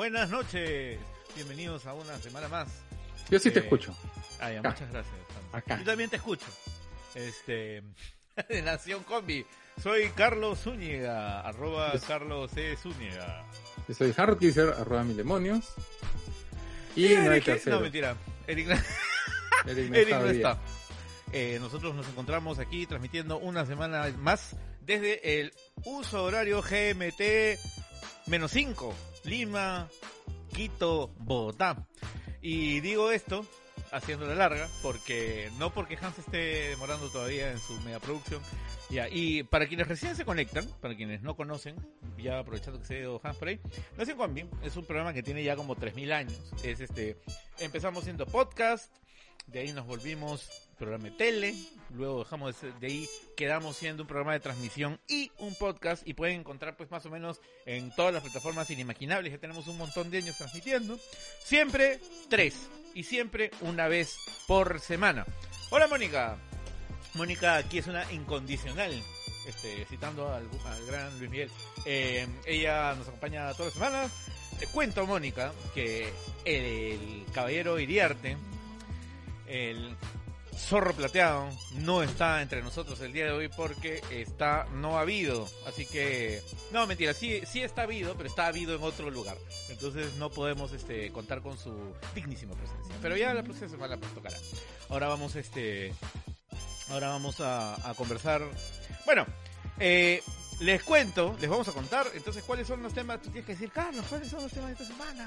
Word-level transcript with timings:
Buenas 0.00 0.30
noches. 0.30 0.98
Bienvenidos 1.34 1.84
a 1.84 1.92
una 1.92 2.16
semana 2.20 2.48
más. 2.48 2.68
Yo 3.28 3.38
sí 3.38 3.50
te 3.50 3.58
Eh, 3.58 3.62
escucho. 3.64 3.94
Ah, 4.40 4.50
ya, 4.50 4.62
muchas 4.62 4.90
gracias. 4.90 5.14
Acá. 5.52 5.76
Yo 5.76 5.84
también 5.84 6.08
te 6.08 6.16
escucho. 6.16 6.46
Este, 7.14 7.82
de 8.48 8.62
Nación 8.62 9.02
Combi. 9.02 9.44
Soy 9.82 10.08
Carlos 10.16 10.60
Zúñiga, 10.60 11.42
arroba. 11.42 11.92
Carlos 12.08 12.50
C. 12.50 12.78
Zúñiga. 12.78 13.44
Yo 13.88 13.92
soy 13.94 14.14
Harold 14.16 14.38
Kisser, 14.38 14.70
arroba 14.70 15.04
mil 15.04 15.18
demonios. 15.18 15.66
Y 16.96 17.10
no 17.10 17.20
hay 17.32 17.40
Eric- 17.40 17.44
tercero. 17.44 17.76
No, 17.76 17.82
mentira. 17.82 18.16
Eric, 18.46 18.68
Eric 19.66 19.90
no 19.90 19.96
Eric 19.96 20.36
está. 20.36 20.58
Eh, 21.30 21.58
nosotros 21.60 21.94
nos 21.94 22.08
encontramos 22.08 22.58
aquí 22.58 22.86
transmitiendo 22.86 23.36
una 23.36 23.66
semana 23.66 24.10
más 24.16 24.56
desde 24.80 25.40
el 25.40 25.52
uso 25.84 26.24
horario 26.24 26.62
GMT 26.62 27.58
menos 28.28 28.50
5, 28.52 28.94
Lima, 29.24 29.88
Quito, 30.54 31.10
Bogotá. 31.18 31.86
Y 32.42 32.80
digo 32.80 33.10
esto 33.10 33.44
haciendo 33.92 34.26
la 34.26 34.34
larga 34.34 34.68
porque 34.82 35.50
no 35.58 35.72
porque 35.72 35.98
Hans 36.00 36.18
esté 36.18 36.70
demorando 36.70 37.08
todavía 37.08 37.50
en 37.50 37.58
su 37.58 37.78
megaproducción. 37.80 38.40
Ya, 38.88 39.08
y 39.08 39.44
para 39.44 39.66
quienes 39.66 39.86
recién 39.86 40.16
se 40.16 40.24
conectan, 40.24 40.66
para 40.80 40.96
quienes 40.96 41.22
no 41.22 41.36
conocen, 41.36 41.76
ya 42.18 42.38
aprovechando 42.38 42.80
que 42.80 42.86
se 42.86 42.98
ido 42.98 43.20
Hans 43.22 43.36
por 43.36 43.48
ahí, 43.48 43.60
Nación 43.96 44.16
Combi 44.16 44.46
es 44.62 44.76
un 44.76 44.84
programa 44.84 45.12
que 45.12 45.22
tiene 45.22 45.44
ya 45.44 45.56
como 45.56 45.76
3000 45.76 46.12
años. 46.12 46.52
Es 46.64 46.80
este, 46.80 47.16
empezamos 47.58 48.04
siendo 48.04 48.26
podcast, 48.26 48.92
de 49.46 49.60
ahí 49.60 49.72
nos 49.72 49.86
volvimos 49.86 50.69
programa 50.80 51.04
de 51.04 51.10
tele, 51.10 51.54
luego 51.90 52.24
dejamos 52.24 52.56
de, 52.80 52.86
ahí, 52.86 53.08
quedamos 53.36 53.76
siendo 53.76 54.02
un 54.02 54.08
programa 54.08 54.32
de 54.32 54.40
transmisión 54.40 54.98
y 55.06 55.30
un 55.38 55.54
podcast. 55.54 56.02
Y 56.08 56.14
pueden 56.14 56.40
encontrar 56.40 56.76
pues 56.76 56.90
más 56.90 57.04
o 57.04 57.10
menos 57.10 57.40
en 57.66 57.94
todas 57.94 58.14
las 58.14 58.22
plataformas 58.22 58.70
inimaginables, 58.70 59.32
ya 59.32 59.38
tenemos 59.38 59.68
un 59.68 59.76
montón 59.76 60.10
de 60.10 60.18
años 60.18 60.38
transmitiendo, 60.38 60.98
siempre 61.44 62.00
tres 62.28 62.68
y 62.94 63.04
siempre 63.04 63.50
una 63.60 63.86
vez 63.88 64.16
por 64.48 64.80
semana. 64.80 65.26
Hola 65.68 65.86
Mónica, 65.86 66.38
Mónica 67.14 67.56
aquí 67.56 67.78
es 67.78 67.86
una 67.86 68.10
incondicional, 68.10 68.90
este, 69.46 69.84
citando 69.84 70.32
al, 70.32 70.48
gran 70.86 71.16
Luis 71.18 71.30
Miguel, 71.30 71.50
Eh, 71.84 72.26
ella 72.46 72.94
nos 72.94 73.06
acompaña 73.06 73.52
todas 73.52 73.66
las 73.66 73.74
semanas, 73.74 74.12
te 74.58 74.66
cuento 74.68 75.06
Mónica 75.06 75.52
que 75.74 76.10
el 76.46 77.26
caballero 77.34 77.78
Iriarte, 77.78 78.38
el 79.46 79.96
zorro 80.60 80.92
plateado 80.94 81.48
no 81.78 82.02
está 82.02 82.42
entre 82.42 82.62
nosotros 82.62 83.00
el 83.00 83.12
día 83.12 83.24
de 83.24 83.32
hoy 83.32 83.48
porque 83.48 84.02
está 84.10 84.66
no 84.74 84.98
ha 84.98 85.02
habido. 85.02 85.48
Así 85.66 85.86
que 85.86 86.42
no 86.72 86.86
mentira 86.86 87.14
sí 87.14 87.42
sí 87.46 87.62
está 87.62 87.82
habido 87.82 88.14
pero 88.16 88.28
está 88.28 88.46
habido 88.46 88.74
en 88.74 88.82
otro 88.82 89.10
lugar. 89.10 89.36
Entonces 89.68 90.14
no 90.14 90.30
podemos 90.30 90.72
este 90.72 91.10
contar 91.10 91.42
con 91.42 91.58
su 91.58 91.74
dignísima 92.14 92.54
presencia. 92.54 92.94
Pero 93.02 93.16
ya 93.16 93.34
la 93.34 93.42
próxima 93.42 93.68
semana 93.68 93.96
pues 93.96 94.12
tocará. 94.14 94.36
Ahora 94.88 95.08
vamos 95.08 95.36
este 95.36 95.92
ahora 96.90 97.08
vamos 97.08 97.40
a, 97.40 97.88
a 97.88 97.94
conversar. 97.94 98.42
Bueno 99.04 99.26
eh, 99.78 100.22
les 100.60 100.82
cuento 100.82 101.36
les 101.40 101.48
vamos 101.48 101.66
a 101.68 101.72
contar 101.72 102.06
entonces 102.14 102.44
cuáles 102.44 102.66
son 102.66 102.82
los 102.82 102.92
temas 102.92 103.20
tú 103.22 103.30
tienes 103.30 103.46
que 103.46 103.52
decir 103.52 103.70
Carlos 103.72 104.04
cuáles 104.08 104.28
son 104.28 104.42
los 104.42 104.52
temas 104.52 104.68
de 104.68 104.72
esta 104.74 104.86
semana 104.86 105.26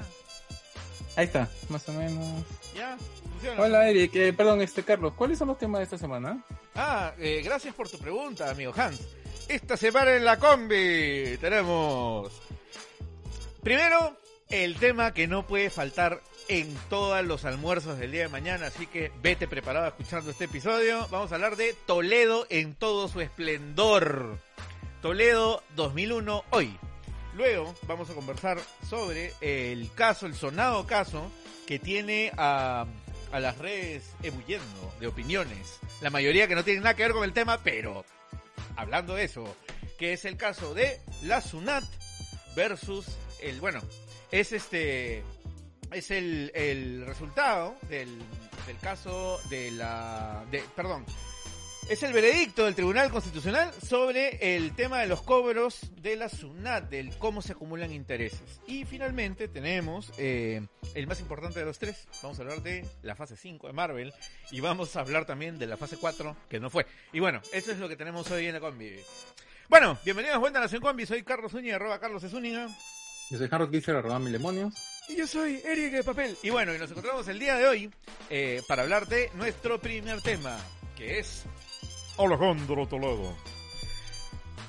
Ahí 1.15 1.25
está, 1.25 1.49
más 1.69 1.87
o 1.89 1.93
menos. 1.93 2.43
ya 2.75 2.97
funciona 3.31 3.61
Hola 3.61 3.89
Eric, 3.89 4.15
eh, 4.15 4.33
perdón, 4.33 4.61
este 4.61 4.83
Carlos, 4.83 5.13
¿cuáles 5.13 5.37
son 5.37 5.49
los 5.49 5.57
temas 5.57 5.79
de 5.79 5.83
esta 5.83 5.97
semana? 5.97 6.43
Ah, 6.75 7.13
eh, 7.19 7.41
gracias 7.43 7.75
por 7.75 7.89
tu 7.89 7.97
pregunta, 7.99 8.49
amigo 8.49 8.73
Hans. 8.75 8.99
Esta 9.47 9.77
semana 9.77 10.15
en 10.15 10.25
la 10.25 10.39
combi 10.39 11.37
tenemos... 11.39 12.31
Primero, 13.61 14.17
el 14.49 14.75
tema 14.75 15.13
que 15.13 15.27
no 15.27 15.45
puede 15.47 15.69
faltar 15.69 16.21
en 16.47 16.73
todos 16.89 17.23
los 17.25 17.45
almuerzos 17.45 17.97
del 17.97 18.11
día 18.11 18.23
de 18.23 18.29
mañana, 18.29 18.67
así 18.67 18.87
que 18.87 19.11
vete 19.21 19.47
preparado 19.47 19.87
escuchando 19.87 20.31
este 20.31 20.45
episodio. 20.45 21.07
Vamos 21.11 21.31
a 21.31 21.35
hablar 21.35 21.55
de 21.55 21.73
Toledo 21.85 22.45
en 22.49 22.75
todo 22.75 23.07
su 23.07 23.21
esplendor. 23.21 24.37
Toledo 25.01 25.63
2001 25.75 26.43
hoy. 26.51 26.77
Luego 27.35 27.73
vamos 27.87 28.09
a 28.09 28.13
conversar 28.13 28.59
sobre 28.87 29.33
el 29.41 29.91
caso, 29.93 30.25
el 30.25 30.35
sonado 30.35 30.85
caso 30.85 31.31
que 31.65 31.79
tiene 31.79 32.31
a, 32.37 32.85
a 33.31 33.39
las 33.39 33.57
redes 33.57 34.11
ebulliendo 34.21 34.93
de 34.99 35.07
opiniones. 35.07 35.79
La 36.01 36.09
mayoría 36.09 36.47
que 36.47 36.55
no 36.55 36.63
tienen 36.63 36.83
nada 36.83 36.95
que 36.95 37.03
ver 37.03 37.13
con 37.13 37.23
el 37.23 37.33
tema, 37.33 37.59
pero 37.63 38.05
hablando 38.75 39.15
de 39.15 39.23
eso, 39.23 39.55
que 39.97 40.13
es 40.13 40.25
el 40.25 40.37
caso 40.37 40.73
de 40.73 41.01
la 41.23 41.41
SUNAT 41.41 41.83
versus 42.55 43.05
el, 43.41 43.59
bueno, 43.59 43.81
es 44.31 44.51
este, 44.51 45.23
es 45.91 46.11
el, 46.11 46.51
el 46.53 47.05
resultado 47.05 47.75
del, 47.89 48.19
del 48.67 48.77
caso 48.77 49.39
de 49.49 49.71
la, 49.71 50.45
de, 50.51 50.63
perdón, 50.75 51.05
es 51.89 52.01
el 52.03 52.13
veredicto 52.13 52.65
del 52.65 52.75
Tribunal 52.75 53.11
Constitucional 53.11 53.71
sobre 53.73 54.55
el 54.55 54.73
tema 54.75 54.99
de 54.99 55.07
los 55.07 55.21
cobros 55.21 55.91
de 56.01 56.15
la 56.15 56.29
SUNAT, 56.29 56.89
del 56.89 57.17
cómo 57.17 57.41
se 57.41 57.53
acumulan 57.53 57.91
intereses. 57.91 58.61
Y 58.67 58.85
finalmente 58.85 59.47
tenemos 59.47 60.11
eh, 60.17 60.65
el 60.95 61.07
más 61.07 61.19
importante 61.19 61.59
de 61.59 61.65
los 61.65 61.79
tres. 61.79 62.07
Vamos 62.21 62.39
a 62.39 62.43
hablar 62.43 62.61
de 62.61 62.85
la 63.01 63.15
fase 63.15 63.35
5 63.35 63.67
de 63.67 63.73
Marvel 63.73 64.13
y 64.51 64.59
vamos 64.61 64.95
a 64.95 65.01
hablar 65.01 65.25
también 65.25 65.59
de 65.59 65.67
la 65.67 65.77
fase 65.77 65.97
4 65.97 66.35
que 66.49 66.59
no 66.59 66.69
fue. 66.69 66.85
Y 67.11 67.19
bueno, 67.19 67.41
eso 67.51 67.71
es 67.71 67.79
lo 67.79 67.89
que 67.89 67.95
tenemos 67.95 68.29
hoy 68.31 68.47
en 68.47 68.53
la 68.53 68.59
combi. 68.59 68.95
Bueno, 69.69 69.97
bienvenidos 70.03 70.35
a 70.37 70.39
Vuelta 70.39 70.59
a 70.59 70.63
Nación 70.63 70.81
Combi. 70.81 71.05
Soy 71.05 71.23
Carlos 71.23 71.51
Zúñiga, 71.51 71.75
arroba 71.75 71.99
Carlos 71.99 72.23
Zúñiga. 72.23 72.67
Yo 73.29 73.37
soy 73.37 73.47
Harold 73.51 73.71
Kisser, 73.71 73.95
arroba 73.95 74.19
mil 74.19 74.31
demonios. 74.31 74.73
Y 75.09 75.17
yo 75.17 75.27
soy 75.27 75.61
Eric 75.65 75.91
de 75.91 76.03
Papel. 76.03 76.37
Y 76.43 76.49
bueno, 76.49 76.73
y 76.73 76.77
nos 76.77 76.89
encontramos 76.91 77.27
el 77.27 77.39
día 77.39 77.55
de 77.55 77.67
hoy 77.67 77.91
eh, 78.29 78.61
para 78.67 78.83
hablar 78.83 79.07
de 79.07 79.29
nuestro 79.35 79.79
primer 79.79 80.21
tema, 80.21 80.57
que 80.95 81.19
es 81.19 81.45
Alejandro 82.17 82.87
Toledo. 82.87 83.33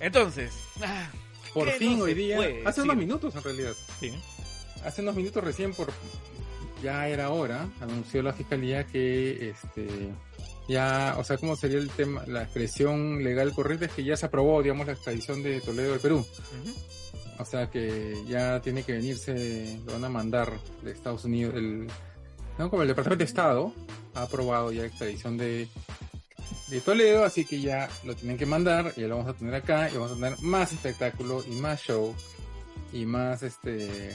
Entonces, 0.01 0.53
ah, 0.83 1.09
Por 1.53 1.67
¿qué 1.69 1.73
fin 1.75 1.99
no 1.99 2.05
hoy 2.05 2.15
día, 2.15 2.39
hace 2.65 2.83
unos 2.83 2.97
minutos 2.97 3.35
en 3.37 3.43
realidad, 3.43 3.73
Sí. 4.01 4.13
hace 4.85 5.03
unos 5.03 5.15
minutos 5.15 5.43
recién 5.45 5.73
por 5.75 5.89
ya 6.83 7.09
era 7.09 7.31
hora, 7.31 7.69
anunció 7.81 8.23
la 8.23 8.33
fiscalía 8.33 8.85
que 8.87 9.51
este 9.51 9.87
ya, 10.69 11.15
o 11.19 11.25
sea, 11.25 11.37
cómo 11.39 11.57
sería 11.57 11.79
el 11.79 11.89
tema, 11.91 12.25
la 12.27 12.43
expresión 12.43 13.23
legal 13.23 13.53
correcta 13.53 13.87
es 13.87 13.93
que 13.93 14.05
ya 14.05 14.17
se 14.17 14.27
aprobó, 14.27 14.63
digamos, 14.63 14.87
la 14.87 14.93
extradición 14.95 15.43
de 15.43 15.61
Toledo 15.61 15.93
del 15.93 16.01
Perú. 16.01 16.27
O 17.39 17.45
sea 17.45 17.69
que 17.71 18.15
ya 18.29 18.61
tiene 18.61 18.83
que 18.83 18.93
venirse, 18.93 19.79
lo 19.87 19.93
van 19.93 20.05
a 20.05 20.09
mandar 20.09 20.53
de 20.83 20.93
Estados 20.93 21.25
Unidos, 21.25 21.55
el, 21.57 21.87
no, 22.59 22.71
como 22.71 22.83
el 22.83 22.89
Departamento 22.89 23.25
de 23.25 23.29
Estado 23.29 23.73
ha 24.15 24.23
aprobado 24.23 24.73
ya 24.73 24.83
la 24.83 24.87
extradición 24.89 25.37
de, 25.37 25.69
de 26.75 26.81
Toledo, 26.81 27.25
así 27.25 27.45
que 27.45 27.61
ya 27.61 27.89
lo 28.05 28.15
tienen 28.15 28.37
que 28.37 28.47
mandar, 28.47 28.93
y 28.97 29.03
ya 29.03 29.09
lo 29.09 29.17
vamos 29.17 29.35
a 29.35 29.39
tener 29.39 29.55
acá, 29.55 29.89
y 29.91 29.95
vamos 29.95 30.13
a 30.13 30.15
tener 30.15 30.41
más 30.41 30.73
espectáculo 30.73 31.45
y 31.47 31.53
más 31.53 31.81
show, 31.81 32.15
y 32.93 33.07
más 33.07 33.43
este... 33.43 34.13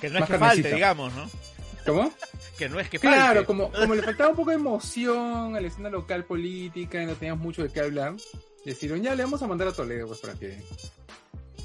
Que 0.00 0.10
no 0.10 0.16
es 0.16 0.20
Más 0.20 0.30
que 0.30 0.38
falte, 0.38 0.74
digamos, 0.74 1.14
¿no? 1.14 1.30
¿Cómo? 1.86 2.12
Que 2.58 2.68
no 2.68 2.78
es 2.78 2.88
que 2.88 2.98
falte. 2.98 3.16
Claro, 3.16 3.46
como, 3.46 3.72
como 3.72 3.94
le 3.94 4.02
faltaba 4.02 4.30
un 4.30 4.36
poco 4.36 4.50
de 4.50 4.56
emoción 4.56 5.56
a 5.56 5.60
la 5.60 5.66
escena 5.66 5.90
local 5.90 6.24
política 6.24 7.02
y 7.02 7.06
no 7.06 7.14
teníamos 7.14 7.42
mucho 7.42 7.62
de 7.62 7.70
qué 7.70 7.80
hablar, 7.80 8.14
decidieron 8.64 9.02
ya 9.02 9.14
le 9.14 9.24
vamos 9.24 9.42
a 9.42 9.46
mandar 9.46 9.68
a 9.68 9.72
Toledo 9.72 10.06
pues 10.06 10.20
para 10.20 10.34
que 10.34 10.62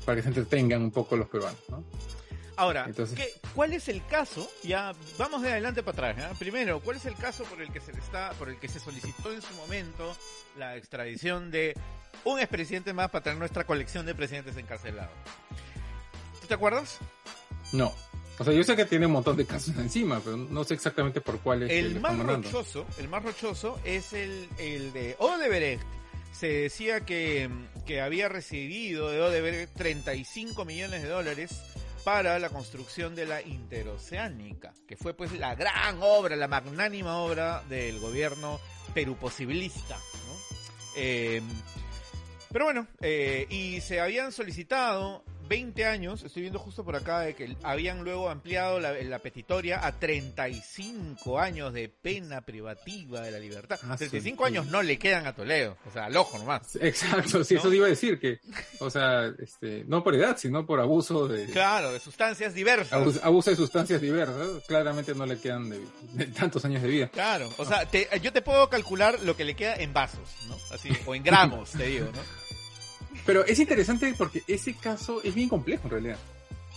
para 0.05 0.15
que 0.15 0.21
se 0.23 0.29
entretengan 0.29 0.81
un 0.81 0.91
poco 0.91 1.15
los 1.15 1.29
peruanos, 1.29 1.59
¿no? 1.69 1.83
Ahora, 2.59 2.83
Entonces- 2.87 3.17
¿qué- 3.17 3.33
¿cuál 3.55 3.71
es 3.73 3.87
el 3.87 4.05
caso? 4.07 4.49
Ya 4.63 4.93
vamos 5.17 5.41
de 5.41 5.51
adelante 5.51 5.81
para 5.81 6.09
atrás. 6.09 6.31
¿ya? 6.31 6.37
Primero, 6.37 6.81
¿cuál 6.81 6.97
es 6.97 7.05
el 7.05 7.15
caso 7.15 7.43
por 7.45 7.61
el 7.61 7.71
que 7.71 7.79
se 7.79 7.93
le 7.93 7.99
está, 7.99 8.31
por 8.33 8.49
el 8.49 8.57
que 8.59 8.67
se 8.67 8.79
solicitó 8.81 9.31
en 9.31 9.41
su 9.41 9.53
momento 9.55 10.15
la 10.57 10.75
extradición 10.75 11.51
de 11.51 11.73
un 12.25 12.37
expresidente 12.39 12.91
más 12.93 13.09
para 13.11 13.23
tener 13.23 13.39
nuestra 13.39 13.63
colección 13.65 14.05
de 14.05 14.13
presidentes 14.13 14.57
encarcelados? 14.57 15.11
¿Tú 16.41 16.47
te 16.47 16.53
acuerdas? 16.53 16.97
No. 17.71 17.93
O 18.39 18.43
sea, 18.43 18.53
yo 18.53 18.63
sé 18.63 18.75
que 18.75 18.85
tiene 18.85 19.05
un 19.05 19.11
montón 19.13 19.35
de 19.37 19.45
casos 19.45 19.75
encima, 19.77 20.19
pero 20.23 20.37
no 20.37 20.63
sé 20.63 20.73
exactamente 20.73 21.19
por 21.21 21.39
cuál 21.39 21.63
es. 21.63 21.71
El 21.71 21.99
más 21.99 22.17
rochoso, 22.17 22.85
el 22.97 23.07
más 23.09 23.23
rochoso 23.23 23.79
es 23.83 24.13
el, 24.13 24.47
el 24.57 24.93
de 24.93 25.15
Odebrecht. 25.19 25.83
Se 26.31 26.47
decía 26.47 27.01
que, 27.01 27.49
que 27.85 27.99
había 27.99 28.29
recibido 28.29 29.09
de 29.09 29.21
Odebrecht 29.21 29.73
35 29.75 30.63
millones 30.63 31.01
de 31.03 31.09
dólares 31.09 31.51
para 32.03 32.39
la 32.39 32.49
construcción 32.49 33.15
de 33.15 33.25
la 33.25 33.41
interoceánica, 33.41 34.73
que 34.87 34.95
fue 34.95 35.13
pues 35.13 35.31
la 35.33 35.55
gran 35.55 35.99
obra, 36.01 36.35
la 36.35 36.47
magnánima 36.47 37.17
obra 37.17 37.63
del 37.69 37.99
gobierno 37.99 38.59
peruposibilista. 38.93 39.97
Eh, 40.95 41.41
pero 42.51 42.65
bueno, 42.65 42.87
eh, 43.01 43.45
y 43.49 43.81
se 43.81 43.99
habían 43.99 44.31
solicitado 44.31 45.23
20 45.49 45.85
años, 45.85 46.23
estoy 46.23 46.43
viendo 46.43 46.59
justo 46.59 46.85
por 46.85 46.95
acá, 46.95 47.19
de 47.21 47.35
que 47.35 47.57
habían 47.63 48.03
luego 48.03 48.29
ampliado 48.29 48.79
la, 48.79 48.93
la 48.93 49.19
petitoria 49.19 49.85
a 49.85 49.99
35 49.99 51.39
años 51.39 51.73
de 51.73 51.89
pena 51.89 52.41
privativa 52.41 53.21
de 53.21 53.31
la 53.31 53.39
libertad. 53.39 53.79
Ah, 53.83 53.97
35 53.97 54.43
sí. 54.43 54.47
años 54.47 54.67
no 54.67 54.81
le 54.81 54.97
quedan 54.99 55.25
a 55.27 55.33
Toledo, 55.33 55.75
o 55.87 55.91
sea, 55.91 56.05
al 56.05 56.15
ojo 56.15 56.37
nomás. 56.37 56.75
Exacto, 56.81 57.43
sí, 57.43 57.55
¿No? 57.55 57.59
eso 57.59 57.69
te 57.69 57.75
iba 57.75 57.85
a 57.87 57.89
decir 57.89 58.19
que, 58.19 58.39
o 58.79 58.89
sea, 58.89 59.33
este, 59.39 59.83
no 59.87 60.03
por 60.03 60.15
edad, 60.15 60.37
sino 60.37 60.65
por 60.65 60.79
abuso 60.79 61.27
de, 61.27 61.45
Claro, 61.47 61.91
de 61.91 61.99
sustancias 61.99 62.53
diversas. 62.53 62.93
abuso, 62.93 63.19
abuso 63.23 63.49
de 63.49 63.55
sustancias 63.55 63.99
diversas, 64.01 64.63
claramente 64.67 65.15
no 65.15 65.25
le 65.25 65.39
quedan 65.39 65.69
de, 65.69 65.81
de 66.13 66.25
tantos 66.27 66.63
años 66.65 66.81
de 66.83 66.87
vida. 66.87 67.07
Claro, 67.09 67.49
o 67.57 67.65
sea, 67.65 67.85
te- 67.85 68.07
yo 68.21 68.31
te 68.31 68.41
puedo 68.41 68.69
calcular 68.69 69.19
lo 69.23 69.35
que 69.35 69.45
le 69.45 69.55
queda 69.55 69.75
en 69.75 69.93
vasos, 69.93 70.29
¿no? 70.47 70.55
Así, 70.71 70.89
o 71.05 71.15
en 71.15 71.23
gramos, 71.23 71.71
te 71.71 71.83
digo, 71.87 72.05
¿no? 72.13 72.38
Pero 73.25 73.45
es 73.45 73.59
interesante 73.59 74.13
porque 74.17 74.43
ese 74.47 74.73
caso 74.75 75.21
es 75.23 75.33
bien 75.35 75.49
complejo 75.49 75.83
en 75.85 75.91
realidad. 75.91 76.17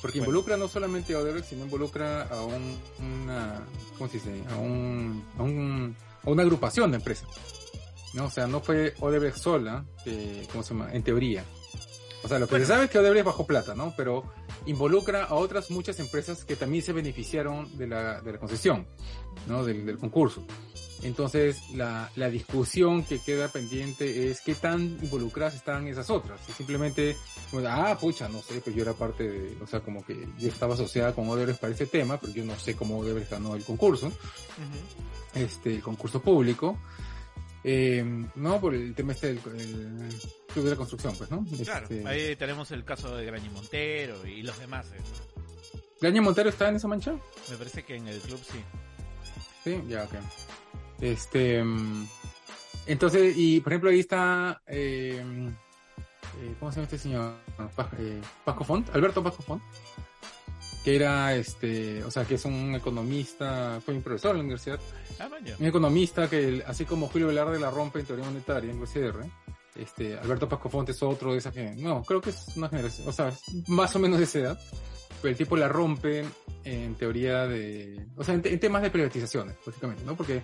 Porque 0.01 0.19
Bueno. 0.19 0.31
involucra 0.33 0.57
no 0.57 0.69
solamente 0.69 1.15
a 1.15 1.19
Odebrecht, 1.21 1.49
sino 1.51 1.65
involucra 1.65 2.23
a 2.25 2.43
un, 2.45 2.77
una, 3.01 3.65
¿cómo 3.97 4.11
se 4.11 4.19
dice? 4.19 4.43
A 4.51 4.57
un, 4.57 5.25
a 5.39 5.43
un, 5.43 5.97
a 6.25 6.31
una 6.31 6.43
agrupación 6.43 6.91
de 6.91 6.97
empresas. 6.97 7.29
¿no? 8.15 8.25
O 8.27 8.31
sea, 8.31 8.47
no 8.47 8.61
fue 8.61 8.95
Odebrecht 9.01 9.39
sola, 9.39 9.85
que, 10.05 10.47
¿cómo 10.51 10.63
se 10.65 10.75
llama? 10.75 10.93
En 10.93 11.03
teoría. 11.03 11.45
O 12.25 12.29
sea, 12.29 12.39
lo 12.39 12.47
que 12.47 12.53
Bueno. 12.55 12.67
se 12.67 12.73
sabe 12.73 12.85
es 12.85 12.91
que 12.91 12.99
Odebrecht 12.99 13.27
bajó 13.27 13.47
plata, 13.47 13.75
¿no? 13.75 13.95
Pero 13.97 14.25
involucra 14.67 15.25
a 15.25 15.35
otras 15.35 15.71
muchas 15.71 15.99
empresas 16.01 16.45
que 16.45 16.57
también 16.57 16.83
se 16.85 16.93
beneficiaron 16.93 17.77
de 17.79 17.87
la, 17.87 18.21
de 18.21 18.33
la 18.33 18.39
concesión, 18.39 18.87
¿no? 19.49 19.65
Del, 19.65 19.87
del 19.87 19.99
concurso. 19.99 20.45
Entonces, 21.03 21.61
la, 21.75 22.11
la 22.15 22.31
discusión 22.31 23.03
que 23.05 23.19
queda 23.19 23.49
pendiente 23.49 24.31
es 24.31 24.41
qué 24.41 24.55
tan 24.55 24.83
involucradas 25.03 25.55
están 25.55 25.89
esas 25.89 26.09
otras. 26.11 26.41
Y 26.49 26.53
simplemente, 26.53 27.17
ah, 27.67 27.99
pucha, 28.01 28.29
no 28.29 28.41
sé, 28.41 28.61
pues 28.61 28.77
yo 28.77 28.83
era 28.83 28.93
parte 28.93 29.29
de, 29.29 29.57
o 29.63 29.67
sea, 29.67 29.81
como 29.81 30.05
que 30.05 30.29
yo 30.39 30.49
estaba 30.49 30.75
asociada 30.75 31.13
con 31.15 31.29
Odebrecht 31.29 31.61
para 31.61 31.73
ese 31.73 31.87
tema, 31.87 32.19
pero 32.21 32.33
yo 32.33 32.45
no 32.45 32.57
sé 32.59 32.77
cómo 32.77 32.99
Odebrecht 32.99 33.31
ganó 33.33 33.57
el 33.57 33.65
concurso, 33.65 34.13
este, 35.35 35.75
el 35.75 35.83
concurso 35.83 36.21
público. 36.23 36.79
Eh, 37.65 38.05
no, 38.35 38.61
por 38.61 38.75
el 38.75 38.95
tema 38.95 39.13
este 39.13 39.29
del 39.29 39.37
el 39.39 40.09
club 40.53 40.65
de 40.65 40.71
la 40.71 40.77
construcción, 40.77 41.15
pues, 41.17 41.31
¿no? 41.31 41.45
Claro, 41.65 41.87
Este, 41.89 42.07
ahí 42.09 42.35
tenemos 42.37 42.71
el 42.73 42.85
caso 42.85 43.15
de 43.17 43.25
Grañi 43.25 43.49
Montero 43.51 44.27
y 44.27 44.43
los 44.43 44.59
demás. 44.59 44.87
eh. 44.93 45.01
¿Graña 46.01 46.21
Montero 46.23 46.49
está 46.49 46.69
en 46.69 46.77
esa 46.77 46.89
mancha? 46.89 47.13
Me 47.51 47.57
parece 47.57 47.85
que 47.85 47.95
en 47.97 48.09
el 48.09 48.21
club 48.21 48.41
sí. 48.51 48.59
Sí, 49.63 49.81
ya, 49.89 50.03
ok. 50.05 50.15
Este, 51.03 51.63
entonces, 52.87 53.35
y 53.37 53.59
por 53.61 53.73
ejemplo 53.73 53.91
ahí 53.91 53.99
está, 54.01 54.63
eh, 54.69 55.21
eh, 55.21 56.55
¿cómo 56.61 56.71
se 56.71 56.77
llama 56.77 56.85
este 56.85 56.99
señor? 56.99 57.35
Pa- 57.77 57.91
eh, 57.99 58.21
Pasco 58.45 58.63
Font, 58.65 58.89
Alberto 58.95 59.21
Pasco 59.23 59.43
Font, 59.43 59.61
que 60.85 60.95
era, 60.97 61.35
este, 61.35 62.03
o 62.05 62.11
sea, 62.11 62.25
que 62.25 62.37
es 62.37 62.45
un 62.45 62.75
economista, 62.77 63.81
fue 63.85 63.95
un 63.95 64.03
profesor 64.03 64.31
en 64.33 64.37
la 64.39 64.43
universidad, 64.45 64.79
Ah, 65.19 65.29
un 65.59 65.67
economista 65.67 66.31
que, 66.31 66.63
así 66.67 66.85
como 66.85 67.09
Julio 67.09 67.27
Velarde 67.29 67.59
la 67.59 67.71
rompe 67.71 67.99
en 68.01 68.07
teoría 68.07 68.25
monetaria 68.25 68.71
en 68.71 68.81
UCR, 68.81 69.25
este, 69.75 70.17
Alberto 70.19 70.49
Pasco 70.49 70.69
Font 70.71 70.89
es 70.89 71.03
otro 71.03 71.33
de 71.33 71.39
esa 71.39 71.51
generación, 71.51 71.85
no, 71.85 72.03
creo 72.05 72.21
que 72.21 72.31
es 72.31 72.47
una 72.57 72.69
generación, 72.69 73.09
o 73.09 73.13
sea, 73.13 73.33
más 73.67 73.95
o 73.97 73.99
menos 73.99 74.19
de 74.19 74.25
esa 74.25 74.39
edad, 74.39 74.61
el 75.31 75.37
tipo 75.37 75.57
la 75.57 75.69
rompe 75.69 76.25
en 76.65 76.95
teoría 76.95 77.47
de, 77.47 78.07
o 78.17 78.25
sea, 78.25 78.35
en, 78.35 78.43
en 78.45 78.61
temas 78.61 78.83
de 78.83 78.91
privatizaciones, 78.91 79.57
básicamente, 79.65 80.05
¿no? 80.05 80.17
Porque 80.17 80.43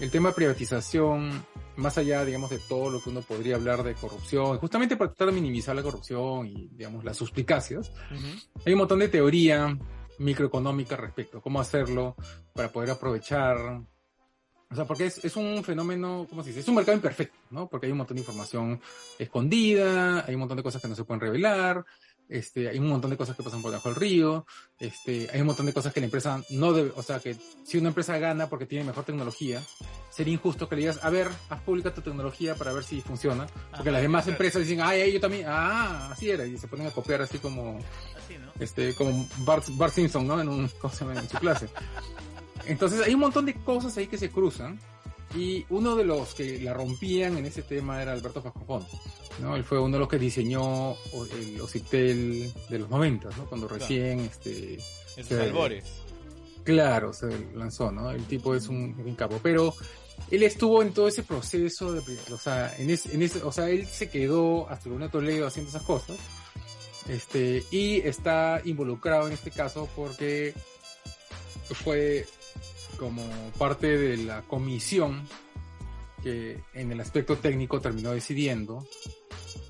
el 0.00 0.10
tema 0.10 0.30
de 0.30 0.34
privatización, 0.34 1.44
más 1.76 1.96
allá, 1.98 2.24
digamos, 2.24 2.50
de 2.50 2.58
todo 2.68 2.90
lo 2.90 3.02
que 3.02 3.10
uno 3.10 3.22
podría 3.22 3.56
hablar 3.56 3.82
de 3.82 3.94
corrupción, 3.94 4.58
justamente 4.58 4.96
para 4.96 5.10
tratar 5.10 5.28
de 5.28 5.40
minimizar 5.40 5.74
la 5.76 5.82
corrupción 5.82 6.46
y, 6.46 6.68
digamos, 6.72 7.04
las 7.04 7.16
suspicacias, 7.16 7.90
Ujú. 8.10 8.60
hay 8.66 8.72
un 8.72 8.78
montón 8.78 8.98
de 8.98 9.08
teoría 9.08 9.76
microeconómica 10.18 10.96
respecto 10.96 11.38
a 11.38 11.42
cómo 11.42 11.60
hacerlo 11.60 12.14
para 12.52 12.70
poder 12.70 12.90
aprovechar. 12.90 13.56
O 14.72 14.76
sea, 14.76 14.84
porque 14.84 15.06
es, 15.06 15.24
es 15.24 15.34
un 15.34 15.64
fenómeno, 15.64 16.26
¿cómo 16.30 16.42
se 16.42 16.50
dice? 16.50 16.60
Es 16.60 16.68
un 16.68 16.76
mercado 16.76 16.94
imperfecto, 16.96 17.36
¿no? 17.50 17.68
Porque 17.68 17.86
hay 17.86 17.92
un 17.92 17.98
montón 17.98 18.16
de 18.16 18.20
información 18.20 18.80
escondida, 19.18 20.24
hay 20.24 20.34
un 20.34 20.40
montón 20.40 20.58
de 20.58 20.62
cosas 20.62 20.80
que 20.80 20.86
no 20.86 20.94
se 20.94 21.02
pueden 21.02 21.20
revelar, 21.20 21.84
este, 22.30 22.68
hay 22.68 22.78
un 22.78 22.88
montón 22.88 23.10
de 23.10 23.16
cosas 23.16 23.36
que 23.36 23.42
pasan 23.42 23.60
por 23.60 23.70
debajo 23.70 23.88
del 23.88 23.96
río, 23.96 24.46
este, 24.78 25.28
hay 25.32 25.40
un 25.40 25.48
montón 25.48 25.66
de 25.66 25.72
cosas 25.72 25.92
que 25.92 26.00
la 26.00 26.06
empresa 26.06 26.42
no 26.50 26.72
debe, 26.72 26.92
o 26.94 27.02
sea, 27.02 27.18
que 27.18 27.36
si 27.64 27.76
una 27.76 27.88
empresa 27.88 28.16
gana 28.18 28.48
porque 28.48 28.66
tiene 28.66 28.84
mejor 28.84 29.04
tecnología, 29.04 29.60
sería 30.10 30.32
injusto 30.32 30.68
que 30.68 30.76
le 30.76 30.82
digas, 30.82 31.00
a 31.02 31.10
ver, 31.10 31.28
haz 31.48 31.60
pública 31.62 31.92
tu 31.92 32.02
tecnología 32.02 32.54
para 32.54 32.72
ver 32.72 32.84
si 32.84 33.00
funciona, 33.00 33.46
porque 33.70 33.88
Ajá, 33.88 33.90
las 33.90 34.02
demás 34.02 34.24
claro. 34.24 34.34
empresas 34.36 34.62
dicen, 34.62 34.80
ay, 34.80 35.12
yo 35.12 35.20
también, 35.20 35.46
ah, 35.48 36.10
así 36.12 36.30
era, 36.30 36.46
y 36.46 36.56
se 36.56 36.68
ponen 36.68 36.86
a 36.86 36.90
copiar 36.92 37.20
así 37.20 37.38
como, 37.38 37.78
Así, 38.16 38.38
¿no? 38.38 38.52
este, 38.60 38.94
como 38.94 39.28
Bart, 39.38 39.64
Bart 39.72 39.92
Simpson, 39.92 40.26
¿no? 40.26 40.40
En, 40.40 40.48
un, 40.48 40.60
en 40.62 41.28
su 41.28 41.38
clase. 41.38 41.68
Entonces 42.66 43.02
hay 43.04 43.14
un 43.14 43.20
montón 43.20 43.46
de 43.46 43.54
cosas 43.54 43.96
ahí 43.96 44.06
que 44.06 44.18
se 44.18 44.30
cruzan 44.30 44.78
y 45.34 45.64
uno 45.70 45.94
de 45.96 46.04
los 46.04 46.34
que 46.34 46.58
la 46.60 46.74
rompían 46.74 47.36
en 47.38 47.46
ese 47.46 47.62
tema 47.62 48.02
era 48.02 48.12
Alberto 48.12 48.42
Fascofón, 48.42 48.84
¿no? 49.40 49.54
Él 49.56 49.64
fue 49.64 49.78
uno 49.78 49.94
de 49.94 50.00
los 50.00 50.08
que 50.08 50.18
diseñó 50.18 50.96
el 51.38 51.60
Ocitel 51.60 52.52
de 52.68 52.78
los 52.78 52.88
90, 52.90 53.28
¿no? 53.36 53.46
Cuando 53.46 53.68
Claro. 53.68 53.80
recién, 53.80 54.20
este, 54.20 54.74
Esos 55.16 55.26
Sí. 55.28 55.34
albores. 55.34 55.84
claro, 56.64 57.12
se 57.12 57.26
lanzó, 57.54 57.90
¿no? 57.92 58.10
El 58.10 58.24
tipo 58.26 58.54
es 58.54 58.68
un, 58.68 58.94
un 59.04 59.14
capo, 59.14 59.38
pero 59.42 59.74
él 60.30 60.42
estuvo 60.42 60.82
en 60.82 60.92
todo 60.92 61.08
ese 61.08 61.22
proceso 61.22 61.92
de, 61.92 62.00
o 62.32 62.38
sea, 62.38 62.74
en 62.78 62.90
ese, 62.90 63.14
en 63.14 63.22
ese, 63.22 63.42
o 63.42 63.50
sea, 63.52 63.68
él 63.70 63.86
se 63.86 64.08
quedó 64.10 64.68
hasta 64.68 64.88
el 64.88 64.94
1 64.96 65.06
de 65.06 65.10
Toledo 65.10 65.46
haciendo 65.46 65.70
esas 65.70 65.82
cosas, 65.82 66.16
este, 67.08 67.64
y 67.70 68.00
está 68.00 68.60
involucrado 68.64 69.26
en 69.26 69.32
este 69.32 69.50
caso 69.50 69.88
porque 69.96 70.54
fue 71.82 72.26
como 73.00 73.22
parte 73.58 73.96
de 73.96 74.18
la 74.18 74.42
comisión 74.42 75.26
que 76.22 76.62
en 76.74 76.92
el 76.92 77.00
aspecto 77.00 77.36
técnico 77.38 77.80
terminó 77.80 78.10
decidiendo 78.12 78.86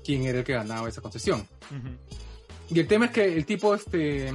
quién 0.03 0.23
era 0.25 0.39
el 0.39 0.43
que 0.43 0.51
ganaba 0.53 0.89
esa 0.89 0.99
concesión. 1.01 1.47
Ujú. 1.69 2.75
Y 2.75 2.79
el 2.81 2.87
tema 2.87 3.05
es 3.05 3.11
que 3.11 3.23
el 3.37 3.45
tipo, 3.45 3.73
este, 3.73 4.29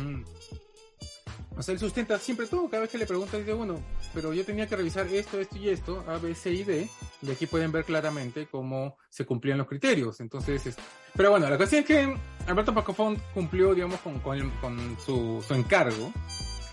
o 1.57 1.63
sea, 1.63 1.75
él 1.75 1.79
sustenta 1.79 2.19
siempre 2.19 2.47
todo. 2.47 2.71
Cada 2.71 2.83
vez 2.83 2.91
que 2.91 2.97
le 2.99 3.05
preguntan, 3.07 3.41
dice, 3.41 3.53
bueno, 3.53 3.83
pero 4.15 4.33
yo 4.33 4.45
tenía 4.47 4.67
que 4.67 4.77
revisar 4.77 5.07
esto, 5.09 5.39
esto 5.39 5.57
y 5.59 5.69
esto, 5.69 6.03
A, 6.09 6.17
B, 6.17 6.35
C 6.35 6.51
y 6.53 6.65
D. 6.65 6.89
Y 7.21 7.31
aquí 7.31 7.47
pueden 7.47 7.73
ver 7.73 7.85
claramente 7.85 8.47
cómo 8.51 8.97
se 9.11 9.27
cumplían 9.27 9.59
los 9.59 9.67
criterios. 9.67 10.21
Entonces, 10.21 10.65
es- 10.67 10.77
pero 11.15 11.31
bueno, 11.33 11.49
la 11.51 11.57
cuestión 11.59 11.81
es 11.83 11.87
que 11.87 12.17
Alberto 12.47 12.73
Pacofón 12.75 13.21
cumplió, 13.35 13.75
digamos, 13.75 14.01
con, 14.01 14.21
con, 14.21 14.51
con 14.61 14.97
su, 15.05 15.43
su 15.47 15.53
encargo. 15.55 16.13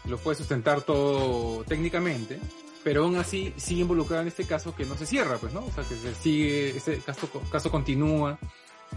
Lo 0.06 0.18
puede 0.18 0.38
sustentar 0.38 0.82
todo 0.82 1.64
técnicamente. 1.64 2.40
Pero 2.84 3.06
aún 3.06 3.16
así 3.16 3.54
sigue 3.56 3.82
involucrado 3.82 4.24
en 4.24 4.28
este 4.28 4.46
caso 4.46 4.76
que 4.76 4.86
no 4.86 4.98
se 4.98 5.06
cierra, 5.06 5.38
pues, 5.38 5.54
¿no? 5.54 5.66
O 5.66 5.72
sea, 5.72 5.86
que 5.86 5.96
se 5.96 6.14
sigue, 6.16 6.76
ese 6.76 6.98
caso, 6.98 7.30
caso 7.50 7.72
continúa, 7.72 8.38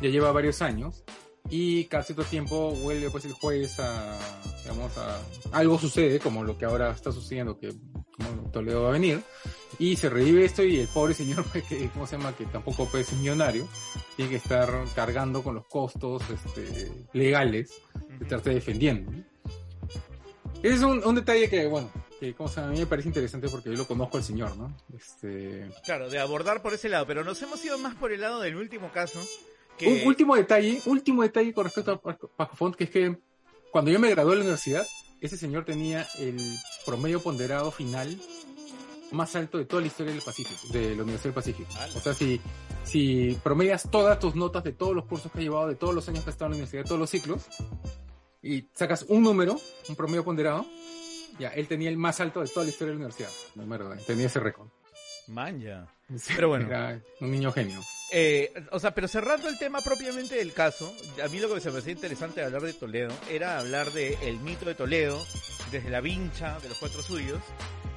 ya 0.01 0.09
lleva 0.09 0.33
varios 0.33 0.61
años 0.61 1.05
y 1.49 1.85
cada 1.85 2.03
cierto 2.03 2.25
tiempo 2.25 2.73
vuelve 2.73 3.11
pues 3.11 3.25
el 3.25 3.33
juez 3.33 3.79
a, 3.79 4.19
digamos, 4.63 4.97
a, 4.99 5.21
algo 5.53 5.79
sucede, 5.79 6.19
como 6.19 6.45
lo 6.45 6.59
que 6.59 6.65
ahora 6.65 6.91
está 6.91 7.13
sucediendo, 7.13 7.59
que 7.59 7.73
como 8.13 8.51
Toledo 8.51 8.83
va 8.83 8.89
a 8.91 8.93
venir, 8.93 9.23
y 9.79 9.97
se 9.97 10.09
revive 10.09 10.45
esto 10.45 10.65
y 10.65 10.79
el 10.79 10.89
pobre 10.89 11.15
señor, 11.15 11.45
que, 11.69 11.89
¿cómo 11.91 12.07
se 12.07 12.17
llama? 12.17 12.35
Que 12.37 12.47
tampoco 12.47 12.87
puede 12.87 13.05
ser 13.05 13.19
millonario, 13.19 13.69
tiene 14.17 14.31
que 14.31 14.37
estar 14.39 14.71
cargando 14.95 15.43
con 15.43 15.55
los 15.55 15.67
costos 15.67 16.23
este, 16.31 16.91
legales 17.13 17.73
de 18.19 18.25
estarse 18.25 18.51
defendiendo. 18.51 19.13
Es 20.63 20.81
un, 20.83 21.05
un 21.05 21.15
detalle 21.15 21.49
que, 21.49 21.67
bueno, 21.67 21.91
que 22.19 22.35
como 22.35 22.49
se 22.49 22.57
llama, 22.57 22.69
a 22.69 22.73
mí 22.73 22.81
me 22.81 22.87
parece 22.87 23.09
interesante 23.09 23.49
porque 23.49 23.71
yo 23.71 23.77
lo 23.77 23.87
conozco 23.87 24.17
al 24.17 24.25
señor, 24.25 24.57
¿no? 24.57 24.75
Este, 24.97 25.69
Claro, 25.85 26.09
de 26.09 26.19
abordar 26.19 26.63
por 26.63 26.75
ese 26.75 26.89
lado, 26.89 27.07
pero 27.07 27.25
nos 27.25 27.41
hemos 27.43 27.65
ido 27.65 27.79
más 27.79 27.95
por 27.95 28.13
el 28.13 28.21
lado 28.21 28.41
del 28.41 28.57
último 28.57 28.91
caso. 28.93 29.21
Que... 29.77 29.89
Un 29.89 30.07
último 30.07 30.37
detalle, 30.37 30.81
último 30.87 31.23
detalle 31.23 31.53
con 31.53 31.65
respecto 31.65 31.93
a 31.93 32.01
Paco 32.01 32.57
Font, 32.57 32.75
que 32.75 32.85
es 32.85 32.91
que 32.91 33.19
cuando 33.71 33.91
yo 33.91 33.99
me 33.99 34.09
gradué 34.11 34.31
de 34.31 34.37
la 34.37 34.43
universidad, 34.43 34.87
ese 35.21 35.37
señor 35.37 35.65
tenía 35.65 36.07
el 36.19 36.39
promedio 36.85 37.23
ponderado 37.23 37.71
final 37.71 38.19
más 39.13 39.37
alto 39.37 39.59
de 39.59 39.67
toda 39.67 39.83
la 39.83 39.89
historia 39.89 40.13
del 40.13 40.23
Pacífico, 40.23 40.73
de 40.73 40.97
la 40.97 41.03
Universidad 41.03 41.25
del 41.25 41.35
Pacífico. 41.35 41.69
¡Hala! 41.79 41.95
O 41.95 42.01
sea, 42.01 42.15
si, 42.15 42.41
si 42.85 43.39
promedias 43.43 43.89
todas 43.91 44.19
tus 44.19 44.35
notas 44.35 44.65
de 44.65 44.73
todos 44.73 44.95
los 44.95 45.05
cursos 45.05 45.31
que 45.31 45.39
has 45.39 45.45
llevado, 45.45 45.69
de 45.69 45.77
todos 45.77 45.95
los 45.95 46.09
años 46.09 46.25
que 46.25 46.31
has 46.31 46.35
estado 46.35 46.47
en 46.47 46.53
la 46.53 46.57
universidad, 46.57 46.83
de 46.83 46.89
todos 46.89 47.01
los 47.01 47.11
ciclos, 47.11 47.47
y 48.47 48.69
sacas 48.73 49.05
un 49.09 49.23
número, 49.23 49.59
un 49.89 49.97
promedio 49.97 50.25
ponderado, 50.25 50.67
ya, 51.39 51.49
él 51.49 51.67
tenía 51.69 51.91
el 51.91 51.97
más 51.97 52.21
alto 52.21 52.41
de 52.41 52.49
toda 52.49 52.65
la 52.65 52.71
historia 52.71 52.93
de 52.93 52.99
la 52.99 53.07
universidad. 53.07 53.31
Número, 53.55 53.91
tenía 54.07 54.27
ese 54.27 54.41
récord. 54.41 54.69
Manja. 55.29 55.87
Sí, 56.17 56.33
Pero 56.37 56.49
bueno. 56.49 56.69
Era 56.69 57.01
un 57.21 57.31
niño 57.31 57.51
genio. 57.53 57.81
Eh, 58.13 58.55
o 58.71 58.79
sea, 58.79 58.95
pero 58.95 59.09
cerrando 59.09 59.49
el 59.49 59.59
tema 59.59 59.81
propiamente 59.81 60.37
del 60.37 60.53
caso, 60.53 60.95
a 61.23 61.29
mí 61.29 61.41
lo 61.41 61.53
que 61.53 61.61
se 61.61 61.71
me 61.73 61.81
hacía 61.81 61.93
interesante 61.93 62.41
de 62.41 62.47
hablar 62.47 62.63
de 62.63 62.73
Toledo 62.73 63.13
era 63.29 63.59
hablar 63.59 63.91
de 63.93 64.17
el 64.23 64.39
mito 64.39 64.65
de 64.67 64.77
Toledo, 64.77 65.21
desde 65.73 65.91
la 65.91 66.01
vincha 66.01 66.61
de 66.61 66.69
los 66.69 66.79
cuatro 66.79 67.03
suyos, 67.03 67.41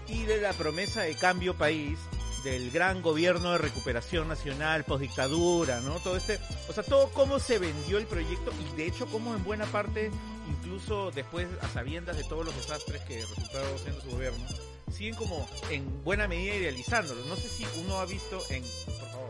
y 0.07 0.23
de 0.23 0.41
la 0.41 0.53
promesa 0.53 1.03
de 1.03 1.13
cambio 1.13 1.55
país, 1.55 1.99
del 2.43 2.71
gran 2.71 3.01
gobierno 3.01 3.51
de 3.51 3.57
recuperación 3.59 4.27
nacional, 4.27 4.83
postdictadura, 4.83 5.81
¿no? 5.81 5.99
Todo 5.99 6.17
este, 6.17 6.39
o 6.67 6.73
sea, 6.73 6.83
todo 6.83 7.09
cómo 7.13 7.39
se 7.39 7.59
vendió 7.59 7.97
el 7.97 8.05
proyecto 8.05 8.51
y 8.59 8.75
de 8.75 8.87
hecho 8.87 9.05
cómo 9.07 9.35
en 9.35 9.43
buena 9.43 9.65
parte, 9.65 10.09
incluso 10.49 11.11
después 11.11 11.47
a 11.61 11.67
sabiendas 11.69 12.17
de 12.17 12.23
todos 12.23 12.45
los 12.45 12.55
desastres 12.55 13.01
que 13.03 13.19
resultaron 13.25 13.77
siendo 13.79 14.01
su 14.01 14.09
gobierno, 14.11 14.39
siguen 14.91 15.15
como 15.15 15.47
en 15.69 16.03
buena 16.03 16.27
medida 16.27 16.55
idealizándolo. 16.55 17.23
No 17.25 17.35
sé 17.35 17.47
si 17.49 17.65
uno 17.83 17.99
ha 17.99 18.05
visto 18.05 18.41
en, 18.49 18.63
por 18.85 19.09
favor. 19.09 19.29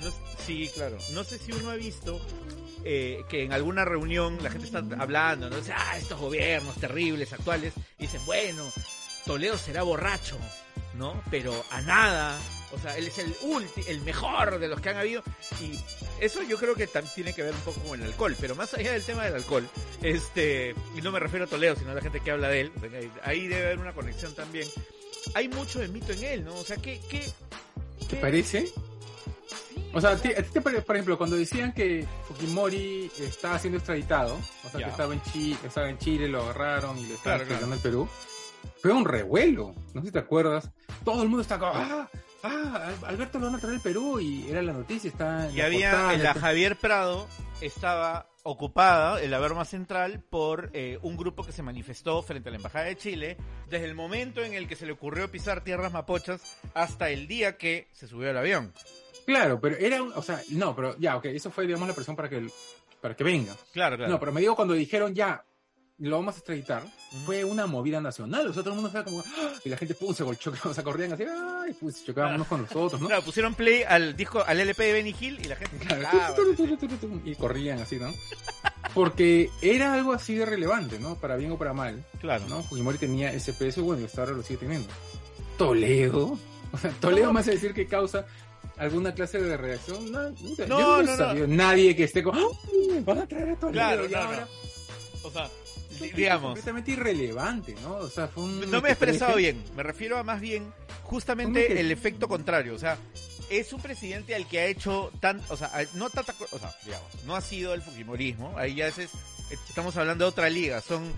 No 0.00 0.10
sé- 0.10 0.44
sí, 0.46 0.70
claro. 0.74 0.96
No 1.12 1.24
sé 1.24 1.38
si 1.38 1.52
uno 1.52 1.70
ha 1.70 1.74
visto 1.74 2.20
eh, 2.84 3.24
que 3.28 3.42
en 3.44 3.52
alguna 3.52 3.84
reunión 3.84 4.38
la 4.42 4.50
gente 4.50 4.66
está 4.66 4.78
hablando, 4.98 5.50
¿no? 5.50 5.56
Dice, 5.56 5.72
ah, 5.76 5.96
estos 5.98 6.18
gobiernos 6.20 6.76
terribles 6.76 7.32
actuales, 7.32 7.72
y 7.98 8.02
dicen, 8.02 8.20
bueno, 8.24 8.64
Toledo 9.26 9.58
será 9.58 9.82
borracho, 9.82 10.38
¿no? 10.94 11.20
Pero 11.30 11.52
a 11.70 11.80
nada. 11.82 12.38
O 12.72 12.78
sea, 12.78 12.96
él 12.98 13.06
es 13.06 13.18
el 13.18 13.34
ulti, 13.42 13.82
el 13.88 14.00
mejor 14.02 14.58
de 14.58 14.68
los 14.68 14.80
que 14.80 14.90
han 14.90 14.96
habido. 14.98 15.22
Y 15.60 15.78
eso 16.20 16.42
yo 16.42 16.58
creo 16.58 16.74
que 16.74 16.86
también 16.86 17.14
tiene 17.14 17.32
que 17.34 17.42
ver 17.42 17.54
un 17.54 17.60
poco 17.60 17.80
con 17.80 18.00
el 18.00 18.06
alcohol. 18.06 18.36
Pero 18.40 18.54
más 18.54 18.74
allá 18.74 18.92
del 18.92 19.02
tema 19.02 19.24
del 19.24 19.34
alcohol, 19.36 19.66
este, 20.02 20.74
y 20.96 21.00
no 21.00 21.10
me 21.10 21.18
refiero 21.18 21.46
a 21.46 21.48
Toledo, 21.48 21.76
sino 21.76 21.90
a 21.90 21.94
la 21.94 22.00
gente 22.02 22.20
que 22.20 22.30
habla 22.30 22.48
de 22.48 22.60
él, 22.62 22.72
porque 22.72 23.10
ahí- 23.24 23.48
debe 23.48 23.66
haber 23.66 23.78
una 23.78 23.92
conexión 23.94 24.34
también. 24.34 24.68
Hay 25.34 25.48
mucho 25.48 25.78
de 25.80 25.88
mito 25.88 26.12
en 26.12 26.22
él, 26.24 26.44
¿no? 26.44 26.54
O 26.54 26.64
sea, 26.64 26.76
¿qué, 26.76 27.00
qué, 27.08 27.20
¿Te 28.00 28.06
qué- 28.08 28.16
parece? 28.16 28.66
Sí, 28.66 28.72
O 29.94 30.00
sea, 30.00 30.10
¿a 30.10 30.16
ti, 30.16 30.28
te 30.52 30.60
por 30.60 30.96
ejemplo, 30.96 31.16
cuando 31.16 31.36
decían 31.36 31.72
que 31.72 32.06
Fujimori 32.26 33.10
estaba 33.20 33.58
siendo 33.58 33.78
extraditado, 33.78 34.34
o 34.64 34.70
sea, 34.70 34.80
Ya. 34.80 34.86
que 34.86 34.90
estaba 34.90 35.14
en, 35.14 35.22
Chile, 35.22 35.58
estaba 35.64 35.88
en 35.88 35.98
Chile, 35.98 36.28
lo 36.28 36.42
agarraron 36.42 36.98
y 36.98 37.06
lo 37.06 37.14
estaban 37.14 37.22
Claro, 37.22 37.42
extraditando 37.42 37.74
al 37.76 37.80
Perú, 37.80 38.08
fue 38.82 38.92
un 38.92 39.04
revuelo, 39.06 39.74
no 39.94 40.00
sé 40.02 40.08
si 40.08 40.12
te 40.12 40.18
acuerdas. 40.18 40.70
Todo 41.04 41.22
el 41.22 41.28
mundo 41.28 41.42
está 41.42 41.58
como, 41.58 41.72
ah, 41.74 42.08
ah, 42.42 42.88
Al- 43.02 43.08
Alberto 43.10 43.38
lo 43.38 43.46
van 43.46 43.54
a 43.56 43.58
traer 43.58 43.76
al 43.76 43.80
Perú 43.80 44.20
y 44.20 44.48
era 44.48 44.62
la 44.62 44.72
noticia, 44.72 45.08
está 45.10 45.46
en 45.48 45.54
Y 45.54 45.58
la 45.58 45.64
había 45.66 45.90
portada, 45.90 46.14
en 46.14 46.22
la 46.22 46.28
está- 46.30 46.40
Javier 46.40 46.76
Prado 46.76 47.28
estaba 47.60 48.26
ocupada 48.44 49.22
en 49.22 49.30
la 49.30 49.38
Berma 49.38 49.64
Central 49.64 50.22
por 50.30 50.70
eh, 50.72 50.98
un 51.02 51.16
grupo 51.16 51.44
que 51.44 51.52
se 51.52 51.62
manifestó 51.62 52.22
frente 52.22 52.48
a 52.48 52.52
la 52.52 52.56
Embajada 52.56 52.86
de 52.86 52.96
Chile 52.96 53.36
desde 53.68 53.84
el 53.84 53.94
momento 53.94 54.42
en 54.42 54.54
el 54.54 54.66
que 54.68 54.76
se 54.76 54.86
le 54.86 54.92
ocurrió 54.92 55.30
pisar 55.30 55.62
tierras 55.62 55.92
mapochas 55.92 56.40
hasta 56.74 57.10
el 57.10 57.26
día 57.28 57.58
que 57.58 57.88
se 57.92 58.06
subió 58.06 58.30
al 58.30 58.38
avión. 58.38 58.72
Claro, 59.26 59.60
pero 59.60 59.76
era, 59.76 60.02
un- 60.02 60.12
o 60.14 60.22
sea, 60.22 60.40
no, 60.50 60.74
pero 60.74 60.96
ya, 60.98 61.16
ok, 61.16 61.26
eso 61.26 61.50
fue, 61.50 61.66
digamos, 61.66 61.86
la 61.88 61.94
presión 61.94 62.16
para 62.16 62.30
que, 62.30 62.46
para 63.02 63.14
que 63.14 63.24
venga. 63.24 63.54
Claro, 63.74 63.96
claro. 63.96 64.10
No, 64.12 64.18
pero 64.18 64.32
me 64.32 64.40
digo 64.40 64.56
cuando 64.56 64.72
dijeron 64.74 65.14
ya, 65.14 65.44
lo 66.00 66.16
vamos 66.16 66.36
a 66.36 66.38
extraditar, 66.38 66.84
fue 67.26 67.44
una 67.44 67.66
movida 67.66 68.00
nacional, 68.00 68.46
o 68.46 68.52
sea, 68.52 68.62
todo 68.62 68.74
el 68.74 68.80
mundo 68.80 68.86
estaba 68.88 69.04
como, 69.04 69.20
¡ah! 69.20 69.52
y 69.64 69.68
la 69.68 69.76
gente 69.76 69.94
pum, 69.94 70.14
se 70.14 70.22
golchó, 70.22 70.52
o 70.64 70.72
sea, 70.72 70.84
corrían 70.84 71.12
así, 71.12 71.24
ay, 71.24 71.74
pues 71.80 71.96
se 71.96 72.04
chocaban 72.04 72.34
unos 72.36 72.46
con 72.46 72.62
los 72.62 72.70
otros, 72.76 73.00
¿no? 73.00 73.08
Claro, 73.08 73.22
pusieron 73.22 73.54
play 73.54 73.82
al 73.82 74.16
disco, 74.16 74.44
al 74.46 74.60
LP 74.60 74.84
de 74.84 74.92
Benny 74.92 75.14
Hill 75.18 75.40
y 75.40 75.44
la 75.48 75.56
gente 75.56 75.76
Claro, 75.78 76.34
y 77.24 77.34
corrían 77.34 77.80
así, 77.80 77.96
¿no? 77.96 78.14
Porque 78.94 79.50
era 79.60 79.94
algo 79.94 80.12
así 80.12 80.36
de 80.36 80.46
relevante, 80.46 81.00
¿no? 81.00 81.16
Para 81.16 81.36
bien 81.36 81.50
o 81.52 81.58
para 81.58 81.72
mal, 81.72 82.04
Claro. 82.20 82.44
¿no? 82.48 82.62
Fujimori 82.62 82.98
tenía 82.98 83.32
ese 83.32 83.52
peso, 83.52 83.82
bueno, 83.82 84.02
y 84.02 84.04
hasta 84.04 84.20
ahora 84.22 84.32
lo 84.34 84.42
sigue 84.42 84.60
teniendo. 84.60 84.88
Toledo, 85.56 86.38
o 86.72 86.78
sea, 86.78 86.90
Toledo 87.00 87.32
más 87.32 87.48
a 87.48 87.50
decir 87.50 87.74
que 87.74 87.88
causa 87.88 88.24
alguna 88.76 89.12
clase 89.12 89.40
de 89.42 89.56
reacción, 89.56 90.12
no, 90.12 90.30
no, 90.30 90.54
sé, 90.54 90.68
No, 90.68 90.78
yo 90.78 91.02
no, 91.02 91.16
no, 91.16 91.34
no. 91.34 91.46
nadie 91.48 91.96
que 91.96 92.04
esté 92.04 92.22
como, 92.22 92.38
¡ah! 92.38 93.00
van 93.04 93.18
a 93.18 93.26
traer 93.26 93.50
a 93.50 93.56
Toledo, 93.56 93.72
Claro, 93.72 94.08
y 94.08 94.14
ahora... 94.14 94.46
O 95.24 95.30
sea, 95.30 95.50
Digamos, 96.00 96.42
completamente 96.48 96.90
irrelevante, 96.92 97.74
¿no? 97.82 97.96
O 97.96 98.08
sea, 98.10 98.28
fue 98.28 98.44
un... 98.44 98.70
no 98.70 98.80
me 98.80 98.88
he 98.88 98.92
expresado 98.92 99.36
bien. 99.36 99.62
Me 99.76 99.82
refiero 99.82 100.18
a 100.18 100.22
más 100.22 100.40
bien 100.40 100.72
justamente 101.02 101.80
el 101.80 101.90
efecto 101.90 102.28
contrario. 102.28 102.74
O 102.74 102.78
sea, 102.78 102.96
es 103.50 103.72
un 103.72 103.80
presidente 103.80 104.34
al 104.34 104.46
que 104.46 104.60
ha 104.60 104.66
hecho 104.66 105.10
tan, 105.20 105.40
o 105.48 105.56
sea, 105.56 105.70
no 105.94 106.10
tanta, 106.10 106.34
o 106.50 106.58
sea, 106.58 106.74
digamos, 106.84 107.08
no 107.24 107.34
ha 107.36 107.40
sido 107.40 107.74
el 107.74 107.82
Fujimorismo. 107.82 108.56
Ahí 108.58 108.74
ya 108.74 108.88
es, 108.88 108.98
es- 108.98 109.10
estamos 109.68 109.96
hablando 109.96 110.24
de 110.26 110.28
otra 110.30 110.50
liga. 110.50 110.80
Son, 110.82 111.10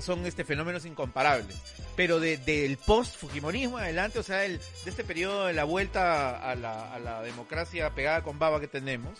son 0.00 0.26
este 0.26 0.44
fenómenos 0.44 0.84
incomparables. 0.84 1.56
Pero 1.96 2.20
de, 2.20 2.36
del 2.36 2.76
post 2.76 3.16
Fujimorismo 3.16 3.78
adelante, 3.78 4.18
o 4.18 4.22
sea, 4.22 4.44
el, 4.44 4.58
de 4.58 4.90
este 4.90 5.02
periodo 5.04 5.46
de 5.46 5.54
la 5.54 5.64
vuelta 5.64 6.38
a 6.50 6.54
la, 6.54 6.92
a 6.94 6.98
la 6.98 7.22
democracia 7.22 7.90
pegada 7.94 8.22
con 8.22 8.38
baba 8.38 8.60
que 8.60 8.68
tenemos, 8.68 9.18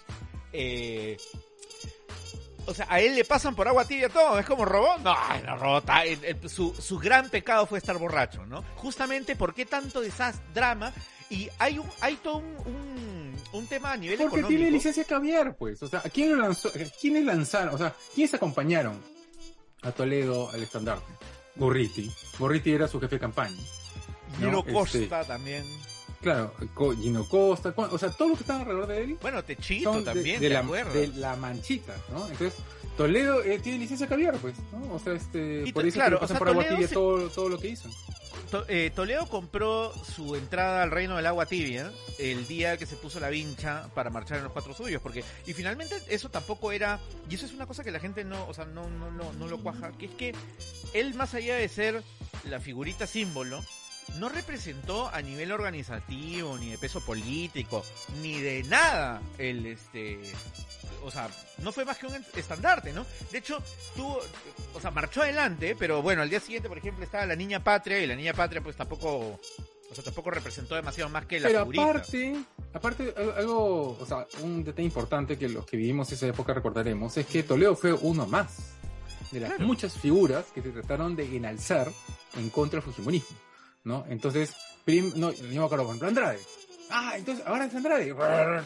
eh, 0.53 1.17
o 2.69 2.75
sea, 2.75 2.87
a 2.89 3.01
él 3.01 3.15
le 3.17 3.25
pasan 3.25 3.55
por 3.55 3.67
agua 3.67 3.85
tibia 3.87 4.09
todo, 4.09 4.39
es 4.39 4.47
como 4.47 4.65
robó. 4.65 4.97
No, 4.99 5.15
no 5.45 5.57
robó. 5.57 5.81
ta- 5.83 6.05
el- 6.05 6.25
el- 6.25 6.49
su, 6.49 6.75
su 6.75 6.99
gran 6.99 7.29
pecado 7.31 7.67
fue 7.67 7.79
estar 7.79 7.97
borracho, 7.99 8.47
¿no? 8.47 8.63
Justamente, 8.77 9.35
¿por 9.37 9.55
qué 9.55 9.67
tanto 9.67 10.01
desastre, 10.01 10.45
drama? 10.55 10.93
Y 11.31 11.49
hay 11.59 11.79
un, 11.79 11.87
hay 12.01 12.17
todo 12.17 12.37
un, 12.39 12.57
un, 12.67 13.37
un 13.53 13.67
tema 13.67 13.93
a 13.93 13.97
nivel 13.97 14.17
Porque 14.19 14.37
económico. 14.41 14.49
tiene 14.61 14.71
licencia 14.71 15.05
caviar, 15.05 15.57
pues. 15.57 15.83
O 15.83 15.89
sea, 15.89 16.01
¿a 16.05 16.09
quién 16.09 16.31
lo 16.31 16.37
lanzó? 16.43 16.71
¿Quiénes 17.01 17.25
lanzaron? 17.25 17.75
O 17.75 17.79
sea, 17.79 17.95
¿quiénes 18.15 18.33
acompañaron 18.33 19.03
a 19.83 19.93
Toledo 19.93 20.51
al 20.51 20.63
estandarte? 20.63 21.13
Gorriti. 21.57 22.11
Gorriti 22.39 22.73
era 22.73 22.89
su 22.89 22.99
jefe 23.01 23.17
de 23.17 23.21
campaña. 23.21 23.57
¿no? 24.41 24.65
Costa 24.65 24.99
Este, 24.99 25.25
también. 25.27 25.65
Claro, 26.21 26.53
Gino 27.01 27.29
Costa. 27.29 27.73
O 27.77 27.99
sea, 27.99 28.11
todos 28.11 28.31
los 28.31 28.39
que 28.39 28.43
estaban 28.45 28.63
alrededor 28.63 28.87
de 28.89 29.05
él 29.05 29.19
Bueno, 29.21 29.43
Techito 29.45 29.93
son 29.93 30.05
de- 30.05 30.13
también, 30.13 30.41
de, 30.41 30.49
¿te 30.49 30.55
la, 30.55 30.63
de 30.85 31.07
la 31.09 31.37
manchita, 31.37 31.95
¿no? 32.13 32.27
Entonces, 32.29 32.55
Toledo 32.97 33.43
eh, 33.45 33.59
tiene 33.61 33.79
licencia 33.79 34.07
caviar, 34.09 34.37
pues, 34.39 34.55
¿no? 34.73 34.95
O 34.95 34.99
sea, 34.99 35.13
este, 35.13 35.63
Y 35.67 35.73
por 35.73 35.87
eso 35.87 35.95
claro, 35.95 36.19
que 36.19 36.25
o 36.25 36.29
sea, 36.29 36.39
por 36.39 36.49
agua 36.49 36.67
tibia 36.67 36.89
se- 36.89 36.95
todo, 36.95 37.29
todo 37.31 37.49
lo 37.49 37.59
que 37.59 37.69
hizo. 37.69 37.89
To- 38.51 38.65
eh, 38.69 38.91
Toledo 38.95 39.29
compró 39.29 39.93
su 40.05 40.35
entrada 40.35 40.83
al 40.83 40.91
reino 40.91 41.17
del 41.17 41.27
agua 41.27 41.45
tibia 41.47 41.93
el 42.19 42.47
día 42.49 42.77
que 42.79 42.87
se 42.87 42.97
puso 42.97 43.21
la 43.21 43.29
vincha 43.29 43.89
para 43.95 44.09
marchar 44.11 44.39
en 44.39 44.45
los 44.45 44.53
cuatro 44.53 44.73
suyos, 44.75 45.03
porque 45.03 45.23
y 45.47 45.53
finalmente 45.53 45.97
eso 46.09 46.31
tampoco 46.31 46.73
era 46.73 46.99
y 47.29 47.35
eso 47.35 47.45
es 47.47 47.53
una 47.53 47.67
cosa 47.67 47.85
que 47.85 47.91
la 47.91 48.01
gente 48.01 48.25
no, 48.25 48.47
o 48.49 48.55
sea, 48.55 48.65
no 48.65 48.89
no 48.89 49.11
no, 49.11 49.33
no 49.35 49.47
lo 49.49 49.59
cuaja, 49.63 49.93
que 49.93 50.07
es 50.07 50.13
que 50.13 50.35
él 50.95 51.15
más 51.15 51.35
allá 51.35 51.57
de 51.57 51.69
ser 51.69 52.03
la 52.49 52.59
figurita 52.59 53.07
símbolo 53.07 53.63
no 54.17 54.29
representó 54.29 55.09
a 55.09 55.21
nivel 55.23 55.53
organizativo 55.53 56.57
ni 56.59 56.71
de 56.71 56.79
peso 56.79 57.01
político 57.01 57.85
ni 58.23 58.41
de 58.41 58.63
nada 58.65 59.21
el 59.39 59.67
este 59.67 60.21
o 61.05 61.11
sea, 61.13 61.29
no 61.59 61.71
fue 61.71 61.85
más 61.85 61.97
que 61.99 62.07
un 62.07 62.15
estandarte, 62.35 62.93
¿no? 62.93 63.07
De 63.31 63.39
hecho, 63.39 63.63
tuvo, 63.95 64.19
o 64.75 64.81
sea, 64.81 64.91
marchó 64.91 65.23
adelante, 65.23 65.77
pero 65.79 66.03
bueno, 66.03 66.23
al 66.23 66.29
día 66.31 66.41
siguiente, 66.41 66.69
por 66.69 66.77
ejemplo, 66.77 67.05
estaba 67.05 67.25
la 67.25 67.37
niña 67.37 67.63
patria 67.63 68.01
y 68.03 68.07
la 68.07 68.17
niña 68.17 68.35
patria 68.35 68.61
pues 68.61 68.75
tampoco, 68.75 69.39
o 69.91 69.95
sea, 69.95 70.03
tampoco 70.03 70.31
representó 70.33 70.75
demasiado 70.75 71.09
más 71.09 71.25
que 71.27 71.39
la 71.39 71.47
Pero 71.49 71.61
figurita. 71.61 71.83
aparte, 71.85 72.37
aparte 72.73 73.15
algo- 73.37 73.97
o 74.01 74.07
sea, 74.07 74.27
un 74.43 74.65
detalle 74.65 74.87
importante 74.87 75.39
que 75.39 75.49
los 75.49 75.65
que 75.67 75.77
vivimos 75.77 76.11
esa 76.11 76.27
época 76.27 76.53
recordaremos 76.53 77.17
es 77.17 77.27
que 77.27 77.45
Toledo 77.45 77.77
fue 77.77 77.93
uno 77.93 78.27
más 78.27 78.73
de 79.31 79.41
las 79.41 79.51
Claro. 79.51 79.67
muchas 79.67 79.95
figuras 79.95 80.47
que 80.53 80.63
se 80.63 80.71
trataron 80.71 81.15
de 81.15 81.37
enalzar 81.37 81.93
en 82.37 82.51
contra 82.51 82.81
del 82.81 82.91
fujimorismo, 82.91 83.37
¿no? 83.89 84.05
Entonces, 84.09 84.55
prim- 84.85 85.13
no, 85.17 85.33
yo 85.33 85.61
me 85.61 85.65
acuerdo, 85.65 85.85
por 85.87 85.97
ejemplo, 85.97 86.09
Andrade. 86.09 86.39
Ah, 86.91 87.13
entonces 87.17 87.45
ahora 87.47 87.67
es 87.67 87.75
Andrade. 87.75 88.15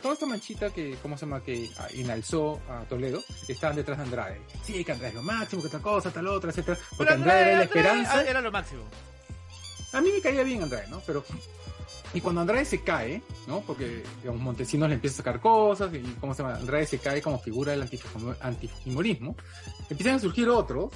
Toda 0.01 0.15
esta 0.15 0.27
manchita 0.27 0.71
que, 0.71 0.97
¿cómo 1.03 1.17
se 1.17 1.25
llama? 1.27 1.43
Que 1.43 1.71
ah, 1.79 1.89
enalzó 1.95 2.61
a 2.69 2.85
Toledo, 2.85 3.21
estaban 3.49 3.75
detrás 3.77 3.99
de 3.99 4.05
Andrade. 4.05 4.41
Sí, 4.63 4.85
que 4.85 4.93
Andrade 4.93 5.09
es 5.11 5.15
lo 5.17 5.23
máximo, 5.23 5.63
que 5.63 5.69
tal 5.69 5.81
cosa, 5.81 6.11
tal 6.13 6.27
otra, 6.29 6.51
etcétera. 6.51 6.79
Porque 6.97 7.13
Andrade 7.15 7.41
era 7.41 7.47
la 7.57 7.63
Andrade 7.63 7.65
esperanza. 7.81 8.23
era 8.31 8.41
lo 8.41 8.53
máximo. 8.53 8.83
A 9.93 10.01
mí 10.01 10.11
me 10.15 10.21
caía 10.21 10.43
bien 10.43 10.63
Andrade, 10.63 10.87
¿no? 10.89 11.01
Pero. 11.07 11.25
Y 12.15 12.21
cuando 12.21 12.43
Andrade 12.43 12.65
se 12.67 12.83
cae, 12.83 13.23
¿no? 13.47 13.63
Porque, 13.63 14.03
digamos, 14.21 14.41
Montesinos 14.43 14.89
le 14.89 14.97
empieza 14.97 15.15
a 15.15 15.17
sacar 15.19 15.41
cosas, 15.41 15.93
y 15.95 16.01
¿cómo 16.21 16.35
se 16.35 16.43
llama? 16.43 16.57
Andrade 16.57 16.87
se 16.87 16.99
cae 16.99 17.23
como 17.23 17.39
figura 17.39 17.73
del 17.73 17.83
antifujimo- 17.89 18.37
antifujimorismo. 18.41 19.35
Empiezan 19.89 20.17
a 20.17 20.19
surgir 20.19 20.49
otros, 20.49 20.91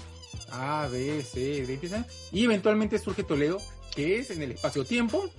A, 0.50 0.88
B, 0.90 1.22
C, 1.22 1.66
D, 1.66 2.04
y 2.32 2.44
eventualmente 2.44 2.98
surge 2.98 3.22
Toledo, 3.24 3.58
que 3.94 4.18
es 4.18 4.30
en 4.30 4.42
el 4.42 4.52
espacio-tiempo, 4.52 5.30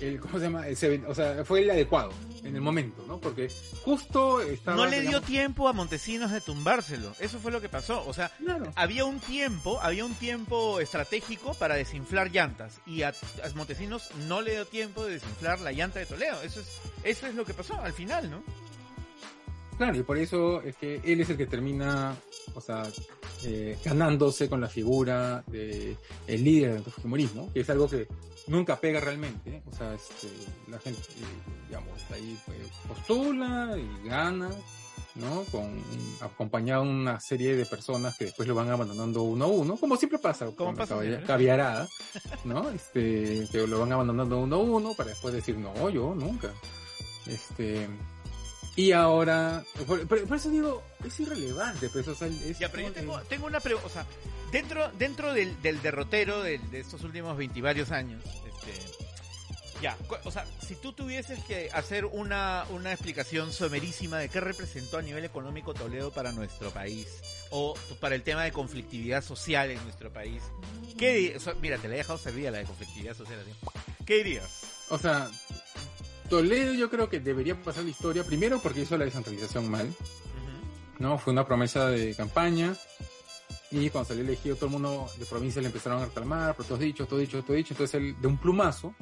el, 0.00 0.18
¿cómo 0.18 0.38
se 0.38 0.44
llama? 0.44 0.66
El 0.66 1.04
o 1.06 1.14
sea, 1.14 1.44
fue 1.44 1.60
el 1.60 1.70
adecuado, 1.70 2.10
en 2.42 2.54
el 2.56 2.62
momento, 2.62 3.04
¿no? 3.06 3.20
Porque 3.20 3.48
justo 3.84 4.40
estaba. 4.40 4.76
No 4.76 4.86
le 4.86 5.00
dio 5.00 5.10
digamos, 5.10 5.28
tiempo 5.28 5.68
a 5.68 5.72
Montesinos 5.72 6.30
de 6.30 6.40
tumbárselo. 6.40 7.12
Eso 7.20 7.38
fue 7.38 7.52
lo 7.52 7.60
que 7.60 7.68
pasó. 7.68 8.04
O 8.06 8.14
sea, 8.14 8.30
Claro. 8.38 8.72
había 8.76 9.04
un 9.04 9.20
tiempo, 9.20 9.78
había 9.82 10.04
un 10.04 10.14
tiempo 10.14 10.80
estratégico 10.80 11.54
para 11.54 11.74
desinflar 11.74 12.30
llantas 12.30 12.80
y 12.86 13.02
a, 13.02 13.08
a 13.10 13.48
Montesinos 13.54 14.08
no 14.26 14.40
le 14.40 14.52
dio 14.52 14.66
tiempo 14.66 15.04
de 15.04 15.14
desinflar 15.14 15.60
la 15.60 15.72
llanta 15.72 15.98
de 15.98 16.06
Toledo. 16.06 16.40
Eso 16.42 16.60
es, 16.60 16.68
eso 17.04 17.26
es 17.26 17.34
lo 17.34 17.44
que 17.44 17.54
pasó 17.54 17.74
al 17.80 17.92
final, 17.92 18.30
¿no? 18.30 18.42
Claro, 19.80 19.96
y 19.96 20.02
por 20.02 20.18
eso 20.18 20.60
es 20.60 20.76
que 20.76 21.00
él 21.04 21.22
es 21.22 21.30
el 21.30 21.38
que 21.38 21.46
termina, 21.46 22.14
o 22.54 22.60
sea, 22.60 22.82
eh, 23.44 23.78
ganándose 23.82 24.46
con 24.46 24.60
la 24.60 24.68
figura 24.68 25.42
de 25.46 25.96
el 26.26 26.44
líder 26.44 26.74
del 26.74 26.92
fujimorismo, 26.92 27.50
que 27.50 27.60
es 27.60 27.70
algo 27.70 27.88
que 27.88 28.06
nunca 28.46 28.78
pega 28.78 29.00
realmente, 29.00 29.62
o 29.72 29.74
sea, 29.74 29.94
este, 29.94 30.28
la 30.70 30.78
gente, 30.80 31.00
eh, 31.00 31.64
digamos, 31.66 31.98
ahí 32.10 32.38
pues, 32.44 32.58
postula 32.88 33.74
y 33.78 34.06
gana, 34.06 34.50
¿no? 35.14 35.44
Con, 35.50 35.82
acompañado 36.20 36.84
de 36.84 36.90
una 36.90 37.18
serie 37.18 37.56
de 37.56 37.64
personas 37.64 38.18
que 38.18 38.26
después 38.26 38.46
lo 38.46 38.54
van 38.54 38.68
abandonando 38.68 39.22
uno 39.22 39.46
a 39.46 39.48
uno, 39.48 39.76
como 39.78 39.96
siempre 39.96 40.18
pasa 40.18 40.44
Como 40.44 40.56
con 40.56 40.76
la 40.76 40.86
pasa 40.86 41.24
caviarada, 41.26 41.88
¿no? 42.44 42.68
Este, 42.68 43.48
que 43.50 43.66
lo 43.66 43.80
van 43.80 43.92
abandonando 43.92 44.40
uno 44.40 44.56
a 44.56 44.58
uno 44.58 44.92
para 44.94 45.08
después 45.08 45.32
decir, 45.32 45.56
no, 45.56 45.88
yo 45.88 46.14
nunca. 46.14 46.52
Este, 47.26 47.88
y 48.76 48.92
ahora, 48.92 49.64
por, 49.86 50.06
por- 50.06 50.26
por 50.26 50.36
eso 50.36 50.50
digo, 50.50 50.82
es 51.04 51.18
irrelevante, 51.20 51.88
pues, 51.90 52.06
o 52.08 52.14
sea, 52.14 52.28
es 52.28 52.58
Ya, 52.58 52.70
pero 52.70 52.84
yo 52.88 52.92
tengo, 52.92 53.20
tengo 53.22 53.46
una 53.46 53.60
pregunta, 53.60 53.86
o 53.86 53.90
sea, 53.90 54.06
dentro, 54.52 54.90
dentro 54.92 55.34
del, 55.34 55.60
del 55.62 55.82
derrotero 55.82 56.42
del- 56.42 56.70
de 56.70 56.80
estos 56.80 57.02
últimos 57.04 57.36
20 57.36 57.60
varios 57.60 57.90
años, 57.90 58.22
este, 58.24 58.72
ya, 59.82 59.96
o 60.24 60.30
sea, 60.30 60.44
si 60.66 60.74
tú 60.76 60.92
tuvieses 60.92 61.42
que 61.44 61.70
hacer 61.72 62.04
una, 62.04 62.64
una 62.70 62.92
explicación 62.92 63.50
somerísima 63.52 64.18
de 64.18 64.28
qué 64.28 64.38
representó 64.40 64.98
a 64.98 65.02
nivel 65.02 65.24
económico 65.24 65.72
Toledo 65.74 66.10
para 66.12 66.32
nuestro 66.32 66.70
país, 66.70 67.06
o 67.50 67.74
para 67.98 68.14
el 68.14 68.22
tema 68.22 68.44
de 68.44 68.52
conflictividad 68.52 69.24
social 69.24 69.70
en 69.70 69.82
nuestro 69.84 70.12
país, 70.12 70.42
¿qué 70.98 71.32
o 71.36 71.40
sea, 71.40 71.54
mira, 71.54 71.78
te 71.78 71.88
la 71.88 71.94
he 71.94 71.98
dejado 71.98 72.18
servida 72.18 72.50
la 72.50 72.58
de 72.58 72.64
conflictividad 72.64 73.16
social. 73.16 73.40
¿qué 74.06 74.16
dirías? 74.16 74.62
O 74.90 74.98
sea, 74.98 75.30
Toledo 76.30 76.72
yo 76.74 76.88
creo 76.88 77.08
que 77.10 77.20
debería 77.20 77.60
pasar 77.60 77.84
la 77.84 77.90
historia, 77.90 78.24
primero 78.24 78.60
porque 78.60 78.80
hizo 78.82 78.96
la 78.96 79.04
descentralización 79.04 79.68
mal. 79.70 79.92
¿no? 80.98 81.18
Fue 81.18 81.32
una 81.32 81.44
promesa 81.46 81.88
de 81.88 82.14
campaña 82.14 82.74
y 83.70 83.88
cuando 83.90 84.08
salió 84.08 84.22
elegido 84.22 84.56
todo 84.56 84.66
el 84.66 84.72
mundo 84.72 85.06
de 85.18 85.24
provincia 85.26 85.60
le 85.62 85.68
empezaron 85.68 86.02
a 86.02 86.06
reclamar, 86.06 86.54
pero 86.56 86.68
todo 86.68 86.78
dicho, 86.78 87.06
todo 87.06 87.18
dicho, 87.18 87.42
todo 87.42 87.56
dicho, 87.56 87.74
entonces 87.74 87.94
él 88.00 88.16
de 88.20 88.26
un 88.28 88.36
plumazo 88.38 88.94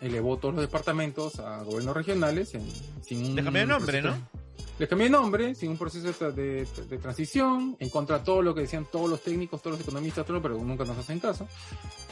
elevó 0.00 0.36
todos 0.38 0.54
los 0.54 0.62
departamentos 0.62 1.38
a 1.40 1.62
gobiernos 1.62 1.94
regionales 1.96 2.54
en- 2.54 2.70
sin 3.02 3.24
un 3.24 3.34
Le 3.36 3.42
cambió 3.44 3.62
de 3.62 3.66
nombre, 3.66 4.00
proceso- 4.02 4.16
¿no? 4.16 4.44
Le 4.78 4.88
cambió 4.88 5.04
de 5.06 5.10
nombre, 5.10 5.54
sin 5.54 5.70
un 5.70 5.78
proceso 5.78 6.30
de, 6.32 6.64
de- 6.64 6.84
de 6.88 6.98
transición, 6.98 7.76
en 7.80 7.90
contra 7.90 8.18
de 8.18 8.24
todo 8.24 8.40
lo 8.42 8.54
que 8.54 8.62
decían 8.62 8.86
todos 8.90 9.08
los 9.10 9.22
técnicos, 9.22 9.60
todos 9.62 9.76
los 9.78 9.86
economistas, 9.86 10.24
todo, 10.26 10.40
pero 10.42 10.56
nunca 10.58 10.84
nos 10.84 10.98
hacen 10.98 11.18
caso. 11.20 11.46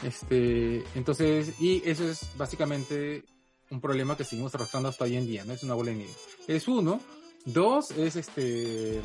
Este, 0.02 0.82
entonces, 0.94 1.60
y 1.60 1.82
eso 1.84 2.08
es 2.08 2.28
básicamente 2.36 3.24
un 3.72 3.80
problema 3.80 4.16
que 4.16 4.24
seguimos 4.24 4.54
arrastrando 4.54 4.90
hasta 4.90 5.04
hoy 5.04 5.16
en 5.16 5.26
día, 5.26 5.44
¿no? 5.44 5.54
Es 5.54 5.62
una 5.62 5.74
bola 5.74 5.90
de 5.90 5.96
nieve. 5.96 6.12
Es 6.46 6.68
uno. 6.68 7.00
Dos, 7.44 7.90
es 7.92 8.14
este, 8.16 9.00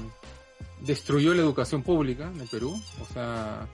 destruyó 0.81 1.33
la 1.33 1.41
educación 1.41 1.81
pública 1.81 2.29
en 2.33 2.41
el 2.41 2.47
Perú, 2.47 2.79
o 3.01 3.13
sea, 3.13 3.67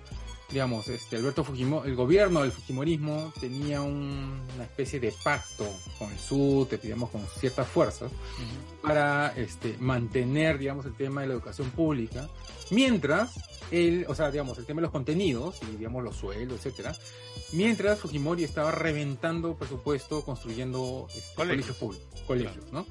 digamos, 0.49 0.87
este 0.87 1.15
Alberto 1.17 1.43
Fujimori, 1.43 1.89
el 1.89 1.95
gobierno 1.95 2.41
del 2.41 2.51
Fujimorismo 2.51 3.33
tenía 3.39 3.81
un- 3.81 4.39
una 4.55 4.63
especie 4.63 4.99
de 4.99 5.13
pacto 5.23 5.67
con 5.97 6.11
el 6.11 6.19
SUTE, 6.19 6.77
digamos, 6.77 7.09
con 7.09 7.25
ciertas 7.39 7.67
fuerzas, 7.67 8.11
para 8.81 9.33
este, 9.35 9.77
mantener, 9.79 10.57
digamos, 10.59 10.85
el 10.85 10.93
tema 10.95 11.21
de 11.21 11.27
la 11.27 11.33
educación 11.33 11.69
pública, 11.71 12.29
mientras 12.69 13.31
el, 13.71 14.05
o 14.07 14.13
sea, 14.15 14.29
digamos, 14.29 14.57
el 14.57 14.65
tema 14.65 14.79
de 14.81 14.83
los 14.83 14.91
contenidos 14.91 15.57
y, 15.71 15.77
digamos, 15.77 16.03
los 16.03 16.15
sueldos, 16.17 16.59
etcétera, 16.65 16.95
mientras 17.53 17.99
Fujimori 17.99 18.43
estaba 18.43 18.71
reventando 18.71 19.55
presupuesto 19.55 20.23
construyendo 20.23 21.07
este, 21.09 21.33
Colegios. 21.35 21.65
colegios 21.67 21.77
públicos, 21.77 22.21
colegios, 22.27 22.71
¿no? 22.71 22.85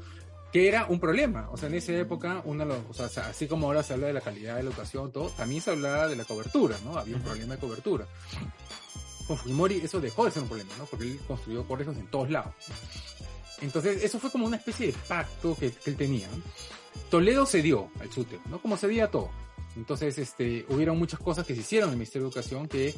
Que 0.52 0.68
era 0.68 0.86
un 0.86 1.00
problema, 1.00 1.48
o 1.50 1.56
sea, 1.56 1.68
en 1.68 1.76
esa 1.76 1.92
época, 1.92 2.42
uno 2.44 2.64
los, 2.64 2.78
o 2.90 3.08
sea, 3.08 3.28
así 3.28 3.46
como 3.46 3.66
ahora 3.66 3.82
se 3.82 3.94
habla 3.94 4.08
de 4.08 4.12
la 4.12 4.20
calidad 4.20 4.56
de 4.56 4.62
la 4.62 4.68
educación, 4.68 5.10
todo, 5.10 5.30
también 5.30 5.62
se 5.62 5.70
hablaba 5.70 6.08
de 6.08 6.16
la 6.16 6.24
cobertura, 6.24 6.76
¿no? 6.84 6.98
Había 6.98 7.16
un 7.16 7.22
problema 7.22 7.54
de 7.54 7.60
cobertura. 7.60 8.06
Con 9.26 9.38
Fujimori 9.38 9.76
eso 9.76 10.00
dejó 10.00 10.26
de 10.26 10.30
ser 10.30 10.42
un 10.42 10.48
problema, 10.48 10.72
¿no? 10.76 10.84
Porque 10.84 11.04
él 11.06 11.20
construyó 11.26 11.66
colegios 11.66 11.96
en 11.96 12.06
todos 12.08 12.28
lados. 12.30 12.52
Entonces, 13.62 14.02
eso 14.02 14.18
fue 14.18 14.30
como 14.30 14.46
una 14.46 14.56
especie 14.56 14.88
de 14.88 14.92
pacto 15.08 15.56
que, 15.58 15.70
que 15.70 15.90
él 15.90 15.96
tenía. 15.96 16.28
Toledo 17.10 17.46
cedió 17.46 17.88
al 18.00 18.12
SUTE, 18.12 18.40
¿no? 18.50 18.60
Como 18.60 18.76
cedía 18.76 19.04
a 19.04 19.10
todo. 19.10 19.30
Entonces, 19.76 20.18
este, 20.18 20.66
hubieron 20.68 20.98
muchas 20.98 21.20
cosas 21.20 21.46
que 21.46 21.54
se 21.54 21.60
hicieron 21.60 21.88
en 21.88 21.92
el 21.94 21.98
Ministerio 21.98 22.28
de 22.28 22.28
Educación 22.28 22.68
que 22.68 22.94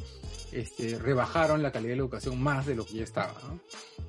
este, 0.51 0.97
rebajaron 0.99 1.63
la 1.63 1.71
calidad 1.71 1.91
de 1.91 1.95
la 1.97 2.01
educación 2.03 2.41
más 2.41 2.65
de 2.65 2.75
lo 2.75 2.85
que 2.85 2.95
ya 2.95 3.03
estaba, 3.03 3.33
¿no? 3.47 3.59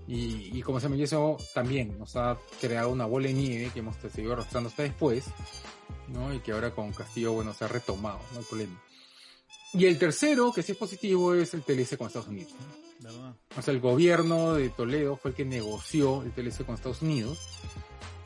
Y, 0.08 0.50
y 0.56 0.62
como 0.62 0.80
se 0.80 0.88
me 0.88 0.96
dice, 0.96 1.04
eso 1.06 1.36
también 1.54 1.98
nos 1.98 2.16
ha 2.16 2.38
creado 2.60 2.90
una 2.90 3.06
bola 3.06 3.28
de 3.28 3.34
nieve 3.34 3.70
que 3.72 3.80
hemos 3.80 3.96
seguido 3.96 4.32
arrastrando 4.32 4.68
hasta 4.68 4.82
después, 4.82 5.26
¿no? 6.08 6.34
Y 6.34 6.40
que 6.40 6.52
ahora 6.52 6.70
con 6.70 6.92
Castillo, 6.92 7.32
bueno, 7.32 7.54
se 7.54 7.64
ha 7.64 7.68
retomado, 7.68 8.20
¿no? 8.32 8.40
El 8.40 8.46
problema. 8.46 8.82
Y 9.72 9.86
el 9.86 9.98
tercero, 9.98 10.52
que 10.52 10.62
sí 10.62 10.72
es 10.72 10.78
positivo, 10.78 11.34
es 11.34 11.52
el 11.54 11.62
TLC 11.62 11.96
con 11.96 12.06
Estados 12.06 12.28
Unidos. 12.28 12.52
¿no? 13.00 13.36
O 13.56 13.62
sea, 13.62 13.74
el 13.74 13.80
gobierno 13.80 14.54
de 14.54 14.70
Toledo 14.70 15.16
fue 15.16 15.32
el 15.32 15.36
que 15.36 15.44
negoció 15.44 16.22
el 16.22 16.32
TLC 16.32 16.64
con 16.64 16.74
Estados 16.74 17.02
Unidos, 17.02 17.38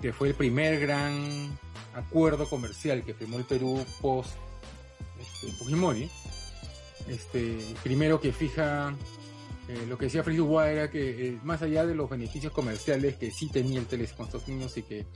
que 0.00 0.12
fue 0.12 0.28
el 0.28 0.34
primer 0.34 0.80
gran 0.80 1.58
acuerdo 1.94 2.48
comercial 2.48 3.04
que 3.04 3.14
firmó 3.14 3.38
el 3.38 3.44
Perú 3.44 3.84
post 4.00 4.30
este, 5.20 5.52
Fujimori. 5.52 6.10
Este, 7.08 7.58
primero 7.82 8.20
que 8.20 8.32
fija 8.32 8.94
eh, 9.70 9.86
lo 9.86 9.96
que 9.96 10.06
decía 10.06 10.24
Fritz 10.24 10.40
era 10.66 10.90
que 10.90 11.28
eh, 11.28 11.38
más 11.44 11.62
allá 11.62 11.86
de 11.86 11.94
los 11.94 12.10
beneficios 12.10 12.52
comerciales 12.52 13.16
que 13.16 13.30
sí 13.30 13.48
tenía 13.48 13.78
el 13.78 13.86
TLC 13.86 14.16
con 14.16 14.26
Estados 14.26 14.48
Unidos 14.48 14.76
y 14.78 14.82
que 14.82 15.06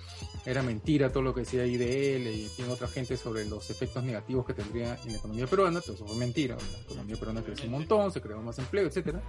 era 0.47 0.63
mentira 0.63 1.11
todo 1.11 1.25
lo 1.25 1.35
que 1.35 1.41
decía 1.41 1.67
IDL 1.67 2.29
y 2.29 2.49
otra 2.71 2.87
gente 2.87 3.17
sobre 3.17 3.47
los 3.47 3.69
efectos 3.71 4.05
negativos 4.05 4.47
que 4.47 4.55
tendría 4.55 4.97
en 5.05 5.13
la 5.13 5.19
economía 5.19 5.49
peruana, 5.49 5.81
todo 5.81 5.95
eso 5.95 6.07
fue 6.07 6.17
mentira, 6.17 6.57
la 6.57 6.79
economía 6.83 7.17
peruana 7.17 7.43
creció 7.43 7.65
un 7.65 7.73
montón, 7.73 8.13
se 8.13 8.21
creó 8.21 8.41
más 8.43 8.57
empleo, 8.61 8.87
etcétera. 8.87 9.21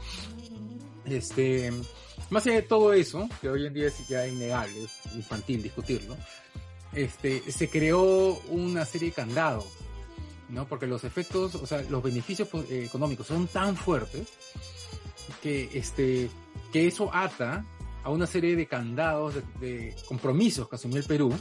Este, 1.05 1.71
más 2.29 2.45
allá 2.45 2.55
de 2.55 2.61
todo 2.63 2.93
eso, 2.93 3.29
que 3.41 3.49
hoy 3.49 3.65
en 3.65 3.73
día 3.73 3.87
es 3.87 4.07
ya 4.07 4.27
innegable, 4.27 4.83
es 4.83 5.15
infantil 5.15 5.63
discutirlo, 5.63 6.15
este, 6.93 7.51
se 7.51 7.69
creó 7.69 8.39
una 8.49 8.85
serie 8.85 9.09
de 9.09 9.15
candados, 9.15 9.67
¿no? 10.49 10.67
Porque 10.67 10.87
los 10.87 11.03
efectos, 11.03 11.55
o 11.55 11.65
sea, 11.65 11.81
los 11.89 12.01
beneficios 12.01 12.47
pues, 12.47 12.69
eh, 12.71 12.85
económicos 12.85 13.27
son 13.27 13.47
tan 13.47 13.75
fuertes 13.75 14.27
que, 15.41 15.69
este, 15.73 16.29
que 16.71 16.87
eso 16.87 17.09
ata 17.13 17.65
a 18.03 18.09
una 18.09 18.27
serie 18.27 18.55
de 18.55 18.67
candados, 18.67 19.35
de, 19.35 19.41
de 19.59 19.95
compromisos 20.07 20.69
que 20.69 20.75
asumió 20.75 20.97
el 20.97 21.05
Perú 21.05 21.33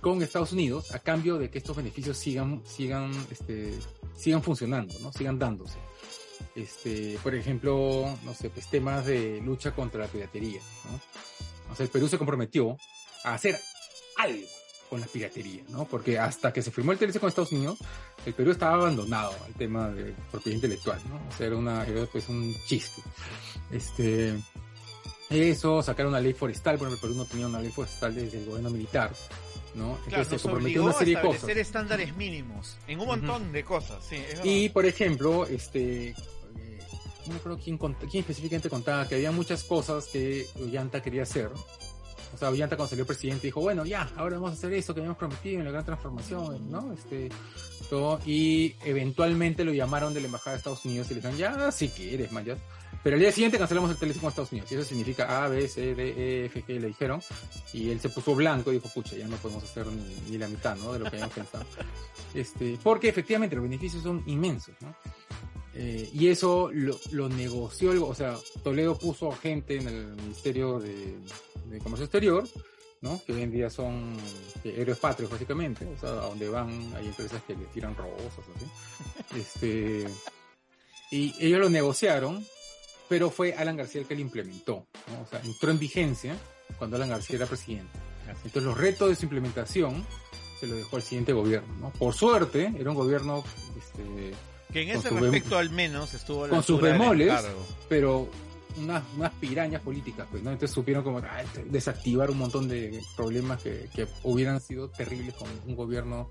con 0.00 0.22
Estados 0.22 0.52
Unidos 0.52 0.94
a 0.94 0.98
cambio 0.98 1.38
de 1.38 1.50
que 1.50 1.58
estos 1.58 1.76
beneficios 1.76 2.16
sigan, 2.16 2.62
sigan, 2.64 3.12
este, 3.30 3.74
sigan 4.16 4.42
funcionando, 4.42 4.94
¿no? 5.00 5.12
Sigan 5.12 5.38
dándose. 5.38 5.78
Este, 6.54 7.18
por 7.22 7.34
ejemplo, 7.34 8.18
no 8.24 8.34
sé, 8.34 8.50
pues 8.50 8.68
temas 8.68 9.06
de 9.06 9.40
lucha 9.40 9.72
contra 9.72 10.00
la 10.00 10.08
piratería, 10.08 10.60
¿no? 10.90 11.00
O 11.72 11.76
sea, 11.76 11.84
el 11.84 11.90
Perú 11.90 12.08
se 12.08 12.18
comprometió 12.18 12.76
a 13.24 13.34
hacer 13.34 13.58
algo 14.16 14.46
con 14.88 15.00
la 15.00 15.06
piratería, 15.06 15.62
¿no? 15.68 15.84
Porque 15.84 16.18
hasta 16.18 16.52
que 16.52 16.62
se 16.62 16.72
firmó 16.72 16.90
el 16.90 16.98
TLC 16.98 17.20
con 17.20 17.28
Estados 17.28 17.52
Unidos, 17.52 17.78
el 18.26 18.34
Perú 18.34 18.50
estaba 18.50 18.74
abandonado 18.74 19.32
al 19.46 19.54
tema 19.54 19.88
de 19.90 20.12
propiedad 20.30 20.56
intelectual, 20.56 21.00
¿no? 21.08 21.16
O 21.28 21.36
sea, 21.36 21.46
era 21.46 21.56
una, 21.56 21.84
era 21.84 22.06
pues 22.06 22.28
un 22.28 22.54
chiste. 22.66 23.00
Este, 23.70 24.34
eso, 25.30 25.80
sacar 25.80 26.06
una 26.06 26.20
ley 26.20 26.32
forestal, 26.32 26.76
porque 26.76 26.94
el 26.94 27.00
Perú 27.00 27.14
no 27.14 27.24
tenía 27.24 27.46
una 27.46 27.60
ley 27.60 27.70
forestal 27.70 28.12
desde 28.12 28.38
el 28.38 28.46
gobierno 28.46 28.70
militar, 28.70 29.12
¿no? 29.74 29.96
Claro, 30.06 30.22
Entonces 30.22 30.32
nos 30.32 30.40
se 30.42 30.48
comprometió 30.48 30.84
una 30.84 30.92
serie 30.92 31.16
de 31.16 31.22
cosas. 31.22 31.48
estándares 31.50 32.16
mínimos 32.16 32.76
en 32.86 33.00
un 33.00 33.06
montón 33.06 33.52
de 33.52 33.64
cosas, 33.64 34.04
sí, 34.08 34.16
es. 34.16 34.40
Y, 34.44 34.68
por 34.68 34.86
ejemplo, 34.86 35.46
este, 35.46 36.08
eh, 36.08 36.14
no 37.26 37.32
me 37.34 37.38
acuerdo 37.38 37.58
quién, 37.62 37.78
quién 37.78 38.20
específicamente 38.20 38.68
contaba 38.68 39.06
que 39.06 39.16
había 39.16 39.30
muchas 39.30 39.64
cosas 39.64 40.06
que 40.06 40.46
Ollanta 40.60 41.02
quería 41.02 41.22
hacer. 41.22 41.50
O 42.34 42.38
sea, 42.38 42.48
Ollanta 42.50 42.76
cuando 42.76 42.90
salió 42.90 43.06
presidente 43.06 43.46
dijo, 43.46 43.60
bueno, 43.60 43.84
ya, 43.84 44.08
ahora 44.16 44.36
vamos 44.36 44.50
a 44.50 44.54
hacer 44.54 44.72
eso 44.72 44.94
que 44.94 45.00
habíamos 45.00 45.18
prometido 45.18 45.58
en 45.58 45.64
la 45.64 45.70
gran 45.72 45.84
transformación, 45.84 46.70
¿no? 46.70 46.92
Este, 46.92 47.28
todo, 47.88 48.20
y 48.24 48.76
eventualmente 48.84 49.64
lo 49.64 49.72
llamaron 49.72 50.14
de 50.14 50.20
la 50.20 50.26
embajada 50.26 50.52
de 50.52 50.58
Estados 50.58 50.84
Unidos 50.84 51.10
y 51.10 51.14
le 51.14 51.20
dijeron, 51.20 51.38
ya, 51.38 51.72
si 51.72 51.88
quieres, 51.88 52.30
man, 52.32 52.44
ya. 52.44 52.56
Pero 53.02 53.16
al 53.16 53.20
día 53.20 53.32
siguiente 53.32 53.56
cancelamos 53.56 53.90
el 53.90 53.96
teléfono 53.96 54.22
con 54.22 54.28
Estados 54.28 54.52
Unidos. 54.52 54.70
Y 54.70 54.74
eso 54.74 54.84
significa 54.84 55.44
A, 55.44 55.48
B, 55.48 55.66
C, 55.68 55.94
D, 55.94 56.08
E, 56.10 56.44
F, 56.46 56.64
G, 56.64 56.78
le 56.78 56.88
dijeron. 56.88 57.22
Y 57.72 57.90
él 57.90 57.98
se 57.98 58.10
puso 58.10 58.34
blanco 58.34 58.70
y 58.70 58.74
dijo, 58.74 58.88
pucha, 58.92 59.16
ya 59.16 59.26
no 59.26 59.36
podemos 59.36 59.64
hacer 59.64 59.86
ni, 59.86 60.14
ni 60.30 60.38
la 60.38 60.48
mitad, 60.48 60.76
¿no? 60.76 60.92
De 60.92 60.98
lo 60.98 61.04
que 61.04 61.16
habíamos 61.16 61.34
pensado. 61.34 61.64
Este, 62.32 62.78
porque 62.80 63.08
efectivamente 63.08 63.56
los 63.56 63.64
beneficios 63.64 64.04
son 64.04 64.22
inmensos, 64.24 64.76
¿no? 64.82 64.94
Eh, 65.74 66.10
y 66.12 66.28
eso 66.28 66.70
lo, 66.72 66.98
lo 67.12 67.28
negoció, 67.28 68.06
o 68.06 68.14
sea, 68.14 68.36
Toledo 68.64 68.98
puso 68.98 69.30
gente 69.32 69.76
en 69.76 69.88
el 69.88 70.06
Ministerio 70.16 70.80
de, 70.80 71.16
de 71.66 71.78
Comercio 71.78 72.04
Exterior, 72.06 72.44
¿no? 73.00 73.22
Que 73.24 73.32
hoy 73.32 73.42
en 73.42 73.52
día 73.52 73.70
son 73.70 74.16
eh, 74.64 74.74
héroes 74.78 74.98
patrios, 74.98 75.30
básicamente, 75.30 75.86
o 75.86 75.98
sea, 75.98 76.10
a 76.10 76.26
donde 76.26 76.48
van 76.48 76.70
hay 76.96 77.06
empresas 77.06 77.42
que 77.46 77.54
le 77.54 77.64
tiran 77.66 77.94
rosas, 77.94 78.44
así. 78.56 79.38
Este, 79.38 80.06
y 81.12 81.34
ellos 81.38 81.60
lo 81.60 81.70
negociaron, 81.70 82.44
pero 83.08 83.30
fue 83.30 83.54
Alan 83.54 83.76
García 83.76 84.00
el 84.00 84.06
que 84.06 84.14
lo 84.14 84.20
implementó, 84.20 84.86
¿no? 85.08 85.22
O 85.22 85.26
sea, 85.26 85.40
entró 85.44 85.70
en 85.70 85.78
vigencia 85.78 86.36
cuando 86.78 86.96
Alan 86.96 87.10
García 87.10 87.36
era 87.36 87.46
presidente. 87.46 87.98
Entonces 88.28 88.62
los 88.62 88.78
retos 88.78 89.08
de 89.08 89.16
su 89.16 89.24
implementación 89.24 90.06
se 90.60 90.66
lo 90.66 90.74
dejó 90.76 90.96
al 90.96 91.02
siguiente 91.02 91.32
gobierno, 91.32 91.74
¿no? 91.80 91.90
Por 91.90 92.14
suerte, 92.14 92.72
era 92.78 92.90
un 92.90 92.96
gobierno 92.96 93.42
este, 93.76 94.32
Que 94.72 94.82
en 94.82 94.90
ese 94.90 95.10
respecto 95.10 95.58
al 95.58 95.70
menos 95.70 96.14
estuvo 96.14 96.44
a 96.44 96.48
la 96.48 96.54
con 96.54 96.62
sus 96.62 96.80
bemoles, 96.80 97.32
pero 97.88 98.28
unas, 98.76 99.02
unas 99.16 99.32
pirañas 99.34 99.82
políticas, 99.82 100.26
pues, 100.30 100.42
¿no? 100.42 100.50
Entonces 100.52 100.74
supieron 100.74 101.02
como 101.02 101.18
ah, 101.18 101.42
desactivar 101.66 102.30
un 102.30 102.38
montón 102.38 102.68
de 102.68 103.02
problemas 103.16 103.62
que, 103.62 103.88
que 103.94 104.06
hubieran 104.22 104.60
sido 104.60 104.88
terribles 104.88 105.34
con 105.34 105.48
un 105.66 105.74
gobierno 105.74 106.28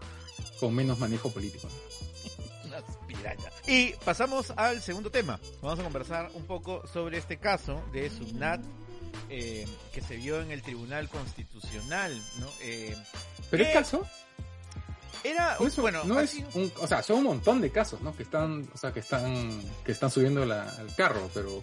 con 0.60 0.74
menos 0.74 1.00
manejo 1.00 1.32
político. 1.32 1.68
Unas 2.66 2.84
pirañas. 3.08 3.54
Y 3.68 3.94
pasamos 4.06 4.54
al 4.56 4.82
segundo 4.82 5.10
tema. 5.10 5.40
Vamos 5.62 5.80
a 5.80 5.84
conversar 5.84 6.32
un 6.34 6.46
poco 6.46 6.86
sobre 6.88 7.18
este 7.18 7.38
caso 7.38 7.82
de 7.92 8.10
Subnat 8.10 8.62
eh, 9.30 9.68
que 9.94 10.02
se 10.02 10.18
vio 10.18 10.42
en 10.42 10.52
el 10.52 10.62
Tribunal 10.62 11.10
Constitucional, 11.10 12.16
¿no? 12.40 12.48
Eh, 12.62 12.96
Pero 13.52 13.66
el 13.66 13.74
caso 13.74 14.06
era, 15.24 15.58
no 15.60 15.68
es, 15.68 15.76
bueno, 15.78 16.04
no 16.06 16.18
ha 16.18 16.24
es 16.24 16.30
sido- 16.32 16.50
un, 16.54 16.72
o 16.80 16.88
sea, 16.88 17.02
son 17.04 17.18
un 17.20 17.24
montón 17.26 17.62
de 17.62 17.72
casos, 17.72 18.02
¿no? 18.02 18.16
Que 18.16 18.24
están, 18.24 18.68
o 18.74 18.78
sea, 18.78 18.92
que 18.94 19.00
están, 19.02 19.62
que 19.86 19.92
están 19.92 20.10
subiendo 20.12 20.46
la, 20.46 20.64
al 20.64 20.94
carro, 20.96 21.30
pero 21.34 21.62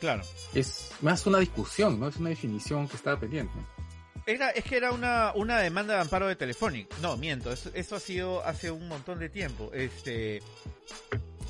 claro. 0.00 0.22
es 0.54 0.90
más 1.00 1.26
una 1.26 1.38
discusión, 1.38 1.98
¿no? 2.00 2.08
Es 2.08 2.16
una 2.16 2.30
definición 2.30 2.88
que 2.88 2.96
estaba 2.96 3.18
pendiente. 3.18 3.54
Era, 4.26 4.50
es 4.50 4.64
que 4.64 4.76
era 4.76 4.90
una, 4.90 5.32
una 5.36 5.58
demanda 5.60 5.94
de 5.94 6.00
amparo 6.00 6.26
de 6.26 6.34
Telefónica. 6.34 6.96
No, 7.00 7.16
miento, 7.16 7.52
eso, 7.52 7.70
eso 7.74 7.94
ha 7.96 8.00
sido 8.00 8.44
hace 8.44 8.70
un 8.72 8.88
montón 8.88 9.20
de 9.20 9.28
tiempo. 9.28 9.70
Este, 9.72 10.42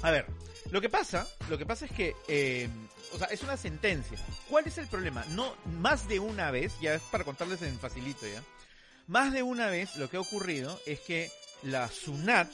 a 0.02 0.10
ver, 0.10 0.26
lo 0.70 0.80
que 0.82 0.90
pasa, 0.90 1.26
lo 1.48 1.56
que 1.56 1.64
pasa 1.64 1.86
es 1.86 1.92
que, 1.92 2.14
eh, 2.28 2.68
o 3.14 3.18
sea, 3.18 3.28
es 3.28 3.42
una 3.42 3.56
sentencia. 3.56 4.18
¿Cuál 4.50 4.66
es 4.66 4.76
el 4.76 4.88
problema? 4.88 5.24
No, 5.30 5.54
más 5.80 6.06
de 6.06 6.18
una 6.18 6.50
vez, 6.50 6.74
ya 6.80 6.92
es 6.94 7.02
para 7.04 7.24
contarles 7.24 7.62
en 7.62 7.78
facilito 7.78 8.26
ya, 8.26 8.42
más 9.08 9.32
de 9.32 9.42
una 9.42 9.66
vez 9.68 9.96
lo 9.96 10.08
que 10.10 10.16
ha 10.16 10.20
ocurrido 10.20 10.78
es 10.86 11.00
que 11.00 11.30
la 11.62 11.88
SUNAT 11.88 12.48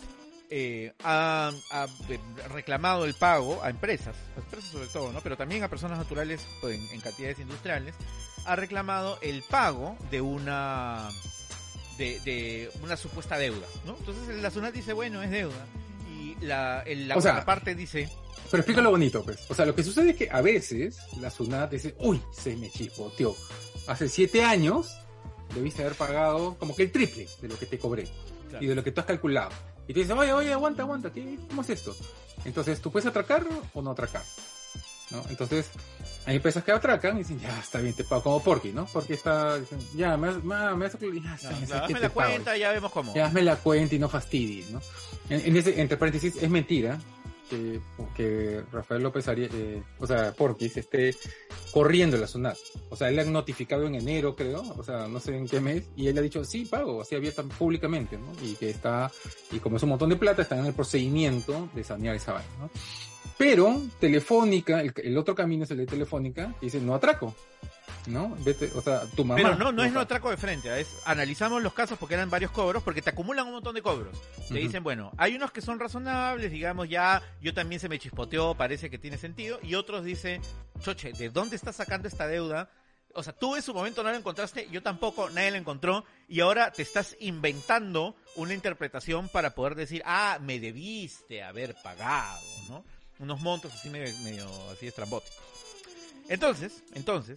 eh, 0.50 0.92
ha, 1.02 1.50
ha, 1.70 1.86
eh, 2.08 2.18
reclamado 2.52 3.04
el 3.06 3.14
pago 3.14 3.62
a 3.62 3.70
empresas, 3.70 4.14
a 4.36 4.40
empresas 4.40 4.70
sobre 4.70 4.86
todo, 4.88 5.12
¿no? 5.12 5.20
Pero 5.22 5.36
también 5.36 5.62
a 5.62 5.68
personas 5.68 5.98
naturales 5.98 6.46
en, 6.62 6.86
en 6.92 7.00
cantidades 7.00 7.38
industriales, 7.38 7.94
ha 8.44 8.54
reclamado 8.56 9.18
el 9.22 9.42
pago 9.44 9.96
de 10.10 10.20
una 10.20 11.08
de, 11.96 12.20
de 12.20 12.70
una 12.82 12.96
supuesta 12.96 13.38
deuda, 13.38 13.66
¿no? 13.86 13.96
Entonces 13.98 14.36
la 14.42 14.50
SUNAT 14.50 14.74
dice, 14.74 14.92
bueno, 14.92 15.22
es 15.22 15.30
deuda. 15.30 15.66
Y 16.10 16.34
la, 16.44 16.82
el- 16.82 17.08
la 17.08 17.16
O 17.16 17.20
sea, 17.20 17.32
otra 17.32 17.44
parte 17.46 17.74
dice, 17.74 18.10
Pero 18.50 18.60
explica 18.60 18.80
lo 18.82 18.90
bonito, 18.90 19.22
pues. 19.24 19.38
O 19.48 19.54
sea, 19.54 19.64
lo 19.64 19.74
que 19.74 19.82
sucede 19.82 20.10
es 20.10 20.16
que 20.16 20.28
a 20.30 20.40
veces 20.42 20.98
la 21.20 21.30
SUNAT 21.30 21.70
dice, 21.70 21.94
uy, 21.98 22.20
se 22.32 22.56
me 22.56 22.70
chispoteó. 22.70 23.34
Hace 23.86 24.08
siete 24.08 24.44
años 24.44 24.90
debiste 25.54 25.82
haber 25.82 25.94
pagado 25.96 26.56
como 26.58 26.74
que 26.76 26.82
el 26.84 26.92
triple 26.92 27.28
de 27.40 27.48
lo 27.48 27.58
que 27.58 27.66
te 27.66 27.78
cobré 27.78 28.06
Claro. 28.48 28.64
y 28.64 28.68
de 28.68 28.74
lo 28.74 28.84
que 28.84 28.92
tú 28.92 29.00
has 29.00 29.06
calculado. 29.06 29.50
Y 29.88 29.94
te 29.94 30.00
dice, 30.00 30.12
oye, 30.12 30.32
oye, 30.32 30.52
aguanta, 30.52 30.82
aguanta, 30.82 31.10
¿qué, 31.12 31.38
¿cómo 31.48 31.62
es 31.62 31.70
esto? 31.70 31.96
Entonces, 32.44 32.80
¿tú 32.80 32.90
puedes 32.92 33.06
atracar 33.06 33.46
o 33.74 33.82
no 33.82 33.90
atracar? 33.92 34.22
¿No? 35.10 35.22
Entonces, 35.28 35.70
hay 36.26 36.36
empresas 36.36 36.62
que 36.64 36.72
atracan 36.72 37.16
y 37.16 37.18
dicen, 37.20 37.38
ya, 37.40 37.58
está 37.60 37.80
bien, 37.80 37.94
te 37.94 38.04
pago 38.04 38.22
como 38.22 38.42
Porky, 38.42 38.72
¿no? 38.72 38.86
Porque 38.86 39.14
está, 39.14 39.58
dicen, 39.58 39.78
ya, 39.94 40.16
me, 40.16 40.28
has- 40.28 40.42
me, 40.44 40.74
me 40.76 40.86
has- 40.86 40.96
ya, 40.98 41.34
está 41.34 41.50
"No, 41.50 41.66
claro, 41.66 41.66
¿qué 41.66 41.76
hazme 41.76 42.00
la 42.00 42.08
pago?". 42.10 42.30
cuenta, 42.30 42.56
ya 42.56 42.72
vemos 42.72 42.92
cómo. 42.92 43.14
Ya 43.14 43.26
hazme 43.26 43.42
la 43.42 43.56
cuenta 43.56 43.94
y 43.94 43.98
no 43.98 44.08
fastidies, 44.08 44.70
¿no? 44.70 44.80
En, 45.28 45.40
en 45.46 45.56
ese, 45.56 45.80
entre 45.80 45.96
paréntesis, 45.96 46.36
es 46.36 46.48
mentira 46.50 46.98
que, 47.52 47.80
que 48.16 48.62
Rafael 48.72 49.02
López 49.02 49.28
Arias, 49.28 49.50
eh, 49.54 49.82
o 49.98 50.06
sea, 50.06 50.32
Porquis, 50.32 50.76
esté 50.76 51.14
corriendo 51.72 52.16
la 52.16 52.26
SUNAT. 52.26 52.56
O 52.88 52.96
sea, 52.96 53.08
él 53.08 53.16
le 53.16 53.22
han 53.22 53.32
notificado 53.32 53.86
en 53.86 53.94
enero, 53.94 54.34
creo, 54.34 54.62
o 54.76 54.82
sea, 54.82 55.06
no 55.08 55.20
sé 55.20 55.36
en 55.36 55.46
qué 55.46 55.60
mes, 55.60 55.84
y 55.96 56.08
él 56.08 56.16
ha 56.16 56.22
dicho, 56.22 56.44
sí, 56.44 56.64
pago, 56.64 57.02
así 57.02 57.14
abierta 57.14 57.42
públicamente, 57.42 58.16
¿no? 58.16 58.32
Y 58.42 58.54
que 58.54 58.70
está, 58.70 59.10
y 59.50 59.58
como 59.58 59.76
es 59.76 59.82
un 59.82 59.90
montón 59.90 60.08
de 60.08 60.16
plata, 60.16 60.42
está 60.42 60.58
en 60.58 60.66
el 60.66 60.74
procedimiento 60.74 61.68
de 61.74 61.84
sanear 61.84 62.16
esa 62.16 62.32
vaina, 62.32 62.50
¿no? 62.58 62.70
Pero 63.36 63.80
Telefónica, 63.98 64.80
el, 64.80 64.92
el 64.96 65.18
otro 65.18 65.34
camino 65.34 65.64
es 65.64 65.70
el 65.70 65.78
de 65.78 65.86
Telefónica, 65.86 66.54
y 66.60 66.66
dice, 66.66 66.80
no 66.80 66.94
atraco, 66.94 67.34
¿no? 68.06 68.36
Vete, 68.40 68.70
o 68.74 68.80
sea, 68.80 69.02
tu 69.06 69.24
mamá. 69.24 69.40
Pero 69.40 69.56
no, 69.56 69.72
no 69.72 69.82
es 69.84 69.92
no 69.92 70.00
atraco 70.00 70.30
de 70.30 70.36
frente, 70.36 70.80
es 70.80 70.88
analizamos 71.04 71.62
los 71.62 71.72
casos 71.72 71.98
porque 71.98 72.14
eran 72.14 72.30
varios 72.30 72.50
cobros, 72.50 72.82
porque 72.82 73.02
te 73.02 73.10
acumulan 73.10 73.46
un 73.46 73.52
montón 73.52 73.74
de 73.74 73.82
cobros. 73.82 74.18
Te 74.48 74.54
dicen, 74.54 74.82
bueno, 74.82 75.12
hay 75.16 75.36
unos 75.36 75.52
que 75.52 75.60
son 75.60 75.78
razonables, 75.78 76.50
digamos, 76.50 76.88
ya 76.88 77.22
yo 77.40 77.54
también 77.54 77.80
se 77.80 77.88
me 77.88 77.98
chispoteó, 77.98 78.54
parece 78.54 78.90
que 78.90 78.98
tiene 78.98 79.18
sentido, 79.18 79.58
y 79.62 79.74
otros 79.74 80.04
dicen, 80.04 80.42
choche, 80.80 81.12
¿de 81.12 81.30
dónde 81.30 81.56
estás 81.56 81.76
sacando 81.76 82.08
esta 82.08 82.26
deuda? 82.26 82.70
O 83.14 83.22
sea, 83.22 83.34
tú 83.34 83.56
en 83.56 83.62
su 83.62 83.74
momento 83.74 84.02
no 84.02 84.10
la 84.10 84.16
encontraste, 84.16 84.68
yo 84.70 84.82
tampoco, 84.82 85.28
nadie 85.30 85.50
la 85.50 85.58
encontró, 85.58 86.04
y 86.28 86.40
ahora 86.40 86.72
te 86.72 86.82
estás 86.82 87.16
inventando 87.20 88.16
una 88.36 88.54
interpretación 88.54 89.28
para 89.28 89.54
poder 89.54 89.74
decir, 89.74 90.02
ah, 90.06 90.38
me 90.40 90.58
debiste 90.58 91.42
haber 91.42 91.74
pagado, 91.82 92.40
¿no? 92.68 92.84
Unos 93.18 93.40
montos 93.40 93.72
así 93.72 93.90
medio, 93.90 94.16
medio 94.24 94.48
así 94.70 94.86
estrambóticos. 94.86 95.36
Entonces, 96.32 96.82
entonces, 96.94 97.36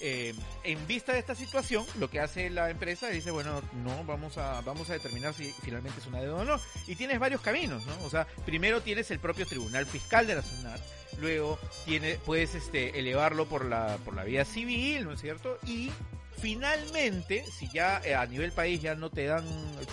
eh, 0.00 0.34
en 0.64 0.86
vista 0.86 1.12
de 1.12 1.18
esta 1.18 1.34
situación, 1.34 1.84
lo 1.98 2.08
que 2.08 2.18
hace 2.18 2.48
la 2.48 2.70
empresa 2.70 3.08
dice, 3.08 3.30
bueno, 3.30 3.60
no, 3.84 4.04
vamos 4.04 4.38
a, 4.38 4.62
vamos 4.62 4.88
a 4.88 4.94
determinar 4.94 5.34
si 5.34 5.52
finalmente 5.62 6.00
es 6.00 6.06
una 6.06 6.22
deuda 6.22 6.40
o 6.40 6.44
no. 6.46 6.58
Y 6.86 6.94
tienes 6.94 7.18
varios 7.18 7.42
caminos, 7.42 7.84
¿no? 7.84 7.92
O 8.06 8.08
sea, 8.08 8.26
primero 8.46 8.80
tienes 8.80 9.10
el 9.10 9.18
propio 9.18 9.44
tribunal 9.44 9.84
fiscal 9.84 10.26
de 10.26 10.36
la 10.36 10.42
SUNAT, 10.42 10.80
luego 11.20 11.58
tiene, 11.84 12.14
puedes 12.24 12.54
este, 12.54 12.98
elevarlo 12.98 13.44
por 13.44 13.66
la, 13.66 13.98
por 14.02 14.16
la 14.16 14.24
vía 14.24 14.46
civil, 14.46 15.04
¿no 15.04 15.12
es 15.12 15.20
cierto? 15.20 15.58
Y 15.66 15.90
finalmente, 16.38 17.44
si 17.58 17.70
ya 17.70 18.00
eh, 18.02 18.14
a 18.14 18.24
nivel 18.24 18.52
país 18.52 18.80
ya 18.80 18.94
no 18.94 19.10
te 19.10 19.26
dan, 19.26 19.44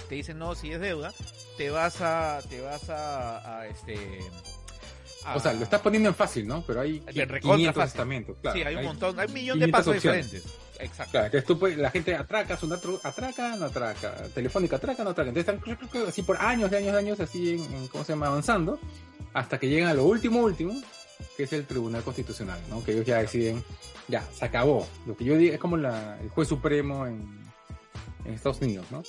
te 0.07 0.15
dicen 0.15 0.39
no, 0.39 0.55
si 0.55 0.71
es 0.71 0.79
deuda, 0.79 1.13
te 1.57 1.71
vas 1.71 1.99
a, 1.99 2.39
te 2.49 2.61
vas 2.61 2.89
a, 2.89 3.59
a, 3.59 3.67
este, 3.67 4.21
a- 5.25 5.35
O 5.35 5.39
sea, 5.39 5.53
lo 5.53 5.63
estás 5.63 5.81
poniendo 5.81 6.09
en 6.09 6.15
fácil, 6.15 6.47
¿no? 6.47 6.63
Pero 6.65 6.81
hay 6.81 6.99
De 6.99 7.05
500 7.11 7.27
recontra 7.31 7.73
fácil. 7.73 7.87
estamentos, 7.87 8.37
claro. 8.41 8.57
sí, 8.57 8.63
hay 8.63 8.75
un 8.75 8.83
montón, 8.85 9.19
hay 9.19 9.27
un 9.27 9.33
millón 9.33 9.59
de 9.59 9.65
500 9.65 9.79
pasos 9.79 9.95
opciones. 9.95 10.31
diferentes. 10.31 10.59
Exacto. 10.79 11.11
Claro, 11.11 11.25
entonces 11.25 11.47
tú 11.75 11.81
la 11.81 11.91
gente 11.91 12.15
atraca, 12.15 12.55
Sunat 12.57 12.81
atraca, 13.03 13.55
no 13.57 13.65
atraca, 13.65 14.13
Telefónica 14.33 14.77
atraca, 14.77 15.03
no 15.03 15.09
atraca. 15.09 15.29
Entonces 15.29 15.53
están 15.53 16.07
así 16.07 16.21
por 16.23 16.37
años, 16.37 16.71
de 16.71 16.77
años, 16.77 16.93
de 16.93 16.99
años, 16.99 17.19
así 17.19 17.55
en, 17.55 17.87
¿cómo 17.89 18.03
se 18.05 18.13
llama? 18.13 18.27
Avanzando, 18.27 18.79
hasta 19.33 19.59
que 19.59 19.67
llegan 19.67 19.89
a 19.89 19.93
lo 19.93 20.05
último, 20.05 20.39
último, 20.39 20.73
que 21.35 21.43
es 21.43 21.51
el 21.53 21.65
Tribunal 21.65 22.01
Constitucional, 22.03 22.61
¿no? 22.69 22.81
Que 22.83 22.93
ellos 22.93 23.05
ya 23.05 23.17
deciden, 23.17 23.61
ya, 24.07 24.23
se 24.33 24.45
acabó. 24.45 24.87
Lo 25.05 25.17
que 25.17 25.25
yo 25.25 25.35
digo 25.35 25.53
es 25.53 25.59
como 25.59 25.75
la, 25.75 26.17
el 26.21 26.29
juez 26.29 26.47
supremo 26.47 27.05
en, 27.05 27.27
en 28.23 28.33
Estados 28.33 28.61
Unidos, 28.61 28.85
¿no? 28.89 29.03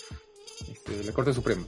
Este, 0.68 1.05
la 1.05 1.12
Corte 1.12 1.33
Suprema. 1.33 1.62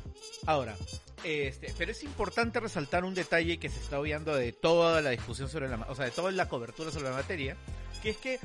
Ahora, 0.46 0.76
este, 1.24 1.72
pero 1.78 1.92
es 1.92 2.02
importante 2.02 2.60
resaltar 2.60 3.04
un 3.04 3.14
detalle 3.14 3.58
que 3.58 3.68
se 3.68 3.78
está 3.80 3.98
obviando 4.00 4.34
de 4.34 4.52
toda 4.52 5.00
la 5.00 5.10
discusión 5.10 5.48
sobre 5.48 5.68
la, 5.68 5.76
o 5.88 5.94
sea, 5.94 6.04
de 6.06 6.10
toda 6.10 6.30
la 6.32 6.48
cobertura 6.48 6.90
sobre 6.90 7.10
la 7.10 7.16
materia, 7.16 7.56
que 8.02 8.10
es 8.10 8.16
que 8.16 8.38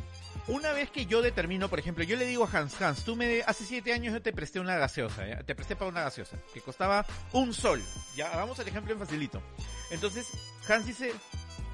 una 0.48 0.72
vez 0.72 0.90
que 0.92 1.06
yo 1.08 1.22
determino, 1.22 1.68
por 1.70 1.80
ejemplo, 1.80 2.04
yo 2.04 2.16
le 2.16 2.26
digo 2.26 2.46
a 2.46 2.58
Hans, 2.58 2.80
Hans, 2.82 3.04
tú 3.04 3.16
me, 3.16 3.42
hace 3.46 3.66
siete 3.66 3.92
años 3.94 4.14
yo 4.14 4.22
te 4.22 4.32
presté 4.32 4.60
una 4.60 4.78
gaseosa, 4.78 5.28
¿ya? 5.28 5.44
te 5.44 5.56
presté 5.56 5.76
para 5.76 5.90
una 5.90 6.02
gaseosa, 6.02 6.38
que 6.54 6.62
costaba 6.62 7.06
un 7.34 7.54
sol, 7.54 7.82
ya, 8.16 8.32
hagamos 8.32 8.58
el 8.60 8.68
ejemplo 8.68 8.94
en 8.94 9.00
facilito. 9.00 9.42
Entonces, 9.92 10.28
Hans 10.70 10.86
dice, 10.86 11.12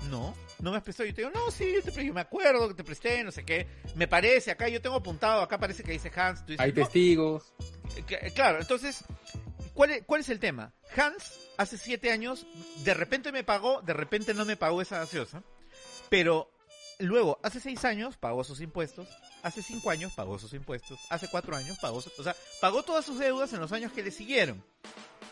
no, 0.10 0.36
no 0.60 0.72
me 0.72 0.78
has 0.78 0.84
prestado. 0.84 1.08
Yo 1.08 1.16
te 1.16 1.22
digo, 1.22 1.32
no, 1.34 1.50
sí, 1.52 1.74
yo, 1.76 1.82
te, 1.92 2.06
yo 2.06 2.14
me 2.14 2.22
acuerdo 2.22 2.68
que 2.68 2.74
te 2.74 2.84
presté, 2.84 3.24
no 3.24 3.32
sé 3.32 3.44
qué. 3.44 3.68
Me 3.96 4.08
parece, 4.08 4.52
acá 4.52 4.68
yo 4.70 4.82
tengo 4.82 4.96
apuntado, 4.98 5.42
acá 5.42 5.58
parece 5.58 5.84
que 5.84 5.92
dice 5.94 6.12
Hans. 6.16 6.42
Tú 6.46 6.52
dices, 6.54 6.60
Hay 6.66 6.72
"No, 6.74 6.84
testigos. 6.84 7.54
que- 8.08 8.32
Claro, 8.36 8.60
entonces, 8.60 9.04
¿cuál 9.74 9.92
es, 9.92 10.04
¿cuál 10.06 10.24
el 10.28 10.40
tema? 10.40 10.74
Hans, 10.96 11.34
hace 11.58 11.78
siete 11.78 12.12
años, 12.12 12.46
de 12.84 12.94
repente 12.94 13.32
me 13.32 13.44
pagó, 13.44 13.82
de 13.82 13.94
repente 13.94 14.34
no 14.34 14.46
me 14.46 14.58
pagó 14.58 14.82
esa 14.82 15.00
gaseosa, 15.00 15.44
pero 16.10 16.50
luego, 17.00 17.40
hace 17.44 17.60
seis 17.60 17.84
años, 17.86 18.18
pagó 18.18 18.44
sus 18.44 18.62
impuestos, 18.62 19.08
hace 19.42 19.62
cinco 19.62 19.90
años, 19.90 20.14
pagó 20.14 20.40
sus 20.40 20.54
impuestos, 20.54 21.00
hace 21.10 21.28
cuatro 21.28 21.56
años, 21.56 21.78
pagó 21.80 22.02
sus... 22.02 22.18
O 22.20 22.24
sea, 22.24 22.36
pagó 22.62 22.84
todas 22.84 23.06
sus 23.06 23.20
deudas 23.20 23.52
en 23.54 23.60
los 23.60 23.72
años 23.72 23.92
que 23.92 24.04
le 24.04 24.12
siguieron. 24.12 24.64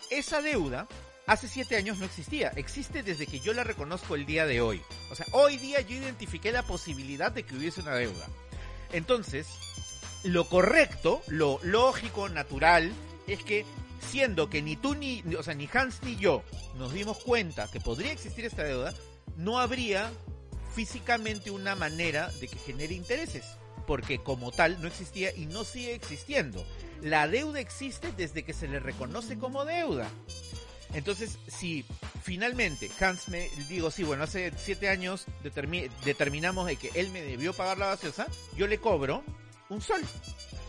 Esa 0.09 0.41
deuda, 0.41 0.87
hace 1.27 1.47
siete 1.47 1.77
años 1.77 1.97
no 1.97 2.05
existía, 2.05 2.49
existe 2.55 3.03
desde 3.03 3.27
que 3.27 3.39
yo 3.39 3.53
la 3.53 3.63
reconozco 3.63 4.15
el 4.15 4.25
día 4.25 4.45
de 4.45 4.61
hoy. 4.61 4.81
O 5.09 5.15
sea, 5.15 5.25
hoy 5.31 5.57
día 5.57 5.81
yo 5.81 5.95
identifiqué 5.95 6.51
la 6.51 6.63
posibilidad 6.63 7.31
de 7.31 7.43
que 7.43 7.55
hubiese 7.55 7.81
una 7.81 7.95
deuda. 7.95 8.27
Entonces, 8.91 9.47
lo 10.23 10.47
correcto, 10.49 11.21
lo 11.27 11.59
lógico, 11.63 12.27
natural, 12.27 12.91
es 13.27 13.43
que 13.43 13.65
siendo 14.09 14.49
que 14.49 14.61
ni 14.61 14.75
tú 14.75 14.95
ni, 14.95 15.23
o 15.37 15.43
sea, 15.43 15.53
ni 15.53 15.69
Hans 15.73 16.01
ni 16.03 16.15
yo 16.15 16.43
nos 16.75 16.93
dimos 16.93 17.17
cuenta 17.19 17.69
que 17.71 17.79
podría 17.79 18.11
existir 18.11 18.45
esta 18.45 18.63
deuda, 18.63 18.93
no 19.37 19.59
habría 19.59 20.11
físicamente 20.75 21.51
una 21.51 21.75
manera 21.75 22.29
de 22.39 22.47
que 22.47 22.57
genere 22.57 22.93
intereses, 22.93 23.45
porque 23.87 24.19
como 24.19 24.51
tal 24.51 24.81
no 24.81 24.87
existía 24.87 25.35
y 25.35 25.45
no 25.45 25.63
sigue 25.63 25.93
existiendo. 25.93 26.65
La 27.01 27.27
deuda 27.27 27.59
existe 27.59 28.11
desde 28.15 28.43
que 28.43 28.53
se 28.53 28.67
le 28.67 28.79
reconoce 28.79 29.37
como 29.37 29.65
deuda. 29.65 30.07
Entonces, 30.93 31.39
si 31.47 31.85
finalmente 32.21 32.91
Hans 32.99 33.29
me 33.29 33.49
digo, 33.69 33.91
sí, 33.91 34.03
bueno, 34.03 34.23
hace 34.23 34.51
siete 34.57 34.89
años 34.89 35.25
determi- 35.43 35.89
determinamos 36.03 36.67
de 36.67 36.75
que 36.75 36.91
él 36.95 37.09
me 37.11 37.21
debió 37.21 37.53
pagar 37.53 37.77
la 37.77 37.87
gaseosa, 37.87 38.27
yo 38.57 38.67
le 38.67 38.77
cobro 38.77 39.23
un 39.69 39.81
sol. 39.81 40.01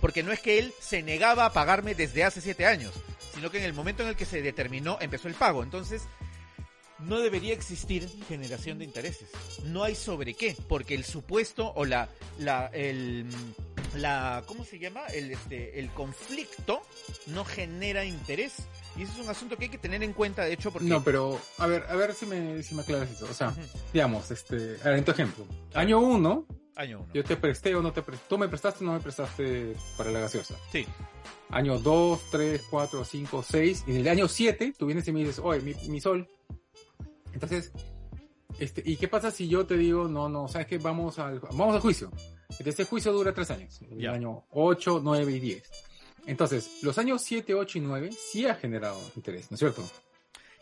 Porque 0.01 0.23
no 0.23 0.33
es 0.33 0.40
que 0.40 0.59
él 0.59 0.73
se 0.81 1.03
negaba 1.03 1.45
a 1.45 1.53
pagarme 1.53 1.95
desde 1.95 2.25
hace 2.25 2.40
siete 2.40 2.66
años, 2.66 2.92
sino 3.35 3.51
que 3.51 3.59
en 3.59 3.64
el 3.64 3.73
momento 3.73 4.03
en 4.03 4.11
el 4.11 4.16
que 4.16 4.27
se 4.27 4.42
determinó 4.42 4.99
empezó 5.01 5.29
el 5.29 5.35
pago. 5.35 5.62
Entonces, 5.62 6.03
no 7.01 7.18
debería 7.21 7.53
existir 7.53 8.09
generación 8.29 8.79
de 8.79 8.85
intereses. 8.85 9.29
No 9.64 9.83
hay 9.83 9.95
sobre 9.95 10.35
qué, 10.35 10.57
porque 10.68 10.95
el 10.95 11.05
supuesto 11.05 11.73
o 11.75 11.85
la, 11.85 12.09
la, 12.38 12.66
el, 12.73 13.27
la, 13.97 14.42
¿cómo 14.47 14.64
se 14.64 14.79
llama? 14.79 15.07
El, 15.07 15.33
este, 15.33 15.79
el 15.79 15.90
conflicto 15.90 16.83
no 17.27 17.45
genera 17.45 18.05
interés. 18.05 18.55
Y 18.97 19.03
eso 19.03 19.12
es 19.14 19.18
un 19.21 19.29
asunto 19.31 19.57
que 19.57 19.64
hay 19.64 19.71
que 19.71 19.79
tener 19.79 20.03
en 20.03 20.12
cuenta, 20.12 20.45
de 20.45 20.53
hecho, 20.53 20.71
porque... 20.71 20.87
No, 20.87 21.03
pero, 21.03 21.40
a 21.59 21.66
ver, 21.66 21.85
a 21.88 21.97
ver 21.97 22.14
si 22.14 22.27
me, 22.27 22.62
si 22.62 22.75
me 22.75 22.83
aclaras 22.83 23.11
eso. 23.11 23.27
O 23.31 23.35
sea, 23.35 23.55
digamos, 23.92 24.31
este, 24.31 24.77
a 24.83 24.90
ver, 24.90 24.99
en 24.99 25.05
tu 25.05 25.12
ejemplo, 25.12 25.47
año 25.75 25.99
uno, 25.99 26.47
Año 26.76 27.00
uno. 27.00 27.12
yo 27.12 27.22
te 27.22 27.37
presté 27.37 27.74
o 27.74 27.82
no 27.82 27.92
te 27.92 28.02
presté, 28.02 28.24
tú 28.28 28.38
me 28.38 28.48
prestaste 28.48 28.82
o 28.82 28.87
no 28.87 28.94
me 28.94 29.00
prestaste 29.00 29.74
para 29.96 30.11
la 30.11 30.20
gaseosa. 30.20 30.56
Sí. 30.70 30.87
Año 31.50 31.78
2, 31.78 32.20
3, 32.30 32.62
4, 32.70 33.04
5, 33.04 33.44
6, 33.46 33.85
y 33.87 33.90
en 33.90 33.96
el 33.98 34.08
año 34.08 34.26
7 34.28 34.74
tú 34.78 34.87
vienes 34.87 35.06
y 35.06 35.12
me 35.12 35.20
dices, 35.20 35.38
oye, 35.38 35.61
mi, 35.61 35.74
mi 35.88 36.00
sol. 36.00 36.26
Entonces, 37.35 37.72
este, 38.58 38.82
¿y 38.85 38.96
qué 38.96 39.08
pasa 39.08 39.30
si 39.30 39.48
yo 39.48 39.66
te 39.66 39.76
digo, 39.76 40.08
no, 40.08 40.28
no, 40.28 40.48
sabes 40.48 40.66
que 40.66 40.78
vamos 40.78 41.18
al, 41.18 41.40
vamos 41.40 41.74
al 41.74 41.80
juicio? 41.80 42.11
Este 42.64 42.85
juicio 42.85 43.12
dura 43.12 43.32
tres 43.35 43.50
años, 43.50 43.80
el 43.90 43.98
Ya. 43.98 44.12
año 44.12 44.44
8, 44.50 45.00
9 45.02 45.32
y 45.32 45.40
10. 45.40 45.62
Entonces, 46.26 46.78
los 46.82 46.96
años 46.98 47.22
7, 47.22 47.54
8 47.54 47.78
y 47.78 47.80
9 47.80 48.11
sí 48.12 48.46
ha 48.46 48.54
generado 48.54 48.98
interés, 49.16 49.50
¿no 49.50 49.56
es 49.56 49.58
cierto? 49.58 49.82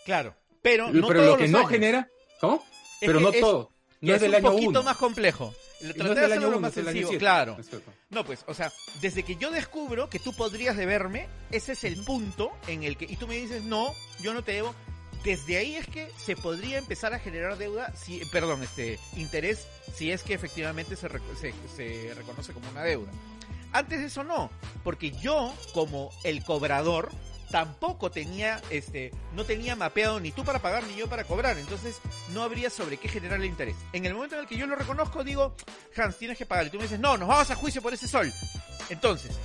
Claro. 0.04 0.34
Pero, 0.62 0.92
no 0.92 1.06
Pero 1.08 1.20
lo 1.20 1.26
todos 1.26 1.36
que 1.38 1.42
los 1.44 1.50
no 1.52 1.58
años. 1.58 1.70
genera, 1.70 2.08
¿cómo? 2.40 2.56
Es 3.00 3.06
Pero 3.06 3.20
no 3.20 3.28
es- 3.30 3.40
todo. 3.40 3.70
No 4.00 4.08
Ya 4.08 4.14
es 4.14 4.20
del 4.22 4.30
un 4.30 4.36
año 4.36 4.50
poquito 4.52 4.70
1. 4.70 4.82
más 4.82 4.96
complejo. 4.96 5.54
Lo 5.82 5.94
traté 5.94 6.20
de 6.20 6.26
hacerlo 6.26 6.50
lo 6.50 6.58
1, 6.58 6.60
más 6.60 6.74
sencillo, 6.74 7.08
7. 7.08 7.18
claro. 7.18 7.56
¿no 8.10 8.24
pues, 8.24 8.44
o 8.46 8.54
sea, 8.54 8.72
desde 9.00 9.22
que 9.22 9.36
yo 9.36 9.50
descubro 9.50 10.10
que 10.10 10.18
tú 10.18 10.32
podrías 10.34 10.76
deberme, 10.76 11.28
ese 11.50 11.72
es 11.72 11.84
el 11.84 11.96
punto 12.04 12.52
en 12.66 12.82
el 12.82 12.96
que, 12.96 13.06
y 13.06 13.16
tú 13.16 13.26
me 13.26 13.36
dices, 13.36 13.64
no, 13.64 13.92
yo 14.20 14.34
no 14.34 14.42
te 14.42 14.52
debo, 14.52 14.74
desde 15.24 15.58
ahí 15.58 15.76
es 15.76 15.86
que 15.86 16.10
se 16.16 16.36
podría 16.36 16.78
empezar 16.78 17.14
a 17.14 17.18
generar 17.18 17.58
deuda, 17.58 17.92
si, 17.94 18.20
perdón, 18.32 18.62
este, 18.62 18.98
interés, 19.16 19.66
si 19.94 20.10
es 20.10 20.22
que 20.22 20.34
efectivamente 20.34 20.96
se, 20.96 21.08
se, 21.08 21.54
se 21.74 22.14
reconoce 22.14 22.52
como 22.52 22.68
una 22.70 22.82
deuda. 22.82 23.10
Antes 23.72 24.00
de 24.00 24.06
eso 24.06 24.24
no, 24.24 24.50
porque 24.82 25.12
yo, 25.12 25.54
como 25.72 26.10
el 26.24 26.42
cobrador, 26.42 27.10
tampoco 27.50 28.10
tenía, 28.10 28.60
este, 28.70 29.12
no 29.34 29.44
tenía 29.44 29.76
mapeado 29.76 30.20
ni 30.20 30.32
tú 30.32 30.44
para 30.44 30.60
pagar 30.60 30.84
ni 30.84 30.96
yo 30.96 31.08
para 31.08 31.24
cobrar, 31.24 31.58
entonces 31.58 32.00
no 32.32 32.42
habría 32.42 32.70
sobre 32.70 32.96
qué 32.96 33.08
generar 33.08 33.40
el 33.40 33.46
interés. 33.46 33.76
En 33.92 34.04
el 34.04 34.14
momento 34.14 34.36
en 34.36 34.42
el 34.42 34.46
que 34.46 34.56
yo 34.56 34.66
lo 34.66 34.76
reconozco, 34.76 35.24
digo, 35.24 35.54
Hans, 35.96 36.16
tienes 36.16 36.38
que 36.38 36.46
pagar. 36.46 36.66
Y 36.66 36.70
tú 36.70 36.76
me 36.76 36.84
dices, 36.84 37.00
no, 37.00 37.16
nos 37.16 37.28
vamos 37.28 37.50
a 37.50 37.56
juicio 37.56 37.82
por 37.82 37.92
ese 37.92 38.06
sol. 38.06 38.32
Entonces, 38.88 39.36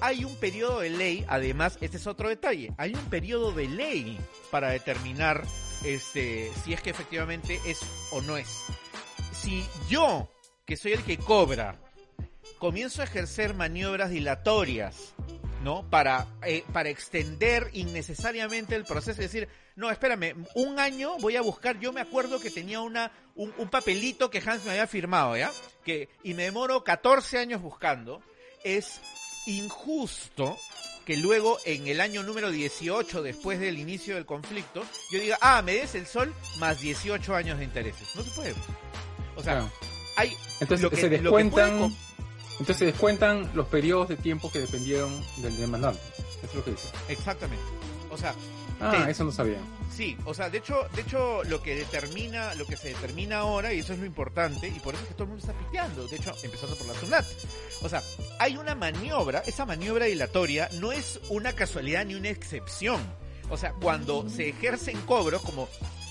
hay 0.00 0.24
un 0.24 0.36
periodo 0.36 0.80
de 0.80 0.90
ley, 0.90 1.24
además, 1.28 1.78
este 1.80 1.96
es 1.96 2.06
otro 2.06 2.28
detalle, 2.28 2.72
hay 2.76 2.94
un 2.94 3.04
periodo 3.06 3.52
de 3.52 3.68
ley 3.68 4.18
para 4.50 4.70
determinar 4.70 5.44
este, 5.84 6.50
si 6.62 6.72
es 6.72 6.80
que 6.80 6.90
efectivamente 6.90 7.60
es 7.66 7.80
o 8.10 8.20
no 8.20 8.36
es. 8.36 8.62
Si 9.32 9.64
yo, 9.88 10.28
que 10.66 10.76
soy 10.76 10.92
el 10.92 11.02
que 11.02 11.18
cobra, 11.18 11.76
comienzo 12.58 13.02
a 13.02 13.04
ejercer 13.04 13.54
maniobras 13.54 14.10
dilatorias, 14.10 15.14
¿no? 15.64 15.88
Para, 15.90 16.26
eh, 16.46 16.62
para 16.72 16.90
extender 16.90 17.70
innecesariamente 17.72 18.76
el 18.76 18.84
proceso 18.84 19.20
y 19.20 19.24
decir, 19.24 19.48
no, 19.74 19.90
espérame, 19.90 20.34
un 20.54 20.78
año 20.78 21.16
voy 21.18 21.36
a 21.36 21.42
buscar, 21.42 21.80
yo 21.80 21.92
me 21.92 22.00
acuerdo 22.02 22.38
que 22.38 22.50
tenía 22.50 22.80
una, 22.80 23.10
un, 23.34 23.52
un 23.58 23.68
papelito 23.68 24.30
que 24.30 24.38
Hans 24.46 24.64
me 24.64 24.72
había 24.72 24.86
firmado, 24.86 25.36
¿ya? 25.36 25.50
Que, 25.84 26.08
y 26.22 26.34
me 26.34 26.44
demoro 26.44 26.84
14 26.84 27.38
años 27.38 27.62
buscando, 27.62 28.22
es 28.62 29.00
injusto 29.46 30.56
que 31.04 31.16
luego 31.16 31.58
en 31.66 31.86
el 31.86 32.00
año 32.00 32.22
número 32.22 32.50
18, 32.50 33.22
después 33.22 33.60
del 33.60 33.78
inicio 33.78 34.14
del 34.14 34.24
conflicto, 34.24 34.84
yo 35.12 35.20
diga, 35.20 35.36
ah, 35.40 35.60
me 35.62 35.74
des 35.74 35.94
el 35.94 36.06
sol 36.06 36.32
más 36.58 36.80
18 36.80 37.34
años 37.34 37.58
de 37.58 37.64
intereses. 37.64 38.08
No 38.14 38.22
se 38.22 38.30
puede. 38.30 38.54
O 39.36 39.42
sea, 39.42 39.68
hay 40.16 40.34
Entonces 40.60 40.80
lo 40.82 40.90
que- 40.90 40.96
se 40.96 41.02
lo 41.04 41.10
que 41.10 41.18
descuentan, 41.22 41.78
puede 41.78 41.92
entonces 42.58 42.76
se 42.78 42.84
descuentan 42.86 43.50
los 43.54 43.66
periodos 43.66 44.08
de 44.08 44.16
tiempo 44.16 44.50
que 44.50 44.60
dependieron 44.60 45.12
del 45.38 45.56
demandante. 45.56 46.00
Eso 46.38 46.46
es 46.48 46.54
lo 46.54 46.64
que 46.64 46.70
dice. 46.72 46.88
Exactamente. 47.08 47.64
O 48.10 48.16
sea, 48.16 48.34
Ah, 48.80 49.06
eso 49.08 49.22
no 49.24 49.30
sabía. 49.30 49.58
sí, 49.94 50.16
o 50.24 50.34
sea, 50.34 50.50
de 50.50 50.58
hecho, 50.58 50.74
de 50.96 51.02
hecho, 51.02 51.44
lo 51.44 51.62
que 51.62 51.76
determina, 51.76 52.54
lo 52.56 52.66
que 52.66 52.76
se 52.76 52.88
determina 52.88 53.38
ahora, 53.38 53.72
y 53.72 53.78
eso 53.78 53.92
es 53.92 54.00
lo 54.00 54.04
importante, 54.04 54.66
y 54.66 54.80
por 54.80 54.94
eso 54.94 55.02
es 55.04 55.08
que 55.10 55.14
todo 55.14 55.22
el 55.24 55.28
mundo 55.30 55.46
está 55.46 55.56
piteando, 55.58 56.06
de 56.08 56.16
hecho, 56.16 56.34
empezando 56.42 56.74
por 56.76 56.88
la 56.88 56.94
SUNAT. 56.94 57.24
O 57.82 57.88
sea, 57.88 58.02
hay 58.40 58.56
una 58.56 58.74
maniobra, 58.74 59.44
esa 59.46 59.64
maniobra 59.64 60.06
dilatoria 60.06 60.68
no 60.74 60.90
es 60.90 61.20
una 61.28 61.52
casualidad 61.52 62.04
ni 62.04 62.14
una 62.16 62.30
excepción. 62.30 63.00
O 63.48 63.56
sea, 63.56 63.72
cuando 63.74 64.28
se 64.28 64.48
ejercen 64.48 65.00
cobros, 65.02 65.40
como 65.42 65.68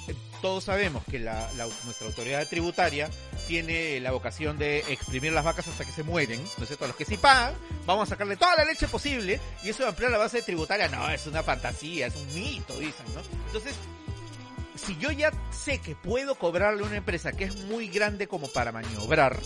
eh, 0.08 0.16
todos 0.42 0.64
sabemos 0.64 1.04
que 1.12 1.20
la, 1.20 1.52
la- 1.58 1.68
nuestra 1.84 2.08
autoridad 2.08 2.48
tributaria 2.48 3.10
tiene 3.48 4.00
la 4.00 4.12
vocación 4.12 4.58
de 4.58 4.80
exprimir 4.80 5.34
las 5.34 5.44
vacas 5.44 5.68
hasta 5.68 5.86
que 5.86 5.92
se 5.92 6.04
mueren, 6.04 6.42
¿no 6.58 6.64
es 6.64 6.68
cierto? 6.68 6.86
A 6.86 6.88
los 6.88 6.98
que 6.98 7.06
sí 7.06 7.18
pagan, 7.18 7.54
vamos 7.86 8.08
a 8.08 8.12
sacarle 8.12 8.38
toda 8.38 8.56
la 8.56 8.66
leche 8.66 8.88
posible 8.88 9.40
y 9.64 9.70
eso 9.70 9.84
de 9.84 9.90
ampliar 9.90 10.12
la 10.12 10.18
base 10.18 10.42
tributaria, 10.42 10.88
no, 10.88 11.10
es 11.10 11.28
una 11.28 11.44
fantasía, 11.44 12.08
es 12.08 12.16
un 12.16 12.34
mito, 12.34 12.78
dicen, 12.80 13.06
¿no? 13.14 13.22
Entonces, 13.48 13.76
si 14.86 14.98
yo 14.98 15.12
ya 15.12 15.32
sé 15.52 15.80
que 15.80 15.96
puedo 15.96 16.36
cobrarle 16.36 16.84
a 16.84 16.86
una 16.86 16.98
empresa 16.98 17.32
que 17.32 17.46
es 17.46 17.56
muy 17.66 17.88
grande 17.88 18.28
como 18.28 18.48
para 18.48 18.72
maniobrar 18.72 19.40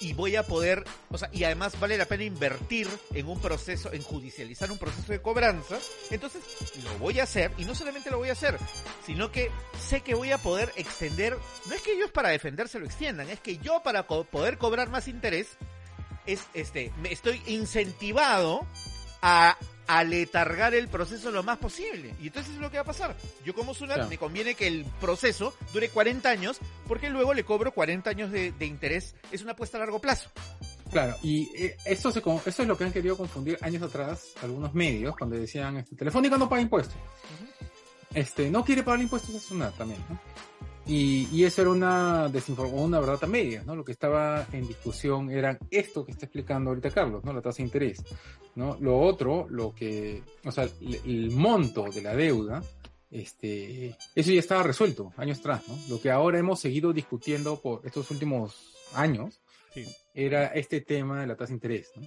y 0.00 0.12
voy 0.12 0.36
a 0.36 0.42
poder, 0.42 0.84
o 1.10 1.18
sea, 1.18 1.28
y 1.32 1.44
además 1.44 1.78
vale 1.80 1.96
la 1.96 2.04
pena 2.04 2.24
invertir 2.24 2.88
en 3.14 3.28
un 3.28 3.40
proceso, 3.40 3.92
en 3.92 4.02
judicializar 4.02 4.70
un 4.70 4.78
proceso 4.78 5.12
de 5.12 5.22
cobranza, 5.22 5.78
entonces 6.10 6.42
lo 6.84 6.98
voy 6.98 7.18
a 7.20 7.24
hacer 7.24 7.52
y 7.58 7.64
no 7.64 7.74
solamente 7.74 8.10
lo 8.10 8.18
voy 8.18 8.28
a 8.28 8.32
hacer, 8.32 8.58
sino 9.04 9.32
que 9.32 9.50
sé 9.80 10.02
que 10.02 10.14
voy 10.14 10.32
a 10.32 10.38
poder 10.38 10.72
extender, 10.76 11.36
no 11.66 11.74
es 11.74 11.82
que 11.82 11.92
ellos 11.92 12.10
para 12.10 12.28
defenderse 12.28 12.78
lo 12.78 12.86
extiendan, 12.86 13.28
es 13.30 13.40
que 13.40 13.58
yo 13.58 13.82
para 13.82 14.06
poder 14.06 14.58
cobrar 14.58 14.90
más 14.90 15.08
interés 15.08 15.48
es 16.26 16.46
este, 16.54 16.92
me 17.00 17.12
estoy 17.12 17.40
incentivado 17.46 18.66
a 19.22 19.56
aletargar 19.88 20.74
el 20.74 20.88
proceso 20.88 21.30
lo 21.30 21.42
más 21.44 21.58
posible. 21.58 22.14
Y 22.20 22.26
entonces 22.28 22.54
es 22.54 22.60
lo 22.60 22.70
que 22.70 22.76
va 22.76 22.82
a 22.82 22.86
pasar. 22.86 23.16
Yo 23.44 23.54
como 23.54 23.72
Sunat 23.72 23.94
Claro. 23.96 24.10
me 24.10 24.18
conviene 24.18 24.54
que 24.56 24.66
el 24.66 24.84
proceso 25.00 25.54
dure 25.72 25.88
40 25.90 26.28
años 26.28 26.58
porque 26.88 27.08
luego 27.08 27.34
le 27.34 27.44
cobro 27.44 27.72
40 27.72 28.10
años 28.10 28.32
de, 28.32 28.50
de 28.52 28.66
interés. 28.66 29.14
Es 29.30 29.42
una 29.42 29.52
apuesta 29.52 29.76
a 29.76 29.80
largo 29.80 30.00
plazo. 30.00 30.30
Claro, 30.90 31.16
y 31.22 31.48
eh, 31.56 31.76
esto, 31.84 32.10
se, 32.10 32.20
con- 32.22 32.40
esto 32.44 32.62
es 32.62 32.68
lo 32.68 32.76
que 32.76 32.84
han 32.84 32.92
querido 32.92 33.16
confundir 33.16 33.58
años 33.60 33.82
atrás 33.82 34.32
algunos 34.42 34.72
medios 34.74 35.16
cuando 35.16 35.36
decían, 35.36 35.76
este, 35.76 35.94
Telefónica 35.96 36.36
no 36.38 36.48
paga 36.48 36.62
impuestos. 36.62 36.96
Este, 38.14 38.50
no 38.50 38.64
quiere 38.64 38.82
pagar 38.82 39.00
impuestos 39.02 39.34
a 39.34 39.40
Sunat 39.40 39.76
también, 39.76 40.00
¿no? 40.08 40.18
Y, 40.86 41.28
y 41.32 41.44
eso 41.44 41.62
era 41.62 41.70
una 41.70 42.28
desinformación, 42.28 42.84
una 42.84 43.00
verdad 43.00 43.18
a 43.22 43.26
medias, 43.26 43.66
¿no? 43.66 43.74
Lo 43.74 43.84
que 43.84 43.90
estaba 43.90 44.46
en 44.52 44.68
discusión 44.68 45.30
era 45.30 45.58
esto 45.70 46.04
que 46.04 46.12
está 46.12 46.26
explicando 46.26 46.70
ahorita 46.70 46.90
Carlos, 46.90 47.24
¿no? 47.24 47.32
La 47.32 47.42
tasa 47.42 47.58
de 47.58 47.64
interés, 47.64 48.04
¿no? 48.54 48.76
Lo 48.80 49.00
otro, 49.00 49.46
lo 49.50 49.74
que, 49.74 50.22
o 50.44 50.52
sea, 50.52 50.64
el, 50.64 50.94
el 51.04 51.30
monto 51.32 51.84
de 51.90 52.02
la 52.02 52.14
deuda, 52.14 52.62
este, 53.10 53.96
eso 54.14 54.30
ya 54.30 54.40
estaba 54.40 54.62
resuelto 54.62 55.12
años 55.16 55.40
atrás, 55.40 55.62
¿no? 55.66 55.76
Lo 55.88 56.00
que 56.00 56.10
ahora 56.10 56.38
hemos 56.38 56.60
seguido 56.60 56.92
discutiendo 56.92 57.60
por 57.60 57.80
estos 57.84 58.10
últimos 58.10 58.74
años 58.94 59.40
era 60.14 60.46
este 60.48 60.80
tema 60.80 61.20
de 61.20 61.26
la 61.26 61.36
tasa 61.36 61.48
de 61.48 61.54
interés, 61.54 61.90
¿no? 61.96 62.06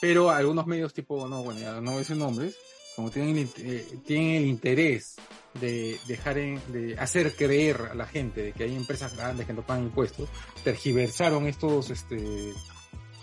Pero 0.00 0.30
algunos 0.30 0.66
medios 0.66 0.94
tipo, 0.94 1.26
no, 1.28 1.42
bueno, 1.42 1.60
ya 1.60 1.80
no 1.80 1.90
voy 1.90 1.96
a 1.96 1.98
decir 1.98 2.16
nombres, 2.16 2.56
como 2.98 3.12
tienen 3.12 3.38
el, 3.38 3.48
eh, 3.58 3.86
tienen 4.04 4.34
el 4.34 4.46
interés 4.46 5.14
de 5.60 6.00
dejar 6.08 6.36
en- 6.36 6.60
de 6.72 6.98
hacer 6.98 7.32
creer 7.36 7.90
a 7.92 7.94
la 7.94 8.06
gente 8.06 8.42
de 8.42 8.52
que 8.52 8.64
hay 8.64 8.74
empresas 8.74 9.16
grandes 9.16 9.46
que 9.46 9.52
no 9.52 9.62
pagan 9.62 9.84
impuestos, 9.84 10.28
tergiversaron 10.64 11.46
estos, 11.46 11.90
este, 11.90 12.52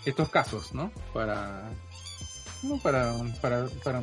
estos 0.06 0.30
casos, 0.30 0.72
¿no? 0.72 0.90
Para, 1.12 1.70
no, 2.62 2.78
para, 2.78 3.12
para, 3.42 3.66
para, 3.84 4.00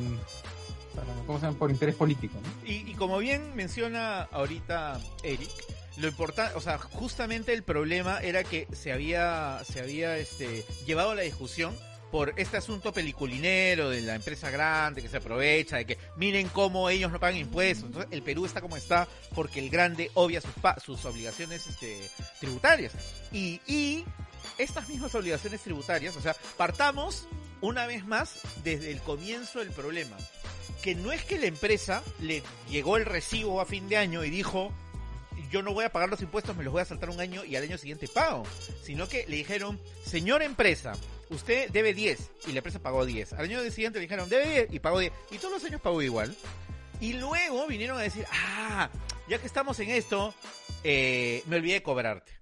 para, 0.94 1.06
¿cómo 1.26 1.40
se 1.40 1.46
llama? 1.46 1.58
Por 1.58 1.72
interés 1.72 1.96
político, 1.96 2.38
¿no? 2.40 2.70
Y, 2.70 2.88
y 2.88 2.94
como 2.94 3.18
bien 3.18 3.56
menciona 3.56 4.22
ahorita 4.30 5.00
Eric, 5.24 5.50
lo 5.96 6.06
importante, 6.06 6.54
o 6.56 6.60
sea, 6.60 6.78
justamente 6.78 7.52
el 7.52 7.64
problema 7.64 8.20
era 8.20 8.44
que 8.44 8.68
se 8.72 8.92
había, 8.92 9.60
se 9.64 9.80
había 9.80 10.18
este, 10.18 10.64
llevado 10.86 11.16
la 11.16 11.22
discusión 11.22 11.74
por 12.14 12.32
este 12.36 12.58
asunto 12.58 12.92
peliculinero 12.92 13.90
de 13.90 14.00
la 14.00 14.14
empresa 14.14 14.48
grande 14.48 15.02
que 15.02 15.08
se 15.08 15.16
aprovecha, 15.16 15.78
de 15.78 15.84
que 15.84 15.98
miren 16.14 16.48
cómo 16.48 16.88
ellos 16.88 17.10
no 17.10 17.18
pagan 17.18 17.38
impuestos. 17.38 17.86
Entonces, 17.86 18.12
el 18.12 18.22
Perú 18.22 18.46
está 18.46 18.60
como 18.60 18.76
está 18.76 19.08
porque 19.34 19.58
el 19.58 19.68
grande 19.68 20.12
obvia 20.14 20.40
sus, 20.40 20.52
sus 20.84 21.04
obligaciones 21.06 21.66
este, 21.66 21.98
tributarias. 22.38 22.92
Y, 23.32 23.60
y 23.66 24.04
estas 24.58 24.88
mismas 24.88 25.12
obligaciones 25.16 25.60
tributarias, 25.62 26.16
o 26.16 26.20
sea, 26.20 26.36
partamos 26.56 27.26
una 27.60 27.84
vez 27.84 28.06
más 28.06 28.38
desde 28.62 28.92
el 28.92 29.00
comienzo 29.00 29.58
del 29.58 29.72
problema. 29.72 30.16
Que 30.84 30.94
no 30.94 31.10
es 31.10 31.24
que 31.24 31.36
la 31.36 31.46
empresa 31.46 32.04
le 32.20 32.44
llegó 32.70 32.96
el 32.96 33.06
recibo 33.06 33.60
a 33.60 33.66
fin 33.66 33.88
de 33.88 33.96
año 33.96 34.22
y 34.22 34.30
dijo, 34.30 34.72
yo 35.54 35.62
no 35.62 35.72
voy 35.72 35.84
a 35.84 35.92
pagar 35.92 36.08
los 36.08 36.20
impuestos, 36.20 36.56
me 36.56 36.64
los 36.64 36.72
voy 36.72 36.82
a 36.82 36.84
saltar 36.84 37.10
un 37.10 37.20
año 37.20 37.44
y 37.44 37.54
al 37.54 37.62
año 37.62 37.78
siguiente 37.78 38.08
pago. 38.08 38.42
Sino 38.82 39.08
que 39.08 39.24
le 39.28 39.36
dijeron, 39.36 39.78
señor 40.04 40.42
empresa, 40.42 40.94
usted 41.30 41.70
debe 41.70 41.94
10 41.94 42.30
y 42.48 42.52
la 42.52 42.58
empresa 42.58 42.80
pagó 42.80 43.06
10. 43.06 43.34
Al 43.34 43.44
año 43.44 43.62
siguiente 43.70 44.00
le 44.00 44.06
dijeron, 44.06 44.28
debe 44.28 44.48
10 44.48 44.72
y 44.72 44.80
pagó 44.80 44.98
10. 44.98 45.12
Y 45.30 45.38
todos 45.38 45.54
los 45.54 45.64
años 45.64 45.80
pagó 45.80 46.02
igual. 46.02 46.34
Y 47.00 47.12
luego 47.12 47.68
vinieron 47.68 47.98
a 47.98 48.02
decir, 48.02 48.26
ah, 48.32 48.90
ya 49.28 49.38
que 49.38 49.46
estamos 49.46 49.78
en 49.78 49.90
esto, 49.90 50.34
eh, 50.82 51.44
me 51.46 51.54
olvidé 51.54 51.74
de 51.74 51.82
cobrarte. 51.84 52.32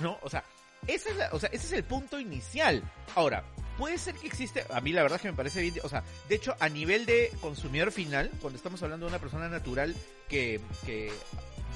¿No? 0.00 0.18
O 0.20 0.28
sea, 0.28 0.44
esa 0.86 1.08
o 1.32 1.40
sea, 1.40 1.48
ese 1.50 1.68
es 1.68 1.72
el 1.72 1.84
punto 1.84 2.20
inicial. 2.20 2.82
Ahora, 3.14 3.44
puede 3.78 3.96
ser 3.96 4.14
que 4.14 4.26
existe, 4.26 4.66
a 4.68 4.82
mí 4.82 4.92
la 4.92 5.00
verdad 5.00 5.16
es 5.16 5.22
que 5.22 5.30
me 5.30 5.36
parece 5.38 5.62
bien, 5.62 5.76
o 5.82 5.88
sea, 5.88 6.04
de 6.28 6.34
hecho, 6.34 6.54
a 6.60 6.68
nivel 6.68 7.06
de 7.06 7.32
consumidor 7.40 7.92
final, 7.92 8.30
cuando 8.42 8.58
estamos 8.58 8.82
hablando 8.82 9.06
de 9.06 9.12
una 9.12 9.20
persona 9.20 9.48
natural 9.48 9.96
que 10.28 10.60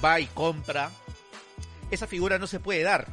va 0.03 0.19
y 0.19 0.27
compra, 0.27 0.91
esa 1.91 2.07
figura 2.07 2.39
no 2.39 2.47
se 2.47 2.59
puede 2.59 2.83
dar. 2.83 3.07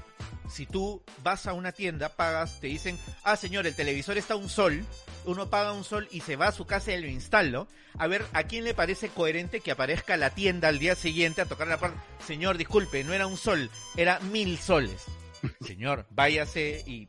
Si 0.48 0.66
tú 0.66 1.02
vas 1.22 1.46
a 1.46 1.52
una 1.52 1.72
tienda, 1.72 2.16
pagas, 2.16 2.60
te 2.60 2.66
dicen, 2.66 2.98
ah, 3.22 3.36
señor, 3.36 3.66
el 3.66 3.76
televisor 3.76 4.18
está 4.18 4.34
a 4.34 4.38
un 4.38 4.48
sol, 4.48 4.84
uno 5.24 5.48
paga 5.48 5.72
un 5.72 5.84
sol 5.84 6.08
y 6.10 6.20
se 6.20 6.36
va 6.36 6.48
a 6.48 6.52
su 6.52 6.66
casa 6.66 6.92
y 6.92 7.00
lo 7.00 7.06
instalo. 7.06 7.68
A 7.98 8.06
ver, 8.08 8.24
¿a 8.32 8.44
quién 8.44 8.64
le 8.64 8.74
parece 8.74 9.10
coherente 9.10 9.60
que 9.60 9.70
aparezca 9.70 10.16
la 10.16 10.30
tienda 10.30 10.68
al 10.68 10.78
día 10.78 10.96
siguiente 10.96 11.40
a 11.40 11.46
tocar 11.46 11.68
la 11.68 11.78
puerta? 11.78 12.02
Señor, 12.26 12.58
disculpe, 12.58 13.04
no 13.04 13.12
era 13.12 13.26
un 13.26 13.36
sol, 13.36 13.70
era 13.96 14.18
mil 14.20 14.58
soles. 14.58 15.04
Señor, 15.60 16.06
váyase 16.10 16.82
y 16.86 17.08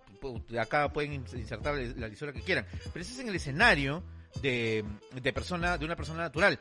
acá 0.60 0.92
pueden 0.94 1.14
insertar 1.14 1.76
la 1.76 2.08
lisura 2.08 2.34
que 2.34 2.42
quieran. 2.42 2.68
Pero 2.94 3.04
ese 3.04 3.14
es 3.14 3.20
en 3.20 3.30
el 3.30 3.36
escenario 3.36 4.04
de, 4.42 4.86
de 5.20 5.34
persona, 5.34 5.78
de 5.78 5.86
una 5.86 5.96
persona 5.96 6.22
natural. 6.22 6.60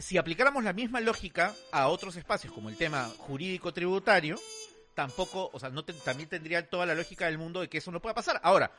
Si 0.00 0.16
aplicáramos 0.18 0.64
la 0.64 0.72
misma 0.72 1.00
lógica 1.00 1.54
a 1.72 1.88
otros 1.88 2.16
espacios, 2.16 2.52
como 2.52 2.68
el 2.68 2.76
tema 2.76 3.10
jurídico 3.18 3.72
tributario, 3.72 4.40
tampoco, 4.94 5.50
o 5.52 5.60
sea, 5.60 5.68
no 5.70 5.84
te- 5.84 5.92
también 5.92 6.28
tendría 6.28 6.68
toda 6.68 6.86
la 6.86 6.94
lógica 6.94 7.26
del 7.26 7.38
mundo 7.38 7.60
de 7.60 7.68
que 7.68 7.78
eso 7.78 7.90
no 7.90 8.00
pueda 8.00 8.14
pasar. 8.14 8.40
Ahora, 8.42 8.72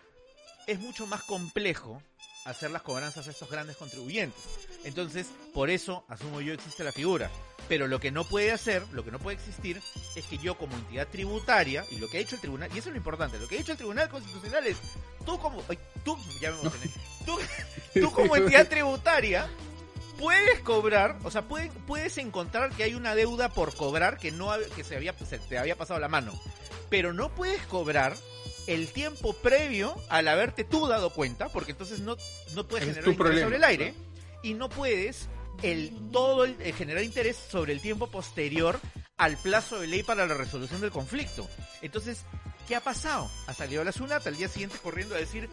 es 0.67 0.79
mucho 0.79 1.05
más 1.07 1.23
complejo 1.23 2.01
hacer 2.45 2.71
las 2.71 2.81
cobranzas 2.81 3.27
a 3.27 3.31
estos 3.31 3.49
grandes 3.49 3.77
contribuyentes. 3.77 4.41
Entonces, 4.83 5.27
por 5.53 5.69
eso, 5.69 6.05
asumo 6.09 6.41
yo, 6.41 6.53
existe 6.53 6.83
la 6.83 6.91
figura. 6.91 7.29
Pero 7.69 7.87
lo 7.87 7.99
que 7.99 8.09
no 8.11 8.23
puede 8.23 8.51
hacer, 8.51 8.83
lo 8.91 9.05
que 9.05 9.11
no 9.11 9.19
puede 9.19 9.37
existir, 9.37 9.79
es 10.15 10.25
que 10.25 10.37
yo 10.39 10.57
como 10.57 10.75
entidad 10.75 11.07
tributaria, 11.07 11.85
y 11.91 11.97
lo 11.97 12.09
que 12.09 12.17
ha 12.17 12.21
hecho 12.21 12.35
el 12.35 12.41
tribunal, 12.41 12.69
y 12.73 12.79
eso 12.79 12.89
es 12.89 12.93
lo 12.93 12.97
importante, 12.97 13.37
lo 13.39 13.47
que 13.47 13.57
ha 13.57 13.61
hecho 13.61 13.71
el 13.73 13.77
Tribunal 13.77 14.09
Constitucional 14.09 14.65
es, 14.65 14.77
tú 15.25 15.37
como, 15.39 15.63
ay, 15.69 15.77
tú, 16.03 16.17
ya 16.41 16.51
me 16.51 16.59
emocioné, 16.61 16.89
tú, 17.25 17.39
tú 17.93 18.11
como 18.11 18.35
entidad 18.35 18.67
tributaria, 18.67 19.47
puedes 20.21 20.59
cobrar, 20.59 21.17
o 21.23 21.31
sea, 21.31 21.47
puedes, 21.47 21.71
puedes 21.87 22.17
encontrar 22.19 22.69
que 22.71 22.83
hay 22.83 22.93
una 22.93 23.15
deuda 23.15 23.49
por 23.49 23.75
cobrar 23.75 24.17
que 24.17 24.31
no 24.31 24.51
que 24.75 24.83
se 24.83 24.95
había 24.95 25.17
se 25.17 25.39
te 25.39 25.57
había 25.57 25.75
pasado 25.75 25.99
la 25.99 26.07
mano, 26.07 26.39
pero 26.89 27.11
no 27.11 27.33
puedes 27.33 27.61
cobrar 27.63 28.15
el 28.67 28.87
tiempo 28.89 29.33
previo 29.33 29.95
al 30.09 30.27
haberte 30.27 30.63
tú 30.63 30.87
dado 30.87 31.09
cuenta, 31.09 31.49
porque 31.49 31.71
entonces 31.71 31.99
no, 31.99 32.15
no 32.53 32.67
puedes 32.67 32.87
es 32.87 32.95
generar 32.95 33.11
interés 33.11 33.41
sobre 33.41 33.57
el 33.57 33.63
aire 33.63 33.93
y 34.43 34.53
no 34.53 34.69
puedes 34.69 35.27
el 35.63 35.91
todo 36.11 36.45
el, 36.45 36.55
eh, 36.61 36.71
generar 36.71 37.03
interés 37.03 37.35
sobre 37.35 37.73
el 37.73 37.81
tiempo 37.81 38.07
posterior 38.11 38.79
al 39.17 39.37
plazo 39.37 39.79
de 39.79 39.87
ley 39.87 40.03
para 40.03 40.27
la 40.27 40.35
resolución 40.35 40.81
del 40.81 40.91
conflicto. 40.91 41.47
Entonces, 41.81 42.25
¿qué 42.67 42.75
ha 42.75 42.81
pasado? 42.81 43.29
Ha 43.47 43.53
salido 43.53 43.83
la 43.83 43.91
SUNAT 43.91 44.25
al 44.27 44.37
día 44.37 44.47
siguiente 44.47 44.77
corriendo 44.81 45.15
a 45.15 45.19
decir 45.19 45.49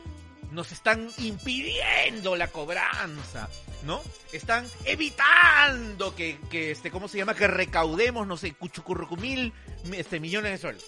nos 0.51 0.73
están 0.73 1.11
impidiendo 1.19 2.37
la 2.37 2.49
cobranza, 2.49 3.49
¿no? 3.85 4.01
Están 4.33 4.67
evitando 4.85 6.15
que, 6.15 6.39
que 6.51 6.71
este, 6.71 6.91
¿cómo 6.91 7.09
se 7.09 7.19
llama? 7.19 7.35
Que 7.35 7.47
recaudemos, 7.47 8.27
no 8.27 8.37
sé, 8.37 8.53
cuchucurrucumil, 8.55 9.53
este, 9.93 10.21
millones 10.21 10.53
de 10.53 10.59
soles. 10.59 10.85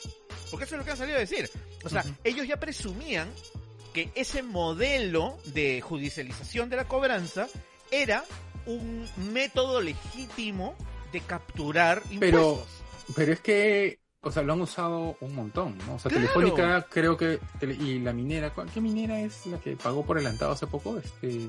Porque 0.51 0.65
eso 0.65 0.75
es 0.75 0.79
lo 0.79 0.85
que 0.85 0.91
han 0.93 0.97
salido 0.97 1.17
a 1.17 1.21
decir. 1.21 1.51
O 1.85 1.89
sea, 1.89 2.05
ellos 2.25 2.47
ya 2.47 2.59
presumían 2.59 3.29
que 3.93 4.11
ese 4.15 4.43
modelo 4.43 5.39
de 5.47 5.81
judicialización 5.81 6.71
de 6.71 6.77
la 6.77 6.89
cobranza 6.89 7.49
era 7.91 8.25
un 8.67 9.09
método 9.33 9.81
legítimo 9.81 10.77
de 11.13 11.21
capturar 11.21 12.03
Pero- 12.19 12.39
impuestos. 12.53 12.69
Pero 13.17 13.33
es 13.33 13.41
que, 13.41 13.99
o 14.23 14.31
sea, 14.31 14.43
lo 14.43 14.53
han 14.53 14.61
usado 14.61 15.17
un 15.21 15.35
montón, 15.35 15.77
¿no? 15.87 15.95
O 15.95 15.99
sea, 15.99 16.11
Claro. 16.11 16.27
Telefónica 16.27 16.87
creo 16.91 17.17
que, 17.17 17.39
y 17.63 17.99
la 18.01 18.13
minera, 18.13 18.51
¿cuál- 18.53 18.71
¿qué 18.71 18.81
minera 18.81 19.19
es 19.21 19.47
la 19.47 19.59
que 19.59 19.77
pagó 19.77 20.05
por 20.05 20.19
adelantado 20.19 20.53
hace 20.53 20.67
poco? 20.67 20.99
Este, 20.99 21.49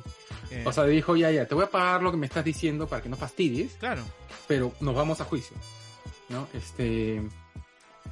Eh, 0.51 0.63
o 0.65 0.71
sea, 0.71 0.85
dijo, 0.85 1.15
ya, 1.15 1.31
ya, 1.31 1.45
te 1.47 1.55
voy 1.55 1.63
a 1.65 1.69
pagar 1.69 2.01
lo 2.03 2.11
que 2.11 2.17
me 2.17 2.25
estás 2.27 2.43
diciendo 2.45 2.87
para 2.87 3.01
que 3.01 3.09
no 3.09 3.15
fastidies, 3.17 3.73
claro. 3.73 4.03
pero 4.47 4.71
nos 4.81 4.95
vamos 4.95 5.19
a 5.21 5.25
juicio, 5.25 5.55
¿no? 6.29 6.47
Este, 6.53 7.21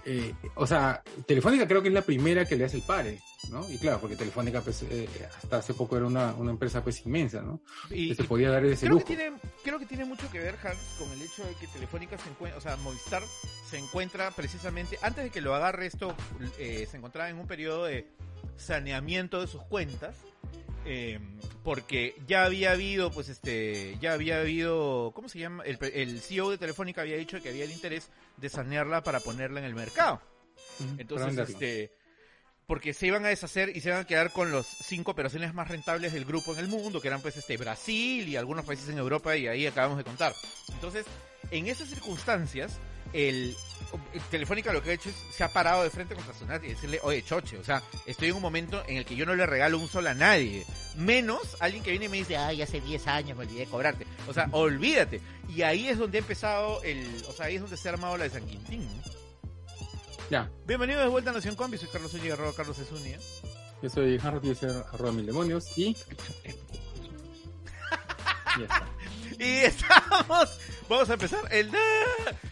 eh, 0.06 0.34
o 0.56 0.66
sea, 0.68 1.02
Telefónica 1.26 1.68
creo 1.68 1.82
que 1.82 1.88
es 1.90 1.94
la 1.94 2.02
primera 2.02 2.46
que 2.46 2.56
le 2.56 2.66
hace 2.66 2.78
el 2.78 2.84
pare, 2.84 3.20
¿no? 3.50 3.70
Y 3.70 3.78
claro, 3.78 4.00
porque 4.00 4.16
Telefónica 4.16 4.62
pues, 4.62 4.84
eh, 4.84 5.08
hasta 5.38 5.58
hace 5.58 5.74
poco 5.74 5.98
era 5.98 6.06
una, 6.08 6.34
una 6.34 6.52
empresa 6.52 6.84
pues 6.84 7.06
inmensa, 7.06 7.42
¿no? 7.42 7.62
Y, 7.90 8.10
Que 8.10 8.16
se 8.16 8.24
y 8.24 8.28
podía 8.28 8.50
dar 8.50 8.66
ese 8.66 8.86
creo 8.88 8.94
lujo. 8.96 9.06
que 9.06 9.16
tiene 9.16 9.38
creo 9.64 9.80
que 9.80 9.86
tiene 9.86 10.06
mucho 10.06 10.30
que 10.32 10.40
ver 10.40 10.56
Hans 10.64 10.78
con 10.98 11.12
el 11.12 11.22
hecho 11.22 11.44
de 11.46 11.54
que 11.56 11.68
Telefónica 11.68 12.18
se 12.18 12.30
encuentra 12.30 12.58
o 12.58 12.62
sea 12.62 12.76
Movistar 12.78 13.24
se 13.70 13.78
encuentra 13.78 14.32
precisamente 14.32 14.98
antes 15.02 15.24
de 15.26 15.30
que 15.30 15.42
lo 15.42 15.54
agarre 15.56 15.86
esto 15.86 16.16
eh, 16.58 16.88
se 16.90 16.98
encontraba 16.98 17.30
en 17.30 17.38
un 17.38 17.48
periodo 17.48 17.86
de 17.86 18.08
saneamiento 18.58 19.42
de 19.42 19.48
sus 19.48 19.62
cuentas 19.64 20.16
eh, 20.92 21.20
porque 21.64 22.16
ya 22.26 22.46
había 22.46 22.72
habido 22.72 23.12
pues 23.12 23.30
este 23.30 23.96
ya 24.02 24.14
había 24.14 24.40
habido 24.40 25.12
cómo 25.14 25.30
se 25.30 25.38
llama 25.38 25.64
el, 25.64 25.78
el 25.94 26.20
CEO 26.20 26.50
de 26.50 26.58
Telefónica 26.58 27.02
había 27.02 27.16
dicho 27.16 27.40
que 27.40 27.50
había 27.50 27.66
el 27.66 27.72
interés 27.72 28.10
de 28.38 28.50
sanearla 28.50 29.04
para 29.04 29.20
ponerla 29.20 29.60
en 29.60 29.68
el 29.68 29.76
mercado. 29.76 30.20
Entonces, 30.98 31.50
este, 31.50 31.92
porque 32.66 32.96
se 32.96 33.06
iban 33.06 33.24
a 33.24 33.28
deshacer 33.28 33.76
y 33.76 33.82
se 33.82 33.90
iban 33.90 34.02
a 34.02 34.08
quedar 34.08 34.32
con 34.32 34.52
los 34.52 34.66
cinco 34.66 35.12
operaciones 35.12 35.54
más 35.54 35.68
rentables 35.68 36.12
del 36.12 36.26
grupo 36.26 36.54
en 36.54 36.60
el 36.60 36.68
mundo, 36.68 37.02
que 37.02 37.08
eran 37.10 37.22
pues 37.22 37.38
este 37.38 37.58
Brasil 37.58 38.28
y 38.28 38.36
algunos 38.36 38.66
países 38.66 38.90
en 38.90 38.98
Europa 38.98 39.38
y 39.38 39.48
ahí 39.48 39.68
acabamos 39.68 40.00
de 40.00 40.04
contar. 40.04 40.34
Entonces, 40.74 41.06
en 41.52 41.68
esas 41.68 41.90
circunstancias, 41.90 42.80
el, 43.14 43.56
el 44.14 44.22
Telefónica 44.30 44.72
lo 44.74 44.82
que 44.82 44.92
ha 44.92 44.94
hecho 44.94 45.10
es 45.10 45.16
se 45.32 45.44
ha 45.44 45.50
parado 45.52 45.84
de 45.84 45.90
frente 45.90 46.16
contra 46.16 46.34
Sunat 46.34 46.64
y 46.64 46.70
decirle, 46.70 47.00
oye, 47.04 47.24
choche, 47.24 47.58
o 47.58 47.64
sea, 47.64 47.82
estoy 48.06 48.30
en 48.30 48.36
un 48.36 48.42
momento 48.42 48.84
en 48.88 48.98
el 48.98 49.06
que 49.06 49.16
yo 49.16 49.26
no 49.26 49.36
le 49.36 49.46
regalo 49.46 49.78
un 49.80 49.88
sol 49.88 50.08
a 50.08 50.14
nadie, 50.14 50.66
menos 50.96 51.58
alguien 51.60 51.84
que 51.84 51.92
viene 51.92 52.06
y 52.06 52.10
me 52.10 52.18
dice, 52.18 52.38
ay, 52.38 52.62
hace 52.62 52.82
10 52.82 53.08
años 53.08 53.38
me 53.38 53.46
olvidé 53.46 53.62
de 53.62 53.68
cobrarte. 53.68 54.06
O 54.28 54.34
sea, 54.34 54.50
olvídate. 54.52 55.22
Y 55.48 55.62
ahí 55.64 55.88
es 55.88 55.98
donde 55.98 56.18
ha 56.18 56.22
empezado 56.22 56.82
el, 56.84 57.06
o 57.28 57.32
sea, 57.32 57.48
ahí 57.48 57.56
es 57.56 57.62
donde 57.62 57.78
se 57.78 57.90
ha 57.90 57.94
armado 57.94 58.18
la 58.18 58.26
de 58.26 58.30
San 58.30 58.46
Quintín. 58.46 58.88
¿no? 58.88 59.04
Ya, 60.30 60.50
Bienvenido 60.68 61.02
de 61.02 61.08
vuelta 61.08 61.32
a 61.32 61.34
Nación 61.34 61.56
Combi, 61.56 61.78
soy 61.78 61.90
Carlos 61.90 62.12
Zúñiga, 62.12 62.36
arroba 62.36 62.54
Carlos 62.56 62.78
Zúñiga. 62.78 63.18
yo 63.82 63.90
soy 63.90 64.20
Harry 64.24 64.52
User, 64.52 64.84
arroba 64.94 65.12
mil 65.12 65.26
demonios, 65.26 65.76
y... 65.76 65.96
está. 68.62 68.88
Y 69.40 69.44
estamos, 69.44 70.60
vamos 70.90 71.10
a 71.10 71.14
empezar 71.14 71.42
el... 71.52 71.72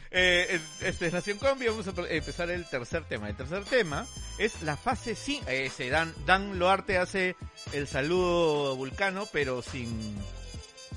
Eh, 0.10 0.60
este 0.82 1.08
es 1.08 1.14
Nación 1.14 1.38
Combi, 1.38 1.68
vamos 1.68 1.86
a 1.88 1.92
empezar 2.10 2.50
el 2.50 2.66
tercer 2.66 3.04
tema. 3.04 3.30
El 3.30 3.36
tercer 3.36 3.64
tema 3.66 4.08
es 4.38 4.62
la 4.64 4.78
fase 4.78 5.16
5. 5.16 5.50
Ese 5.50 5.90
Dan, 5.90 6.14
Dan 6.26 6.58
Loarte 6.58 6.98
hace 6.98 7.36
el 7.74 7.88
saludo 7.88 8.76
vulcano, 8.78 9.28
pero 9.32 9.62
sin, 9.62 10.16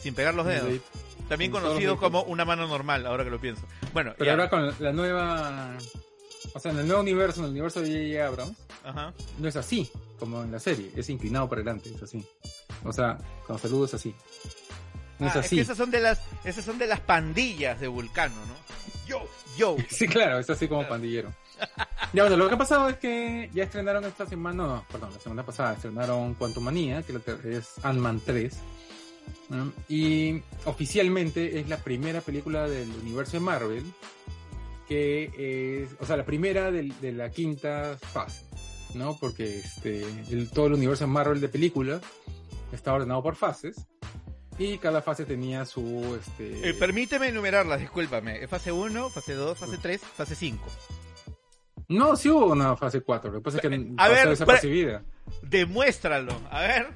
sin 0.00 0.14
pegar 0.14 0.35
los 0.35 0.46
dedos. 0.46 0.81
También 1.29 1.50
conocido 1.50 1.96
como 1.96 2.22
una 2.22 2.44
mano 2.44 2.66
normal, 2.66 3.07
ahora 3.07 3.24
que 3.24 3.31
lo 3.31 3.40
pienso. 3.40 3.62
Bueno, 3.92 4.14
Pero 4.16 4.26
ya. 4.26 4.33
ahora 4.33 4.48
con 4.50 4.72
la 4.79 4.92
nueva... 4.92 5.76
O 6.55 6.59
sea, 6.59 6.72
en 6.72 6.79
el 6.79 6.87
nuevo 6.87 7.03
universo, 7.03 7.40
en 7.40 7.46
el 7.46 7.50
universo 7.53 7.83
de 7.83 7.88
J.J. 7.88 8.26
Abrams, 8.26 8.59
Ajá. 8.83 9.12
no 9.38 9.46
es 9.48 9.57
así, 9.57 9.90
como 10.18 10.42
en 10.42 10.50
la 10.50 10.59
serie, 10.59 10.90
es 10.96 11.09
inclinado 11.11 11.48
para 11.48 11.61
adelante, 11.61 11.90
es 11.94 12.03
así. 12.03 12.24
O 12.83 12.92
sea, 12.92 13.18
con 13.46 13.59
saludos 13.59 13.92
así. 13.94 14.14
No 15.20 15.26
Ah, 15.26 15.30
es 15.30 15.37
así. 15.37 15.56
que 15.56 15.62
esas 15.62 15.76
son 15.76 15.90
de 15.90 16.00
las, 16.00 16.20
esas 16.44 16.64
son 16.64 16.78
de 16.78 16.87
las 16.87 17.00
pandillas 17.00 17.78
de 17.80 17.88
Vulcano, 17.88 18.35
¿no? 18.35 18.54
Yo, 19.06 19.22
yo. 19.56 19.76
Sí, 19.88 20.09
claro, 20.09 20.38
es 20.38 20.48
así 20.50 20.66
como 20.66 20.87
pandillero. 20.88 21.33
Ya, 22.14 22.22
bueno, 22.22 22.37
lo 22.38 22.48
que 22.48 22.54
ha 22.54 22.59
pasado 22.59 22.88
es 22.88 22.96
que 22.96 23.50
ya 23.52 23.64
estrenaron 23.64 24.04
esta 24.06 24.24
semana, 24.26 24.56
no, 24.66 24.85
perdón, 24.90 25.11
la 25.12 25.20
semana 25.20 25.44
pasada 25.44 25.74
estrenaron 25.74 26.33
Quantum 26.35 26.64
Manía, 26.64 27.02
que 27.02 27.20
es 27.56 27.74
Ant-Man 27.85 28.22
3. 28.24 28.56
¿no? 29.50 29.73
Y 29.88 30.42
oficialmente 30.64 31.60
es 31.60 31.68
la 31.68 31.77
primera 31.77 32.21
película 32.21 32.66
del 32.68 32.88
universo 33.02 33.33
de 33.33 33.40
Marvel 33.40 33.85
que 34.88 35.83
es, 35.85 35.90
o 36.00 36.06
sea, 36.06 36.16
la 36.16 36.25
primera 36.25 36.71
del- 36.73 36.98
de, 37.00 37.12
la 37.12 37.31
quinta 37.31 37.96
fase, 38.12 38.44
¿no? 38.94 39.16
Porque 39.21 39.58
este, 39.60 40.02
el- 40.31 40.50
todo 40.50 40.66
el 40.66 40.75
universo 40.75 41.04
de 41.04 41.10
Marvel 41.12 41.40
de 41.40 41.48
películas 41.48 42.00
está 42.73 42.92
ordenado 42.94 43.23
por 43.23 43.37
fases 43.37 43.77
y 44.59 44.79
cada 44.79 45.01
fase 45.03 45.25
tenía 45.25 45.65
su, 45.65 46.19
este, 46.21 46.69
Eh, 46.71 46.75
permíteme 46.75 47.29
enumerarlas, 47.29 47.81
discúlpame. 47.81 48.46
Fase 48.46 48.73
1, 48.73 49.11
fase 49.11 49.35
2, 49.35 49.59
fase 49.59 49.79
3, 49.79 50.01
fase 50.01 50.35
5. 50.35 50.65
No, 51.88 52.15
sí 52.17 52.29
hubo 52.29 52.53
una 52.53 52.77
fase 52.77 53.01
4. 53.01 53.33
Lo 53.33 53.38
que 53.38 53.44
pasa 53.44 53.57
es 53.59 53.63
que 53.63 53.75
A 53.96 53.96
pasó 53.96 54.13
ver, 54.15 54.29
desapercibida. 54.29 55.03
Demuéstralo. 55.42 56.40
A 56.51 56.61
ver. 56.61 56.88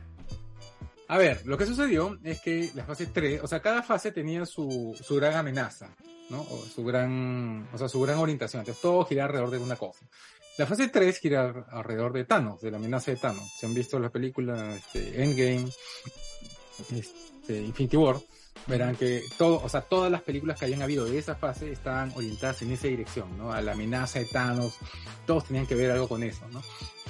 A 1.08 1.18
ver, 1.18 1.44
lo 1.44 1.58
que 1.58 1.66
sucedió 1.66 2.18
es 2.22 2.40
que 2.40 2.70
la 2.74 2.84
fase 2.84 3.06
3, 3.06 3.42
o 3.42 3.46
sea, 3.46 3.60
cada 3.60 3.82
fase 3.82 4.12
tenía 4.12 4.46
su, 4.46 4.96
su 5.02 5.16
gran 5.16 5.34
amenaza, 5.34 5.94
¿no? 6.30 6.40
O 6.42 6.64
su 6.64 6.84
gran, 6.84 7.68
o 7.72 7.78
sea, 7.78 7.88
su 7.88 8.00
gran 8.00 8.18
orientación. 8.18 8.60
Entonces 8.60 8.80
todo 8.80 9.04
gira 9.04 9.24
alrededor 9.24 9.50
de 9.50 9.58
una 9.58 9.76
cosa. 9.76 10.06
La 10.56 10.66
fase 10.66 10.88
3 10.88 11.18
gira 11.18 11.66
alrededor 11.70 12.12
de 12.12 12.24
Thanos, 12.24 12.60
de 12.60 12.70
la 12.70 12.76
amenaza 12.76 13.10
de 13.10 13.16
Thanos. 13.16 13.50
Se 13.58 13.66
han 13.66 13.74
visto 13.74 13.98
las 13.98 14.12
películas 14.12 14.76
este, 14.76 15.22
Endgame, 15.22 15.68
este, 16.78 17.02
Infinity 17.48 17.96
War. 17.96 18.16
verán 18.66 18.96
que 18.96 19.22
todo, 19.36 19.62
o 19.62 19.68
sea, 19.68 19.82
todas 19.82 20.10
las 20.10 20.22
películas 20.22 20.58
que 20.58 20.64
hayan 20.66 20.82
habido 20.82 21.04
de 21.04 21.18
esa 21.18 21.34
fase 21.34 21.70
estaban 21.70 22.12
orientadas 22.14 22.62
en 22.62 22.72
esa 22.72 22.88
dirección, 22.88 23.36
¿no? 23.36 23.52
A 23.52 23.60
la 23.60 23.72
amenaza 23.72 24.18
de 24.18 24.24
Thanos, 24.26 24.78
todos 25.26 25.44
tenían 25.44 25.66
que 25.66 25.74
ver 25.74 25.90
algo 25.90 26.08
con 26.08 26.22
eso, 26.22 26.46
¿no? 26.50 26.62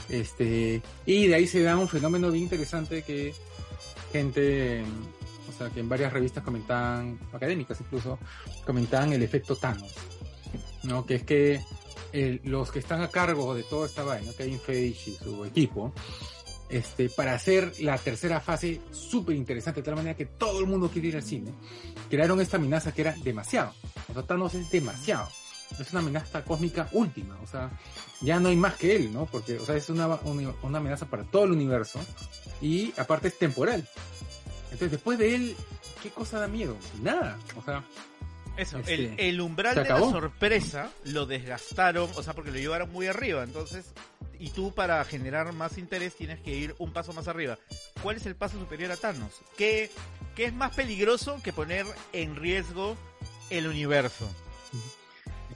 Este, 0.09 0.83
y 1.07 1.27
de 1.29 1.35
ahí 1.35 1.47
se 1.47 1.63
da 1.63 1.77
un 1.77 1.89
fenómeno 1.89 2.31
bien 2.31 2.45
interesante 2.45 3.03
que 3.03 3.35
gente, 4.13 4.83
o 5.49 5.53
sea, 5.57 5.71
que 5.71 5.81
en 5.81 5.89
varias 5.89 6.13
revistas 6.13 6.43
comentaban, 6.43 7.19
académicas 7.33 7.81
incluso, 7.81 8.19
comentaban 8.67 9.13
el 9.13 9.23
efecto 9.23 9.57
Thanos, 9.57 9.93
¿no? 10.83 11.07
Que 11.07 11.15
es 11.17 11.23
que 11.23 11.61
los 12.45 12.71
que 12.71 12.79
están 12.79 13.03
a 13.03 13.09
cargo 13.09 13.55
de 13.55 13.65
toda 13.65 13.87
esta 13.87 14.05
vaina, 14.05 14.33
Kevin 14.37 14.61
Feige 14.61 15.11
y 15.11 15.15
su 15.17 15.45
equipo, 15.45 15.93
este, 16.69 17.09
para 17.09 17.35
hacer 17.35 17.73
la 17.81 17.99
tercera 17.99 18.41
fase 18.41 18.81
súper 18.91 19.37
interesante, 19.37 19.81
de 19.81 19.85
tal 19.85 19.97
manera 19.97 20.17
que 20.17 20.27
todo 20.27 20.61
el 20.61 20.67
mundo 20.67 20.89
quiere 20.89 21.09
ir 21.09 21.17
al 21.17 21.23
cine, 21.23 21.53
crearon 22.11 22.41
esta 22.41 22.57
amenaza 22.57 22.93
que 22.93 23.03
era 23.03 23.15
demasiado. 23.23 23.73
O 24.09 24.13
sea, 24.13 24.23
Thanos 24.23 24.55
es 24.55 24.71
demasiado. 24.71 25.29
Es 25.79 25.91
una 25.91 26.01
amenaza 26.01 26.45
cósmica 26.45 26.89
última. 26.93 27.39
O 27.43 27.47
sea, 27.47 27.71
ya 28.21 28.39
no 28.39 28.49
hay 28.49 28.57
más 28.57 28.75
que 28.75 28.97
él, 28.97 29.13
¿no? 29.13 29.27
Porque, 29.27 29.59
o 29.59 29.67
sea, 29.67 29.77
es 29.77 29.89
una, 29.89 30.07
una, 30.07 30.55
una 30.63 30.79
amenaza 30.79 31.07
para 31.07 31.25
todo 31.25 31.45
el 31.45 31.53
universo 31.53 32.01
y 32.61 32.93
aparte 32.97 33.29
es 33.29 33.39
temporal. 33.39 33.87
Entonces, 34.65 34.93
después 34.93 35.19
de 35.19 35.35
él, 35.35 35.57
¿qué 36.03 36.11
cosa 36.11 36.39
da 36.39 36.49
miedo? 36.49 36.77
Nada. 37.03 37.39
O 37.57 37.63
sea, 37.63 37.85
Eso, 38.57 38.79
Este, 38.79 38.95
el, 38.95 39.15
el 39.19 39.41
umbral 39.41 39.75
¿se 39.75 39.83
de 39.83 39.89
la 39.89 39.99
sorpresa 39.99 40.91
lo 41.07 41.27
desgastaron, 41.27 42.09
o 42.15 42.23
sea, 42.23 42.35
porque 42.35 42.51
lo 42.53 42.59
llevaron 42.59 42.93
muy 42.93 43.07
arriba, 43.09 43.43
entonces, 43.43 43.93
y 44.39 44.51
tú 44.51 44.73
para 44.73 45.05
generar 45.05 45.53
más 45.53 45.77
interés 45.77 46.15
tienes 46.15 46.41
que 46.41 46.53
ir 46.55 46.75
un 46.79 46.93
paso 46.93 47.13
más 47.13 47.27
arriba. 47.27 47.59
¿Cuál 48.03 48.17
es 48.17 48.27
el 48.27 48.37
paso 48.37 48.59
superior 48.59 48.93
a 48.93 48.97
Thanos? 48.97 49.33
¿Qué, 49.57 49.91
qué 50.37 50.45
es 50.45 50.53
más 50.53 50.73
peligroso 50.75 51.41
que 51.43 51.53
poner 51.53 51.85
en 52.13 52.37
riesgo 52.37 52.97
el 53.51 53.67
universo? 53.67 54.31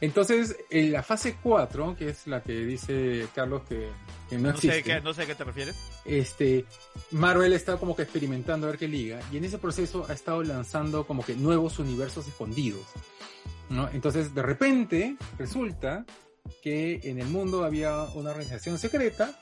entonces 0.01 0.57
en 0.70 0.92
la 0.92 1.03
fase 1.03 1.36
4, 1.42 1.96
que 1.96 2.11
es 2.11 2.26
la 2.28 2.42
que 2.42 2.53
dice 2.53 3.26
Carlos 3.34 3.62
que, 3.68 3.90
que 4.28 4.36
no, 4.36 4.42
No 4.42 4.51
existe. 4.51 4.76
sé, 4.76 4.82
qué, 4.84 5.01
no 5.01 5.12
sé 5.12 5.22
a 5.22 5.26
qué 5.26 5.34
te 5.34 5.44
refieres. 5.44 5.76
Este, 6.09 6.64
Marvel 7.11 7.52
está 7.52 7.76
como 7.76 7.94
que 7.94 8.02
experimentando 8.02 8.66
a 8.66 8.70
ver 8.70 8.78
qué 8.78 8.88
liga, 8.88 9.20
y 9.30 9.36
en 9.36 9.44
ese 9.44 9.59
proceso 9.59 10.06
ha 10.09 10.12
estado 10.12 10.42
lanzando 10.42 11.06
como 11.06 11.24
que 11.24 11.34
nuevos 11.34 11.78
universos 11.78 12.26
escondidos, 12.26 12.86
¿no? 13.70 13.88
Entonces, 13.90 14.34
de 14.34 14.42
repente, 14.42 15.16
resulta 15.38 16.04
que 16.62 17.00
en 17.04 17.20
el 17.20 17.26
mundo 17.26 17.64
había 17.64 18.04
una 18.14 18.30
organización 18.30 18.78
secreta, 18.78 19.38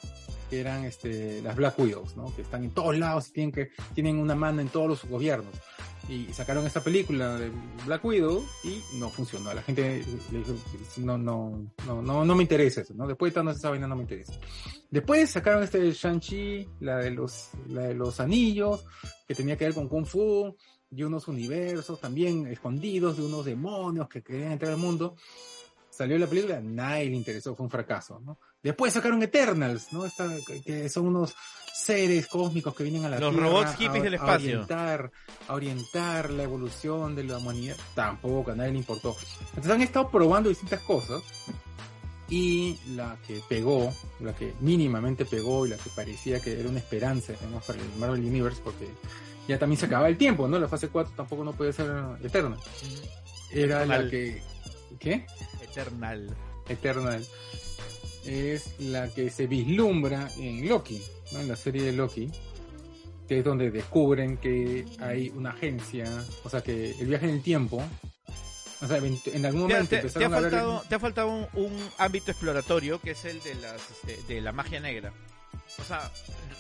que 0.49 0.61
eran 0.61 0.85
este, 0.85 1.43
las 1.43 1.57
Black 1.57 1.79
Widows, 1.79 2.17
¿no? 2.17 2.35
Que 2.35 2.43
están 2.43 2.65
en 2.65 2.71
todos 2.71 2.97
lados 2.97 3.29
y 3.29 3.33
tienen, 3.33 3.53
que, 3.53 3.71
tienen 3.95 4.19
una 4.19 4.35
mano 4.35 4.61
en 4.61 4.69
todos 4.69 4.89
los 4.89 5.05
gobiernos. 5.05 5.55
Y 6.09 6.33
sacaron 6.33 6.65
esta 6.67 6.83
película 6.83 7.37
de 7.37 7.51
Black 7.85 8.05
Widow 8.05 8.45
y 8.63 8.81
no 8.99 9.11
funcionó. 9.11 9.53
La 9.53 9.63
gente 9.63 10.05
le 10.31 10.39
dijo, 10.39 10.55
no, 10.99 11.19
no, 11.19 11.67
no, 11.85 12.01
no, 12.01 12.25
no 12.25 12.35
me 12.37 12.43
interesa 12.43 12.83
eso, 12.83 12.95
¿no? 12.95 13.09
Después 13.09 13.33
de 13.33 13.35
Thanos 13.35 13.57
esa 13.57 13.71
vaina 13.71 13.89
no 13.89 13.97
me 13.97 14.03
interesa. 14.03 14.33
Después 14.89 15.31
sacaron 15.31 15.65
este 15.65 15.91
Shang-Chi, 15.91 16.69
la 16.81 16.99
de 16.99 17.11
los, 17.11 17.51
la 17.69 17.83
de 17.83 17.95
los 17.95 18.21
anillos, 18.21 18.85
que 19.27 19.35
tenía 19.35 19.57
que 19.57 19.65
ver 19.65 19.75
con 19.75 19.89
Kung 19.89 20.07
Fu, 20.07 20.57
y 20.91 21.03
unos 21.03 21.27
universos 21.27 22.01
también 22.01 22.47
escondidos 22.47 23.17
de 23.17 23.25
unos 23.25 23.45
demonios 23.45 24.09
que 24.09 24.23
querían 24.23 24.53
entrar 24.53 24.73
al 24.73 24.79
mundo. 24.79 25.17
Salió 25.91 26.19
la 26.19 26.27
película, 26.27 26.61
nadie 26.61 27.07
le 27.07 27.17
interesó, 27.17 27.57
fue 27.57 27.65
un 27.65 27.71
fracaso, 27.71 28.21
¿no? 28.21 28.39
Después 28.67 28.93
sacaron 28.93 29.23
Eternals, 29.23 29.93
¿no? 29.93 30.05
Esta, 30.05 30.29
que 30.65 30.89
son 30.89 31.07
unos 31.07 31.35
seres 31.73 32.27
cósmicos 32.27 32.75
que 32.75 32.83
vienen 32.85 33.05
a 33.05 33.09
la 33.09 33.19
Los 33.21 33.31
Tierra 33.33 33.47
robots 33.47 33.71
a- 33.71 33.77
hippies 33.77 34.03
del 34.03 34.15
a 34.15 34.17
espacio. 34.17 34.49
orientar, 34.51 35.11
a 35.49 35.55
orientar 35.55 36.31
la 36.31 36.43
evolución 36.43 37.15
de 37.15 37.25
la 37.25 37.39
humanidad. 37.39 37.77
Tampoco, 37.95 38.51
a 38.51 38.55
nadie 38.57 38.73
le 38.73 38.79
importó. 38.79 39.17
Entonces 39.51 39.71
han 39.73 39.83
estado 39.83 40.09
probando 40.11 40.49
distintas 40.49 40.81
cosas 40.81 41.23
y 42.29 42.77
la 42.97 43.17
que 43.27 43.41
pegó, 43.49 43.93
la 44.21 44.35
que 44.35 44.53
mínimamente 44.61 45.25
pegó 45.25 45.65
y 45.67 45.71
la 45.71 45.77
que 45.77 45.91
parecía 45.91 46.41
que 46.41 46.59
era 46.59 46.69
una 46.69 46.79
esperanza 46.81 47.33
digamos, 47.35 47.63
para 47.65 47.79
el 47.81 47.89
Marvel 47.99 48.21
Universe 48.25 48.61
porque 48.65 48.89
ya 49.47 49.59
también 49.61 49.79
se 49.79 49.87
acababa 49.87 50.09
el 50.09 50.17
tiempo, 50.19 50.49
¿no? 50.49 50.59
La 50.59 50.67
fase 50.67 50.89
4 50.89 51.13
tampoco 51.17 51.45
no 51.45 51.53
puede 51.53 51.73
ser 51.73 51.89
eterna. 52.25 52.57
Era 53.53 53.87
la 53.87 54.11
que... 54.11 54.43
¿Qué? 54.99 55.25
Eternal. 55.63 56.35
Eternal. 56.69 57.25
Es 58.27 58.79
la 58.81 59.09
que 59.09 59.31
se 59.31 59.47
vislumbra 59.47 60.29
en 60.39 60.69
Loki, 60.69 61.01
¿no? 61.33 61.41
En 61.41 61.49
la 61.49 61.57
serie 61.57 61.83
de 61.83 61.93
Loki, 61.93 62.31
que 63.29 63.39
es 63.39 63.45
donde 63.45 63.71
descubren 63.71 64.37
que 64.39 64.85
hay 65.01 65.31
una 65.31 65.51
agencia, 65.51 66.07
o 66.45 66.51
sea 66.51 66.61
que 66.63 66.93
el 66.99 67.07
viaje 67.07 67.29
en 67.29 67.35
el 67.37 67.43
tiempo, 67.43 67.83
o 68.83 68.87
sea, 68.87 68.99
en 68.99 69.47
algún 69.47 69.63
momento 69.63 69.89
te- 69.91 69.97
te 69.97 70.07
empezaron 70.07 70.35
ha 70.35 70.37
a 70.37 70.41
ver... 70.41 70.51
faltado, 70.51 70.83
te 70.89 70.95
ha 70.95 70.99
faltado 70.99 71.29
un, 71.29 71.47
un 71.55 71.73
ámbito 71.99 72.31
exploratorio 72.31 73.01
que 73.01 73.13
es 73.13 73.25
el 73.25 73.41
de 73.43 73.55
las 73.57 73.81
este, 73.91 74.35
de 74.35 74.41
la 74.41 74.53
magia 74.53 74.81
negra. 74.81 75.13
O 75.79 75.85
sea, 75.85 76.11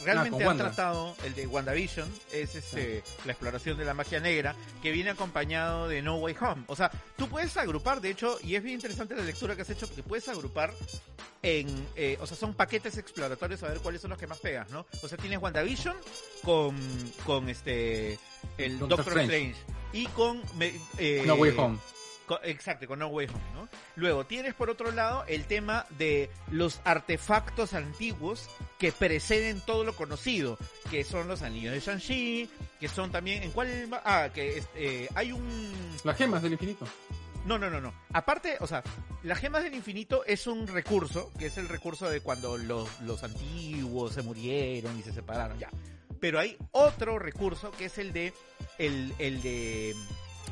realmente 0.05 0.31
con 0.33 0.43
han 0.43 0.49
Wanda. 0.49 0.65
tratado 0.67 1.17
el 1.25 1.35
de 1.35 1.47
WandaVision, 1.47 2.09
es 2.33 2.55
este, 2.55 3.03
la 3.25 3.33
exploración 3.33 3.79
de 3.79 3.85
la 3.85 3.95
magia 3.95 4.21
negra, 4.21 4.55
que 4.83 4.91
viene 4.91 5.11
acompañado 5.11 5.89
de 5.89 6.03
No 6.03 6.17
Way 6.17 6.37
Home. 6.41 6.65
O 6.67 6.77
sea, 6.77 6.91
tú 7.17 7.29
puedes 7.29 7.57
agrupar, 7.57 8.01
de 8.01 8.11
hecho, 8.11 8.39
y 8.43 8.55
es 8.57 8.63
bien 8.63 8.75
interesante 8.75 9.15
la 9.15 9.23
lectura 9.23 9.57
que 9.57 9.63
has 9.63 9.71
hecho, 9.71 9.87
porque 9.87 10.03
puedes 10.03 10.29
agrupar 10.29 10.73
en, 11.43 11.87
eh, 11.97 12.19
o 12.21 12.27
sea, 12.27 12.37
son 12.37 12.55
paquetes 12.55 12.99
exploratorios 12.99 13.63
a 13.63 13.69
ver 13.69 13.79
cuáles 13.79 14.01
son 14.01 14.11
los 14.11 14.19
que 14.19 14.27
más 14.27 14.39
pegas, 14.39 14.69
¿no? 14.71 14.87
O 15.03 15.09
sea, 15.09 15.17
tienes 15.17 15.41
WandaVision 15.41 15.97
con, 16.43 16.77
con 17.25 17.49
este, 17.49 18.19
el 18.59 18.79
Doctor 18.79 18.99
Doctor, 19.05 19.19
Strange. 19.21 19.51
Strange. 19.51 19.59
y 19.93 20.07
con... 20.09 20.43
eh, 20.99 21.23
No 21.27 21.35
Way 21.35 21.55
Home. 21.57 21.79
Exacto, 22.43 22.87
con 22.87 22.99
No 22.99 23.09
Way 23.09 23.27
Home, 23.29 23.53
¿no? 23.55 23.69
Luego 23.97 24.27
tienes 24.27 24.55
por 24.55 24.71
otro 24.71 24.91
lado 24.93 25.25
el 25.29 25.45
tema 25.45 25.87
de 25.99 26.31
los 26.51 26.81
artefactos 26.85 27.75
antiguos 27.75 28.49
que 28.79 28.93
preceden 28.93 29.61
todo 29.61 29.85
lo 29.85 29.95
conocido, 29.95 30.59
que 30.91 31.05
son 31.05 31.29
los 31.29 31.43
anillos 31.43 31.73
de 31.73 31.81
Shang-Chi, 31.81 32.51
que 32.81 32.89
son 32.89 33.11
también, 33.11 33.43
¿en 33.43 33.53
cuál? 33.53 33.89
Ah, 34.05 34.29
que 34.33 34.63
eh, 34.75 35.09
hay 35.15 35.33
un... 35.33 35.73
Las 36.05 36.17
gemas 36.17 36.43
del 36.43 36.53
infinito. 36.53 36.87
No, 37.47 37.59
no, 37.59 37.71
no, 37.71 37.81
no. 37.81 37.95
Aparte, 38.13 38.57
o 38.61 38.67
sea, 38.67 38.83
las 39.23 39.39
gemas 39.39 39.63
del 39.63 39.75
infinito 39.75 40.25
es 40.25 40.49
un 40.49 40.67
recurso, 40.67 41.33
que 41.39 41.47
es 41.47 41.57
el 41.59 41.69
recurso 41.69 42.11
de 42.11 42.21
cuando 42.21 42.59
los, 42.59 43.01
los 43.03 43.23
antiguos 43.23 44.15
se 44.15 44.23
murieron 44.23 44.99
y 44.99 45.03
se 45.03 45.13
separaron, 45.13 45.57
ya. 45.59 45.71
Pero 46.19 46.41
hay 46.41 46.57
otro 46.73 47.19
recurso 47.21 47.71
que 47.71 47.85
es 47.85 47.99
el 47.99 48.13
de, 48.13 48.33
el, 48.79 49.15
el 49.19 49.43
de, 49.43 49.95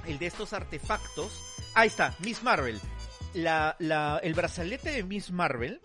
el 0.06 0.18
de 0.18 0.26
estos 0.26 0.52
artefactos. 0.52 1.32
Ahí 1.74 1.88
está, 1.88 2.14
Miss 2.20 2.42
Marvel. 2.42 2.80
La, 3.34 3.74
la, 3.80 4.20
el 4.22 4.34
brazalete 4.34 4.90
de 4.90 5.02
Miss 5.02 5.30
Marvel 5.32 5.80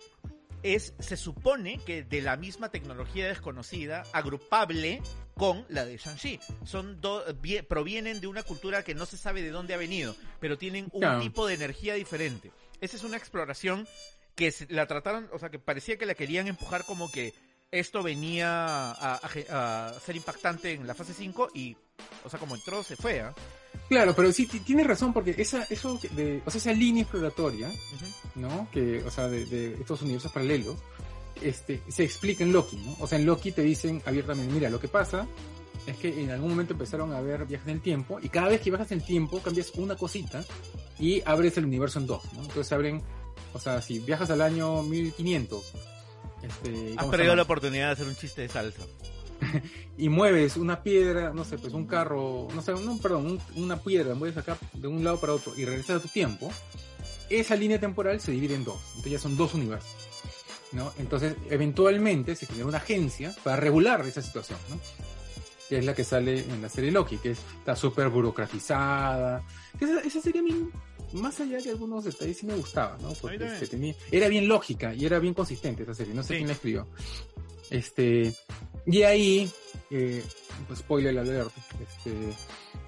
es, 0.62 0.94
se 1.00 1.16
supone 1.16 1.80
que 1.84 2.04
de 2.04 2.22
la 2.22 2.36
misma 2.36 2.70
tecnología 2.70 3.26
desconocida, 3.26 4.04
agrupable 4.12 5.02
con 5.34 5.64
la 5.68 5.84
de 5.84 5.96
Shang-Chi. 5.96 6.38
Son 6.64 7.00
do- 7.00 7.24
vie- 7.40 7.66
provienen 7.66 8.20
de 8.20 8.28
una 8.28 8.42
cultura 8.44 8.84
que 8.84 8.94
no 8.94 9.04
se 9.06 9.16
sabe 9.16 9.42
de 9.42 9.50
dónde 9.50 9.74
ha 9.74 9.78
venido, 9.78 10.14
pero 10.38 10.58
tienen 10.58 10.88
un 10.92 11.00
tipo 11.20 11.46
de 11.46 11.54
energía 11.54 11.94
diferente. 11.94 12.52
Esa 12.80 12.96
es 12.96 13.04
una 13.04 13.16
exploración 13.16 13.88
que 14.36 14.54
la 14.68 14.86
trataron, 14.86 15.28
o 15.32 15.38
sea, 15.38 15.50
que 15.50 15.58
parecía 15.58 15.96
que 15.98 16.06
la 16.06 16.14
querían 16.14 16.46
empujar 16.46 16.84
como 16.84 17.10
que 17.10 17.34
esto 17.70 18.02
venía 18.02 18.90
a, 18.92 19.14
a 19.16 19.94
ser 20.00 20.16
impactante 20.16 20.72
en 20.72 20.86
la 20.86 20.94
fase 20.94 21.14
5 21.14 21.50
y, 21.54 21.76
o 22.24 22.30
sea, 22.30 22.38
como 22.40 22.54
entró, 22.56 22.82
se 22.82 22.96
fue, 22.96 23.20
¿ah? 23.20 23.34
Claro, 23.88 24.14
pero 24.14 24.32
sí, 24.32 24.46
ti- 24.46 24.60
tienes 24.60 24.86
razón, 24.86 25.12
porque 25.12 25.34
esa, 25.38 25.64
eso 25.70 25.98
de, 26.12 26.42
o 26.44 26.50
sea, 26.50 26.58
esa 26.58 26.72
línea 26.72 27.02
exploratoria. 27.02 27.70
¿no? 28.36 28.68
Que, 28.72 29.02
o 29.04 29.10
sea, 29.10 29.28
de, 29.28 29.44
de 29.46 29.74
estos 29.74 30.02
universos 30.02 30.30
paralelos, 30.32 30.76
este, 31.42 31.80
se 31.88 32.04
explica 32.04 32.44
en 32.44 32.52
Loki, 32.52 32.76
¿no? 32.76 32.96
O 33.00 33.06
sea, 33.06 33.18
en 33.18 33.26
Loki 33.26 33.52
te 33.52 33.62
dicen 33.62 34.02
abiertamente, 34.06 34.52
mira, 34.52 34.70
lo 34.70 34.78
que 34.80 34.88
pasa 34.88 35.26
es 35.86 35.96
que 35.96 36.22
en 36.22 36.30
algún 36.30 36.50
momento 36.50 36.72
empezaron 36.74 37.12
a 37.12 37.18
haber 37.18 37.46
viajes 37.46 37.66
en 37.68 37.74
el 37.74 37.80
tiempo, 37.80 38.18
y 38.22 38.28
cada 38.28 38.48
vez 38.48 38.60
que 38.60 38.70
viajas 38.70 38.90
en 38.92 39.00
el 39.00 39.06
tiempo 39.06 39.40
cambias 39.40 39.70
una 39.74 39.96
cosita 39.96 40.44
y 40.98 41.22
abres 41.24 41.56
el 41.56 41.64
universo 41.64 41.98
en 41.98 42.06
dos, 42.06 42.22
¿no? 42.34 42.42
Entonces 42.42 42.70
abren, 42.72 43.02
o 43.54 43.58
sea, 43.58 43.80
si 43.80 43.98
viajas 44.00 44.30
al 44.30 44.42
año 44.42 44.82
1500, 44.82 45.72
este, 46.42 46.90
Has 46.92 46.96
¿cómo 46.98 47.10
se 47.12 47.16
perdido 47.16 47.36
la 47.36 47.42
oportunidad 47.42 47.86
de 47.86 47.92
hacer 47.92 48.06
un 48.06 48.16
chiste 48.16 48.42
de 48.42 48.48
salsa. 48.48 48.82
y 49.98 50.08
mueves 50.08 50.56
una 50.56 50.82
piedra, 50.82 51.32
no 51.32 51.44
sé, 51.44 51.56
pues 51.58 51.72
un 51.72 51.86
carro, 51.86 52.48
no 52.54 52.60
sé, 52.62 52.72
no, 52.72 52.98
perdón, 52.98 53.26
un- 53.26 53.62
una 53.64 53.78
piedra, 53.78 54.14
mueves 54.14 54.36
acá 54.36 54.58
de 54.74 54.86
un 54.88 55.02
lado 55.02 55.18
para 55.18 55.32
otro 55.32 55.54
y 55.56 55.64
regresas 55.64 55.96
a 55.96 56.00
tu 56.00 56.08
tiempo, 56.08 56.50
esa 57.30 57.56
línea 57.56 57.80
temporal 57.80 58.20
se 58.20 58.32
divide 58.32 58.54
en 58.54 58.64
dos, 58.64 58.80
entonces 58.88 59.12
ya 59.12 59.18
son 59.18 59.36
dos 59.38 59.54
universos, 59.54 59.90
¿no? 60.72 60.92
Entonces, 60.98 61.36
eventualmente 61.48 62.36
se 62.36 62.44
genera 62.46 62.66
una 62.66 62.78
agencia 62.78 63.34
para 63.42 63.56
regular 63.56 64.04
esa 64.06 64.20
situación, 64.20 64.58
¿no? 64.68 64.78
Que 65.70 65.78
es 65.78 65.84
la 65.86 65.94
que 65.94 66.04
sale 66.04 66.40
en 66.40 66.60
la 66.60 66.68
serie 66.68 66.90
Loki, 66.90 67.16
que 67.18 67.30
es- 67.30 67.38
está 67.60 67.76
súper 67.76 68.08
burocratizada. 68.08 69.42
Esa, 69.80 70.00
esa 70.00 70.20
serie 70.20 70.40
a 70.40 70.44
mí, 70.44 70.68
más 71.12 71.40
allá 71.40 71.58
de 71.58 71.70
algunos 71.70 72.04
detalles, 72.04 72.38
sí 72.38 72.46
me 72.46 72.54
gustaba, 72.54 72.96
¿no? 73.00 73.12
Porque 73.14 73.44
este, 73.44 73.66
tenía, 73.66 73.94
era 74.10 74.28
bien 74.28 74.46
lógica 74.48 74.94
y 74.94 75.04
era 75.06 75.18
bien 75.18 75.34
consistente 75.34 75.82
esa 75.82 75.94
serie, 75.94 76.14
no 76.14 76.22
sé 76.22 76.28
Sí. 76.28 76.34
quién 76.36 76.46
la 76.48 76.54
escribió. 76.54 76.86
Este, 77.70 78.34
y 78.86 79.02
ahí, 79.02 79.50
eh, 79.90 80.24
pues 80.66 80.80
spoiler 80.80 81.16
alert, 81.18 81.52
este, 81.80 82.12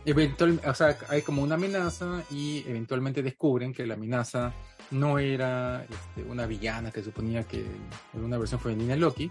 eventual, 0.05 0.61
o 0.66 0.75
sea, 0.75 0.99
hay 1.09 1.23
como 1.23 1.43
una 1.43 1.55
amenaza 1.55 2.25
y 2.31 2.64
eventualmente 2.66 3.23
descubren 3.23 3.73
que 3.73 3.87
la 3.87 3.95
amenaza 3.95 4.53
no 4.91 5.18
era 5.18 5.85
este, 5.89 6.29
una 6.29 6.47
villana 6.47 6.91
que 6.91 7.03
suponía 7.03 7.45
que 7.45 7.61
era 8.12 8.25
una 8.25 8.39
versión 8.39 8.61
femenina 8.61 8.95
de 8.95 9.01
Loki, 9.01 9.31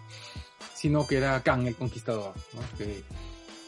sino 0.74 1.06
que 1.06 1.18
era 1.18 1.42
Kang 1.44 1.68
el 1.68 1.76
Conquistador, 1.76 2.34
¿no? 2.54 2.78
Que, 2.78 3.04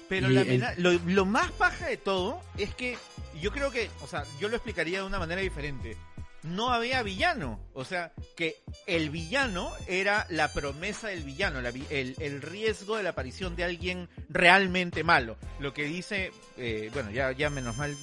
Pero 0.09 0.29
la 0.29 0.41
el- 0.41 0.63
lo, 0.77 0.91
lo 1.05 1.25
más 1.25 1.51
paja 1.51 1.87
de 1.87 1.97
todo 1.97 2.41
es 2.57 2.73
que 2.75 2.97
yo 3.41 3.51
creo 3.51 3.71
que, 3.71 3.89
o 4.01 4.07
sea, 4.07 4.23
yo 4.39 4.47
lo 4.49 4.55
explicaría 4.55 4.99
de 4.99 5.05
una 5.05 5.19
manera 5.19 5.41
diferente. 5.41 5.97
No 6.43 6.71
había 6.73 7.01
villano, 7.03 7.57
o 7.73 7.85
sea, 7.85 8.11
que 8.35 8.57
el 8.85 9.09
villano 9.09 9.71
era 9.87 10.27
la 10.29 10.51
promesa 10.51 11.07
del 11.07 11.23
villano, 11.23 11.61
la 11.61 11.71
vi- 11.71 11.85
el, 11.89 12.15
el 12.19 12.41
riesgo 12.41 12.97
de 12.97 13.03
la 13.03 13.11
aparición 13.11 13.55
de 13.55 13.63
alguien 13.63 14.09
realmente 14.27 15.05
malo. 15.05 15.37
Lo 15.59 15.73
que 15.73 15.83
dice, 15.85 16.33
eh, 16.57 16.89
bueno, 16.93 17.11
ya, 17.11 17.31
ya 17.31 17.49
menos 17.49 17.77
mal 17.77 17.95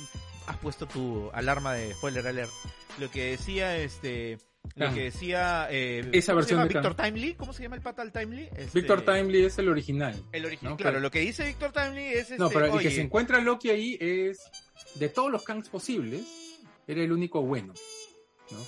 has 0.46 0.56
puesto 0.56 0.86
tu 0.86 1.30
alarma 1.34 1.74
de 1.74 1.92
spoiler 1.92 2.26
alert. 2.26 2.50
Lo 2.98 3.10
que 3.10 3.32
decía, 3.32 3.76
este, 3.76 4.38
lo 4.76 4.86
Kang. 4.86 4.94
que 4.94 5.02
decía, 5.04 5.66
eh, 5.70 6.08
Esa 6.12 6.32
¿cómo 6.32 6.42
se 6.42 6.54
versión 6.54 6.68
de. 6.68 6.74
Victor 6.74 6.94
Timely, 6.94 7.34
¿cómo 7.34 7.52
se 7.52 7.62
llama 7.62 7.76
el 7.76 7.82
pata 7.82 8.02
al 8.02 8.12
Timely? 8.12 8.48
Este, 8.56 8.70
Victor 8.80 9.02
Timely 9.02 9.44
es 9.44 9.58
el 9.58 9.68
original. 9.68 10.14
El 10.32 10.46
original, 10.46 10.72
¿no? 10.72 10.76
claro, 10.76 10.92
Pero- 10.94 11.00
lo 11.00 11.10
que 11.10 11.20
dice 11.20 11.44
Victor 11.46 11.72
Timely 11.72 12.04
es 12.06 12.18
este, 12.22 12.38
No, 12.38 12.48
pero 12.50 12.66
el 12.66 12.78
que 12.80 12.90
se 12.90 13.00
encuentra 13.00 13.40
Loki 13.40 13.70
ahí 13.70 13.98
es, 14.00 14.38
de 14.94 15.08
todos 15.08 15.30
los 15.30 15.42
Kangs 15.42 15.68
posibles, 15.68 16.22
era 16.86 17.02
el 17.02 17.12
único 17.12 17.42
bueno, 17.42 17.74
¿no? 18.50 18.58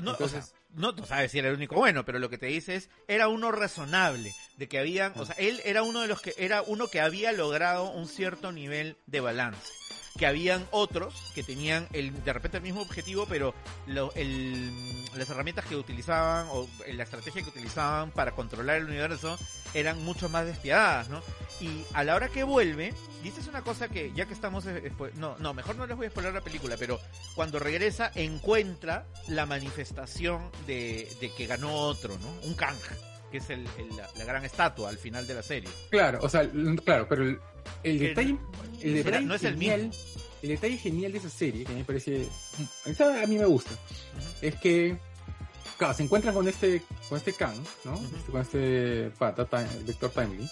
no, 0.00 0.10
o 0.10 0.12
entonces- 0.14 0.46
sea, 0.46 0.56
no, 0.74 0.92
no 0.92 1.06
sabes 1.06 1.30
si 1.32 1.38
era 1.38 1.48
el 1.48 1.54
único 1.54 1.74
bueno, 1.76 2.04
pero 2.04 2.18
lo 2.18 2.28
que 2.28 2.36
te 2.38 2.46
dice 2.46 2.74
es, 2.74 2.90
era 3.08 3.28
uno 3.28 3.50
razonable, 3.50 4.34
de 4.58 4.68
que 4.68 4.78
habían, 4.78 5.12
Ah. 5.16 5.20
o 5.22 5.26
sea, 5.26 5.34
él 5.38 5.60
era 5.64 5.82
uno 5.82 6.00
de 6.02 6.08
los 6.08 6.20
que, 6.20 6.34
era 6.36 6.60
uno 6.62 6.88
que 6.88 7.00
había 7.00 7.32
logrado 7.32 7.90
un 7.92 8.06
cierto 8.08 8.52
nivel 8.52 8.96
de 9.06 9.20
balance. 9.20 9.72
Que 10.16 10.26
habían 10.26 10.66
otros 10.70 11.14
que 11.34 11.42
tenían 11.42 11.86
el, 11.92 12.24
de 12.24 12.32
repente 12.32 12.56
el 12.56 12.62
mismo 12.62 12.80
objetivo, 12.80 13.26
pero 13.28 13.54
lo- 13.86 14.12
el, 14.14 14.70
las 15.14 15.28
herramientas 15.30 15.64
que 15.66 15.76
utilizaban 15.76 16.46
o 16.50 16.66
la 16.92 17.02
estrategia 17.02 17.42
que 17.42 17.50
utilizaban 17.50 18.10
para 18.12 18.32
controlar 18.32 18.76
el 18.78 18.84
universo 18.86 19.38
eran 19.74 20.02
mucho 20.04 20.28
más 20.30 20.46
despiadadas, 20.46 21.08
¿no? 21.10 21.22
Y 21.60 21.84
a 21.92 22.02
la 22.04 22.14
hora 22.14 22.28
que 22.28 22.44
vuelve, 22.44 22.94
y 23.22 23.28
esta 23.28 23.40
es 23.40 23.46
una 23.48 23.62
cosa 23.62 23.88
que, 23.88 24.12
ya 24.14 24.24
que 24.26 24.32
estamos, 24.32 24.64
eh, 24.66 24.90
spo- 24.96 25.12
no, 25.14 25.36
no, 25.38 25.52
mejor 25.52 25.76
no 25.76 25.86
les 25.86 25.96
voy 25.96 26.06
a 26.06 26.10
spoiler 26.10 26.32
la 26.32 26.40
película, 26.40 26.76
pero 26.78 26.98
cuando 27.34 27.58
regresa 27.58 28.10
encuentra 28.14 29.06
la 29.28 29.44
manifestación 29.46 30.50
de, 30.66 31.14
de 31.20 31.30
que 31.34 31.46
ganó 31.46 31.72
otro, 31.74 32.16
¿no? 32.18 32.28
Un 32.48 32.54
Kang, 32.54 32.76
que 33.30 33.38
es 33.38 33.50
el, 33.50 33.66
el- 33.78 33.96
la, 33.96 34.08
la 34.16 34.24
gran 34.24 34.44
estatua 34.44 34.88
al 34.88 34.98
final 34.98 35.26
de 35.26 35.34
la 35.34 35.42
serie. 35.42 35.68
Claro, 35.90 36.20
o 36.22 36.28
sea, 36.28 36.48
claro, 36.84 37.06
pero 37.08 37.38
el, 37.82 37.98
detalle, 37.98 38.36
el 38.82 38.94
detalle 38.94 39.24
no 39.26 39.34
es 39.34 39.44
el 39.44 39.52
genial, 39.54 39.90
el 40.42 40.48
detalle 40.48 40.76
genial 40.78 41.12
de 41.12 41.18
esa 41.18 41.30
serie, 41.30 41.64
que 41.64 41.72
a 41.72 41.74
mí 41.74 41.80
me 41.80 41.84
parece, 41.84 42.28
a 43.22 43.26
mí 43.26 43.38
me 43.38 43.44
gusta, 43.46 43.72
es 44.42 44.54
que, 44.56 44.96
claro, 45.78 45.94
se 45.94 46.02
encuentran 46.02 46.34
con 46.34 46.46
este, 46.48 46.82
con 47.08 47.18
este 47.18 47.32
Kang, 47.32 47.56
¿no? 47.84 47.94
Este- 47.94 48.32
con 48.32 48.40
este 48.40 49.10
pata, 49.18 49.46
Victor 49.86 50.10
Timely, 50.10 50.48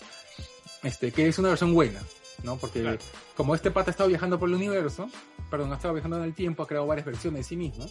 este, 0.82 1.12
que 1.12 1.28
es 1.28 1.38
una 1.38 1.50
versión 1.50 1.72
buena, 1.74 2.00
¿no? 2.42 2.56
Porque 2.56 2.80
Claro. 2.80 2.98
como 3.36 3.54
este 3.54 3.70
pata 3.70 3.90
ha 3.90 3.92
estado 3.92 4.08
viajando 4.08 4.38
por 4.38 4.48
el 4.48 4.54
universo, 4.54 5.08
perdón, 5.50 5.72
ha 5.72 5.76
estado 5.76 5.94
viajando 5.94 6.18
en 6.18 6.24
el 6.24 6.34
tiempo, 6.34 6.62
ha 6.62 6.66
creado 6.66 6.86
varias 6.86 7.06
versiones 7.06 7.40
de 7.40 7.44
sí 7.44 7.56
mismo, 7.56 7.86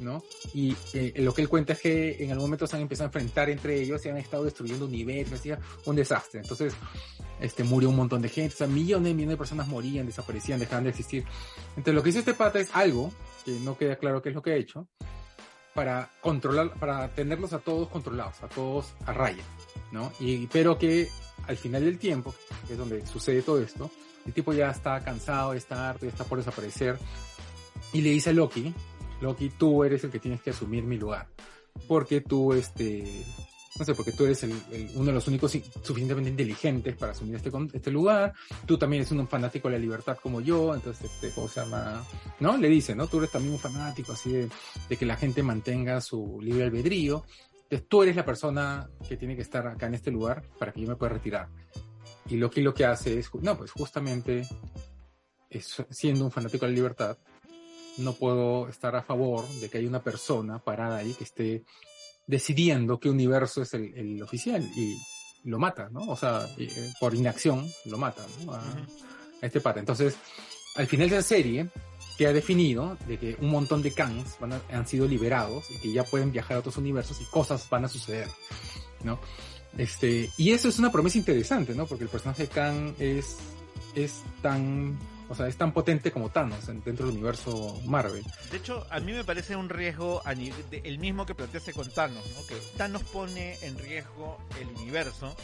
¿no? 0.00 0.22
Y 0.54 0.76
eh, 0.94 1.14
lo 1.16 1.34
que 1.34 1.42
él 1.42 1.48
cuenta 1.48 1.72
es 1.72 1.80
que 1.80 2.22
en 2.22 2.30
algún 2.30 2.46
momento 2.46 2.66
se 2.66 2.76
han 2.76 2.82
empezado 2.82 3.06
a 3.06 3.08
enfrentar 3.08 3.50
entre 3.50 3.80
ellos 3.80 4.04
y 4.04 4.08
han 4.08 4.16
estado 4.16 4.44
destruyendo 4.44 4.86
universos, 4.86 5.40
hacía 5.40 5.58
un 5.86 5.96
desastre. 5.96 6.40
Entonces, 6.40 6.74
este, 7.40 7.64
murió 7.64 7.88
un 7.88 7.96
montón 7.96 8.22
de 8.22 8.28
gente, 8.28 8.54
o 8.54 8.58
sea, 8.58 8.66
millones 8.66 9.10
y 9.12 9.14
millones 9.14 9.34
de 9.34 9.38
personas 9.38 9.66
morían, 9.68 10.06
desaparecían, 10.06 10.60
dejaban 10.60 10.84
de 10.84 10.90
existir. 10.90 11.24
Entonces, 11.70 11.94
lo 11.94 12.02
que 12.02 12.10
hizo 12.10 12.18
este 12.20 12.34
pata 12.34 12.60
es 12.60 12.68
algo, 12.74 13.12
que 13.44 13.52
no 13.60 13.76
queda 13.76 13.96
claro 13.96 14.22
qué 14.22 14.28
es 14.28 14.34
lo 14.34 14.42
que 14.42 14.52
ha 14.52 14.56
hecho, 14.56 14.86
para 15.74 16.10
controlar, 16.20 16.74
para 16.74 17.08
tenerlos 17.14 17.52
a 17.52 17.58
todos 17.60 17.88
controlados, 17.88 18.42
a 18.42 18.48
todos 18.48 18.92
a 19.06 19.12
raya, 19.12 19.44
¿no? 19.92 20.12
Y, 20.20 20.46
pero 20.48 20.78
que 20.78 21.08
al 21.46 21.56
final 21.56 21.84
del 21.84 21.98
tiempo, 21.98 22.34
que 22.66 22.74
es 22.74 22.78
donde 22.78 23.06
sucede 23.06 23.42
todo 23.42 23.60
esto, 23.60 23.90
el 24.26 24.32
tipo 24.32 24.52
ya 24.52 24.70
está 24.70 25.02
cansado, 25.02 25.54
está 25.54 25.90
harto, 25.90 26.06
ya 26.06 26.12
está 26.12 26.24
por 26.24 26.38
desaparecer, 26.38 26.98
y 27.92 28.00
le 28.00 28.10
dice 28.10 28.30
a 28.30 28.32
Loki, 28.32 28.72
Loki, 29.20 29.50
tú 29.50 29.84
eres 29.84 30.04
el 30.04 30.10
que 30.10 30.18
tienes 30.18 30.40
que 30.42 30.50
asumir 30.50 30.84
mi 30.84 30.96
lugar, 30.96 31.28
porque 31.88 32.20
tú, 32.20 32.52
este, 32.52 33.24
no 33.78 33.84
sé, 33.84 33.94
porque 33.94 34.12
tú 34.12 34.24
eres 34.24 34.44
uno 34.94 35.06
de 35.06 35.12
los 35.12 35.26
únicos 35.28 35.52
suficientemente 35.82 36.30
inteligentes 36.30 36.96
para 36.96 37.12
asumir 37.12 37.36
este, 37.36 37.50
este 37.72 37.90
lugar, 37.90 38.32
tú 38.66 38.76
también 38.76 39.02
eres 39.02 39.12
un 39.12 39.26
fanático 39.26 39.68
de 39.68 39.74
la 39.74 39.80
libertad 39.80 40.18
como 40.22 40.40
yo, 40.40 40.74
entonces, 40.74 41.10
este, 41.10 41.30
¿cómo 41.30 41.48
se 41.48 41.60
llama? 41.60 42.04
¿No? 42.40 42.56
Le 42.56 42.68
dice, 42.68 42.94
¿no? 42.94 43.06
Tú 43.06 43.18
eres 43.18 43.30
también 43.30 43.54
un 43.54 43.60
fanático 43.60 44.12
así 44.12 44.32
de 44.32 44.96
que 44.96 45.06
la 45.06 45.16
gente 45.16 45.42
mantenga 45.42 46.00
su 46.00 46.38
libre 46.42 46.64
albedrío, 46.64 47.24
entonces 47.70 47.88
tú 47.88 48.02
eres 48.02 48.16
la 48.16 48.24
persona 48.24 48.90
que 49.08 49.16
tiene 49.16 49.36
que 49.36 49.42
estar 49.42 49.64
acá 49.68 49.86
en 49.86 49.94
este 49.94 50.10
lugar 50.10 50.42
para 50.58 50.72
que 50.72 50.80
yo 50.80 50.88
me 50.88 50.96
pueda 50.96 51.12
retirar. 51.12 51.48
Y 52.28 52.36
Loki 52.36 52.60
lo 52.62 52.74
que 52.74 52.84
hace 52.84 53.18
es, 53.18 53.30
no, 53.40 53.56
pues 53.56 53.70
justamente, 53.70 54.46
es- 55.48 55.82
siendo 55.90 56.24
un 56.24 56.30
fanático 56.32 56.66
de 56.66 56.72
la 56.72 56.76
libertad, 56.76 57.16
no 57.98 58.12
puedo 58.14 58.68
estar 58.68 58.94
a 58.96 59.02
favor 59.02 59.48
de 59.60 59.68
que 59.68 59.78
haya 59.78 59.88
una 59.88 60.02
persona 60.02 60.58
parada 60.58 60.98
ahí 60.98 61.12
que 61.14 61.24
esté 61.24 61.64
decidiendo 62.26 62.98
qué 63.00 63.08
universo 63.08 63.62
es 63.62 63.74
el, 63.74 63.94
el 63.94 64.22
oficial 64.22 64.62
y 64.76 64.96
lo 65.44 65.58
mata, 65.58 65.88
¿no? 65.90 66.00
O 66.02 66.16
sea, 66.16 66.46
eh, 66.58 66.68
por 67.00 67.14
inacción 67.14 67.66
lo 67.86 67.98
mata, 67.98 68.24
¿no? 68.44 68.52
A, 68.52 68.60
a 68.60 69.46
este 69.46 69.60
pata. 69.60 69.80
Entonces, 69.80 70.16
al 70.76 70.86
final 70.86 71.08
de 71.08 71.16
la 71.16 71.22
serie, 71.22 71.68
queda 72.20 72.34
definido 72.34 72.98
de 73.08 73.16
que 73.16 73.34
un 73.40 73.48
montón 73.48 73.80
de 73.80 73.94
Kangs 73.94 74.36
han 74.70 74.86
sido 74.86 75.08
liberados 75.08 75.70
y 75.70 75.78
que 75.78 75.90
ya 75.90 76.04
pueden 76.04 76.30
viajar 76.30 76.58
a 76.58 76.60
otros 76.60 76.76
universos 76.76 77.18
y 77.18 77.24
cosas 77.24 77.66
van 77.70 77.86
a 77.86 77.88
suceder, 77.88 78.28
¿no? 79.02 79.18
Este, 79.78 80.28
y 80.36 80.50
eso 80.50 80.68
es 80.68 80.78
una 80.78 80.92
promesa 80.92 81.16
interesante, 81.16 81.74
¿no? 81.74 81.86
Porque 81.86 82.04
el 82.04 82.10
personaje 82.10 82.42
de 82.42 82.48
Kang 82.50 82.94
es, 82.98 83.38
es 83.94 84.22
tan, 84.42 84.98
o 85.30 85.34
sea, 85.34 85.46
es 85.46 85.56
tan 85.56 85.72
potente 85.72 86.10
como 86.12 86.28
Thanos 86.28 86.68
en- 86.68 86.82
dentro 86.84 87.06
del 87.06 87.14
universo 87.14 87.80
Marvel. 87.86 88.22
De 88.50 88.58
hecho, 88.58 88.86
a 88.90 89.00
mí 89.00 89.12
me 89.12 89.24
parece 89.24 89.56
un 89.56 89.68
riesgo 89.70 90.20
el 90.26 90.98
mismo 90.98 91.24
que 91.24 91.34
planteaste 91.34 91.72
con 91.72 91.88
Thanos, 91.90 92.24
¿no? 92.36 92.46
Que 92.46 92.56
Thanos 92.76 93.02
pone 93.04 93.56
en 93.62 93.78
riesgo 93.78 94.38
el 94.60 94.66
universo 94.68 95.34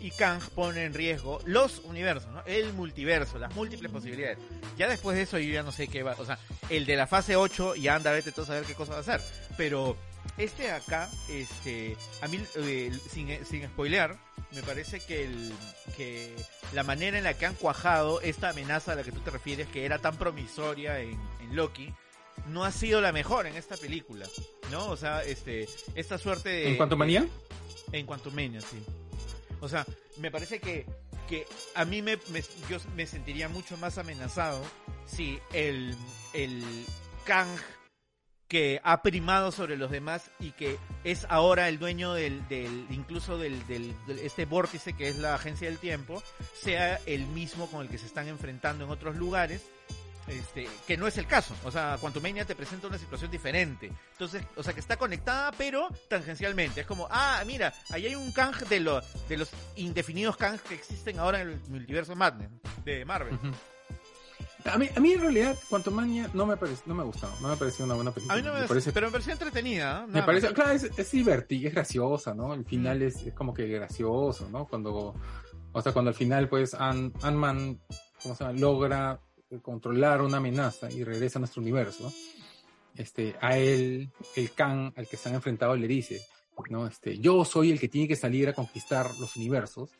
y 0.00 0.10
Kang 0.12 0.40
pone 0.54 0.84
en 0.84 0.94
riesgo 0.94 1.40
los 1.44 1.80
universos, 1.80 2.30
¿no? 2.32 2.42
El 2.46 2.72
multiverso, 2.72 3.38
las 3.38 3.54
múltiples 3.54 3.90
posibilidades. 3.92 4.38
Ya 4.78 4.88
después 4.88 5.16
de 5.16 5.22
eso 5.24 5.38
yo 5.38 5.52
ya 5.52 5.62
no 5.62 5.72
sé 5.72 5.88
qué 5.88 6.02
va, 6.02 6.14
o 6.18 6.24
sea, 6.24 6.38
el 6.70 6.86
de 6.86 6.96
la 6.96 7.06
fase 7.06 7.36
8 7.36 7.74
ya 7.74 7.96
anda 7.96 8.12
vete 8.12 8.32
todo 8.32 8.44
a 8.44 8.46
saber 8.46 8.64
qué 8.64 8.74
cosa 8.74 8.92
va 8.92 8.98
a 8.98 9.00
hacer, 9.02 9.20
pero 9.56 9.96
este 10.38 10.64
de 10.64 10.70
acá, 10.72 11.10
este, 11.28 11.96
a 12.20 12.28
mí, 12.28 12.42
eh, 12.56 12.92
sin, 13.10 13.44
sin 13.44 13.64
spoilear, 13.66 14.16
me 14.52 14.62
parece 14.62 15.00
que, 15.00 15.24
el, 15.24 15.52
que 15.96 16.34
la 16.72 16.82
manera 16.82 17.18
en 17.18 17.24
la 17.24 17.34
que 17.34 17.46
han 17.46 17.54
cuajado 17.54 18.20
esta 18.20 18.50
amenaza 18.50 18.92
a 18.92 18.94
la 18.96 19.02
que 19.02 19.12
tú 19.12 19.20
te 19.20 19.30
refieres, 19.30 19.68
que 19.68 19.84
era 19.84 19.98
tan 19.98 20.16
promisoria 20.16 20.98
en, 21.00 21.18
en 21.40 21.56
Loki, 21.56 21.92
no 22.48 22.64
ha 22.64 22.72
sido 22.72 23.00
la 23.00 23.12
mejor 23.12 23.46
en 23.46 23.56
esta 23.56 23.76
película, 23.76 24.26
¿no? 24.70 24.88
O 24.88 24.96
sea, 24.96 25.22
este, 25.22 25.68
esta 25.94 26.18
suerte 26.18 26.48
de... 26.48 26.68
en 26.70 26.76
cuanto 26.76 26.94
a 26.94 26.98
manía, 26.98 27.26
En 27.92 28.06
cuanto 28.06 28.30
a 28.30 28.32
Mania, 28.32 28.60
sí. 28.60 28.82
O 29.60 29.68
sea, 29.68 29.86
me 30.18 30.30
parece 30.30 30.58
que, 30.58 30.86
que 31.28 31.46
a 31.74 31.84
mí 31.84 32.02
me, 32.02 32.16
me- 32.30 32.42
yo 32.68 32.78
me 32.96 33.06
sentiría 33.06 33.48
mucho 33.48 33.76
más 33.76 33.96
amenazado 33.98 34.60
si 35.06 35.38
el, 35.52 35.94
el 36.32 36.64
Kang 37.24 37.48
que 38.52 38.82
ha 38.84 39.00
primado 39.00 39.50
sobre 39.50 39.78
los 39.78 39.90
demás 39.90 40.30
y 40.38 40.50
que 40.50 40.76
es 41.04 41.24
ahora 41.30 41.70
el 41.70 41.78
dueño 41.78 42.12
del, 42.12 42.46
del 42.48 42.86
incluso 42.90 43.38
del, 43.38 43.66
del, 43.66 43.94
este 44.22 44.44
vórtice 44.44 44.92
que 44.92 45.08
es 45.08 45.16
la 45.16 45.34
agencia 45.34 45.70
del 45.70 45.78
tiempo, 45.78 46.22
sea 46.52 47.00
el 47.06 47.26
mismo 47.28 47.70
con 47.70 47.80
el 47.80 47.88
que 47.88 47.96
se 47.96 48.04
están 48.04 48.28
enfrentando 48.28 48.84
en 48.84 48.90
otros 48.90 49.16
lugares 49.16 49.62
este, 50.26 50.68
que 50.86 50.98
no 50.98 51.06
es 51.06 51.16
el 51.16 51.26
caso. 51.26 51.56
O 51.64 51.70
sea, 51.70 51.96
Quantumania 51.98 52.44
te 52.44 52.54
presenta 52.54 52.88
una 52.88 52.98
situación 52.98 53.30
diferente. 53.30 53.90
Entonces, 54.12 54.44
o 54.54 54.62
sea, 54.62 54.74
que 54.74 54.80
está 54.80 54.98
conectada, 54.98 55.50
pero 55.52 55.88
tangencialmente. 56.10 56.82
Es 56.82 56.86
como, 56.86 57.08
ah, 57.10 57.42
mira, 57.46 57.72
ahí 57.88 58.04
hay 58.04 58.14
un 58.14 58.32
Kang 58.32 58.54
de, 58.68 58.80
lo, 58.80 59.00
de 59.30 59.38
los 59.38 59.50
indefinidos 59.76 60.36
Kang 60.36 60.58
que 60.58 60.74
existen 60.74 61.18
ahora 61.18 61.40
en 61.40 61.48
el 61.48 61.60
multiverso 61.68 62.14
Madness 62.14 62.50
de 62.84 63.06
Marvel. 63.06 63.38
A 64.64 64.78
mí, 64.78 64.88
a 64.94 65.00
mí 65.00 65.12
en 65.12 65.20
realidad, 65.20 65.58
Quantumania 65.68 66.30
no 66.34 66.46
me 66.46 66.56
parece, 66.56 66.82
no 66.86 66.94
me 66.94 67.02
ha 67.02 67.04
gustado, 67.04 67.32
no 67.40 67.48
me 67.48 67.56
pareció 67.56 67.84
una 67.84 67.94
buena 67.94 68.10
película. 68.12 68.34
A 68.34 68.36
mí 68.36 68.42
no 68.46 68.54
me, 68.54 68.66
parece, 68.66 68.92
pero 68.92 69.06
me 69.08 69.12
pareció 69.12 69.32
entretenida. 69.32 70.02
¿no? 70.06 70.12
me 70.12 70.22
parece, 70.22 70.46
más. 70.46 70.54
claro, 70.54 70.70
es, 70.72 70.84
es 70.96 71.10
divertida, 71.10 71.68
es 71.68 71.74
graciosa, 71.74 72.34
¿no? 72.34 72.54
El 72.54 72.64
final 72.64 73.02
es, 73.02 73.16
es 73.26 73.34
como 73.34 73.52
que 73.54 73.66
gracioso, 73.66 74.48
¿no? 74.50 74.66
Cuando, 74.66 75.14
o 75.72 75.82
sea, 75.82 75.92
cuando 75.92 76.10
al 76.10 76.14
final, 76.14 76.48
pues, 76.48 76.74
Ant- 76.74 77.12
Ant-Man, 77.22 77.80
¿cómo 78.22 78.34
se 78.34 78.44
llama? 78.44 78.58
Logra 78.58 79.20
eh, 79.50 79.58
controlar 79.60 80.22
una 80.22 80.36
amenaza 80.38 80.90
y 80.90 81.02
regresa 81.04 81.38
a 81.38 81.40
nuestro 81.40 81.60
universo. 81.62 82.12
Este, 82.94 83.34
a 83.40 83.56
él, 83.56 84.10
el 84.36 84.52
Khan 84.52 84.92
al 84.96 85.08
que 85.08 85.16
se 85.16 85.28
han 85.28 85.34
enfrentado 85.34 85.74
le 85.76 85.88
dice, 85.88 86.20
¿no? 86.68 86.86
Este, 86.86 87.18
yo 87.18 87.44
soy 87.44 87.72
el 87.72 87.80
que 87.80 87.88
tiene 87.88 88.06
que 88.06 88.16
salir 88.16 88.48
a 88.48 88.52
conquistar 88.52 89.10
los 89.18 89.34
universos, 89.36 89.90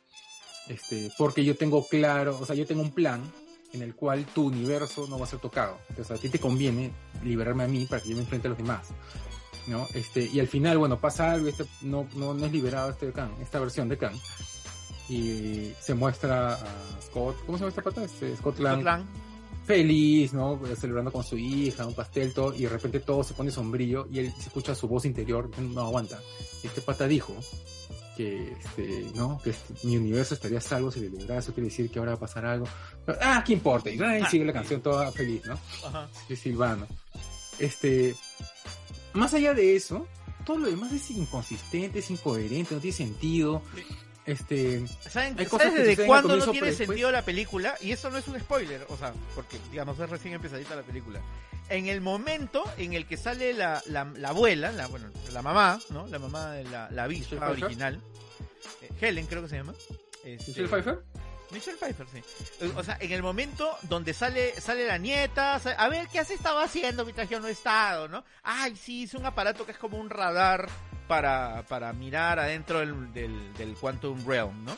este, 0.68 1.10
porque 1.18 1.44
yo 1.44 1.56
tengo 1.56 1.86
claro, 1.88 2.38
o 2.38 2.46
sea, 2.46 2.54
yo 2.54 2.66
tengo 2.66 2.82
un 2.82 2.92
plan 2.92 3.20
en 3.72 3.82
el 3.82 3.94
cual 3.94 4.26
tu 4.26 4.46
universo 4.46 5.06
no 5.08 5.18
va 5.18 5.24
a 5.24 5.28
ser 5.28 5.38
tocado. 5.38 5.78
Entonces 5.88 6.16
a 6.16 6.20
ti 6.20 6.28
te 6.28 6.38
conviene 6.38 6.92
liberarme 7.22 7.64
a 7.64 7.68
mí 7.68 7.86
para 7.86 8.02
que 8.02 8.10
yo 8.10 8.16
me 8.16 8.22
enfrente 8.22 8.48
a 8.48 8.50
los 8.50 8.58
demás. 8.58 8.88
¿no? 9.66 9.86
Este, 9.94 10.24
y 10.24 10.40
al 10.40 10.48
final, 10.48 10.78
bueno, 10.78 10.98
pasa 10.98 11.32
algo, 11.32 11.48
este, 11.48 11.64
no, 11.82 12.06
no, 12.16 12.34
no 12.34 12.46
es 12.46 12.52
liberado 12.52 12.90
este 12.90 13.12
Khan, 13.12 13.32
esta 13.40 13.60
versión 13.60 13.88
de 13.88 13.98
Khan. 13.98 14.14
Y 15.08 15.72
se 15.80 15.94
muestra 15.94 16.54
a 16.54 17.00
Scott, 17.02 17.36
¿cómo 17.44 17.58
se 17.58 17.62
llama 17.62 17.68
esta 17.70 17.82
pata? 17.82 18.04
Este, 18.04 18.36
Scott 18.36 18.58
Lang, 18.58 18.80
Scott 18.80 18.84
Lang. 18.84 19.04
feliz, 19.64 20.32
¿no? 20.32 20.60
Celebrando 20.76 21.12
con 21.12 21.22
su 21.22 21.36
hija, 21.36 21.86
un 21.86 21.94
pastel, 21.94 22.32
todo, 22.32 22.54
y 22.54 22.62
de 22.62 22.68
repente 22.68 23.00
todo 23.00 23.22
se 23.22 23.34
pone 23.34 23.50
sombrío 23.50 24.06
y 24.10 24.20
él 24.20 24.32
se 24.32 24.48
escucha 24.48 24.74
su 24.74 24.88
voz 24.88 25.04
interior, 25.04 25.50
no 25.58 25.82
aguanta. 25.82 26.18
Este 26.62 26.80
pata 26.80 27.06
dijo 27.06 27.34
que, 28.16 28.52
este, 28.52 29.10
¿no? 29.14 29.40
Que 29.42 29.50
este- 29.50 29.74
mi 29.86 29.96
universo 29.96 30.34
estaría 30.34 30.58
a 30.58 30.60
salvo 30.60 30.90
si 30.90 31.00
le 31.00 31.10
liberara, 31.10 31.40
eso 31.40 31.52
quiere 31.52 31.68
decir 31.68 31.90
que 31.90 31.98
ahora 31.98 32.12
va 32.12 32.16
a 32.16 32.20
pasar 32.20 32.44
algo. 32.44 32.66
Pero, 33.06 33.18
ah, 33.22 33.42
¿qué 33.46 33.52
importa? 33.54 33.90
Y 33.90 34.00
ay, 34.00 34.22
sigue 34.30 34.44
la 34.44 34.52
canción 34.52 34.80
toda 34.80 35.10
feliz, 35.12 35.44
¿no? 35.46 35.58
Ajá. 35.86 36.08
Silvano. 36.36 36.86
Este, 37.58 38.14
más 39.12 39.34
allá 39.34 39.54
de 39.54 39.76
eso, 39.76 40.06
todo 40.44 40.58
lo 40.58 40.66
demás 40.68 40.92
es 40.92 41.10
inconsistente, 41.10 42.00
es 42.00 42.10
incoherente, 42.10 42.74
no 42.74 42.80
tiene 42.80 42.96
sentido. 42.96 43.62
Sí. 43.74 43.82
Este, 44.24 44.86
¿Saben, 45.10 45.34
Hay 45.38 45.46
cosas 45.46 45.68
¿sabes 45.72 45.86
desde 45.86 46.06
cuándo 46.06 46.36
no 46.36 46.52
tiene 46.52 46.72
sentido 46.72 47.10
la 47.10 47.22
película? 47.22 47.74
Y 47.80 47.90
eso 47.90 48.08
no 48.10 48.18
es 48.18 48.28
un 48.28 48.38
spoiler, 48.38 48.86
o 48.88 48.96
sea, 48.96 49.12
porque, 49.34 49.58
digamos, 49.70 49.98
es 49.98 50.08
recién 50.08 50.34
empezadita 50.34 50.76
la 50.76 50.82
película. 50.82 51.20
En 51.68 51.86
el 51.88 52.00
momento 52.00 52.62
en 52.76 52.92
el 52.92 53.06
que 53.06 53.16
sale 53.16 53.52
la, 53.52 53.82
la, 53.86 54.04
la 54.04 54.28
abuela, 54.28 54.70
la, 54.72 54.86
bueno, 54.86 55.08
la 55.32 55.42
mamá, 55.42 55.80
¿no? 55.90 56.06
La 56.06 56.18
mamá 56.20 56.52
de 56.52 56.64
la, 56.64 56.88
la 56.90 57.04
avispa 57.04 57.48
original, 57.50 58.00
eh, 58.82 58.90
Helen 59.00 59.26
creo 59.26 59.42
que 59.42 59.48
se 59.48 59.56
llama. 59.56 59.74
Este, 60.24 60.50
Michelle 60.50 60.68
Pfeiffer, 60.68 60.98
Michelle 61.50 61.76
Pfeiffer, 61.78 62.06
sí. 62.12 62.22
O 62.76 62.84
sea, 62.84 62.96
en 63.00 63.10
el 63.10 63.22
momento 63.22 63.76
donde 63.82 64.14
sale 64.14 64.60
sale 64.60 64.86
la 64.86 64.98
nieta, 64.98 65.58
sa- 65.58 65.72
a 65.72 65.88
ver, 65.88 66.06
¿qué 66.08 66.20
has 66.20 66.30
estado 66.30 66.60
haciendo 66.60 67.04
mientras 67.04 67.28
yo 67.28 67.40
no 67.40 67.48
he 67.48 67.52
estado, 67.52 68.06
no? 68.06 68.24
Ay, 68.44 68.76
sí, 68.76 69.04
es 69.04 69.14
un 69.14 69.26
aparato 69.26 69.66
que 69.66 69.72
es 69.72 69.78
como 69.78 69.96
un 69.98 70.10
radar 70.10 70.68
para, 71.12 71.62
para 71.68 71.92
mirar 71.92 72.38
adentro 72.38 72.78
del, 72.78 73.12
del, 73.12 73.74
Quantum 73.78 74.26
Realm, 74.26 74.64
¿no? 74.64 74.74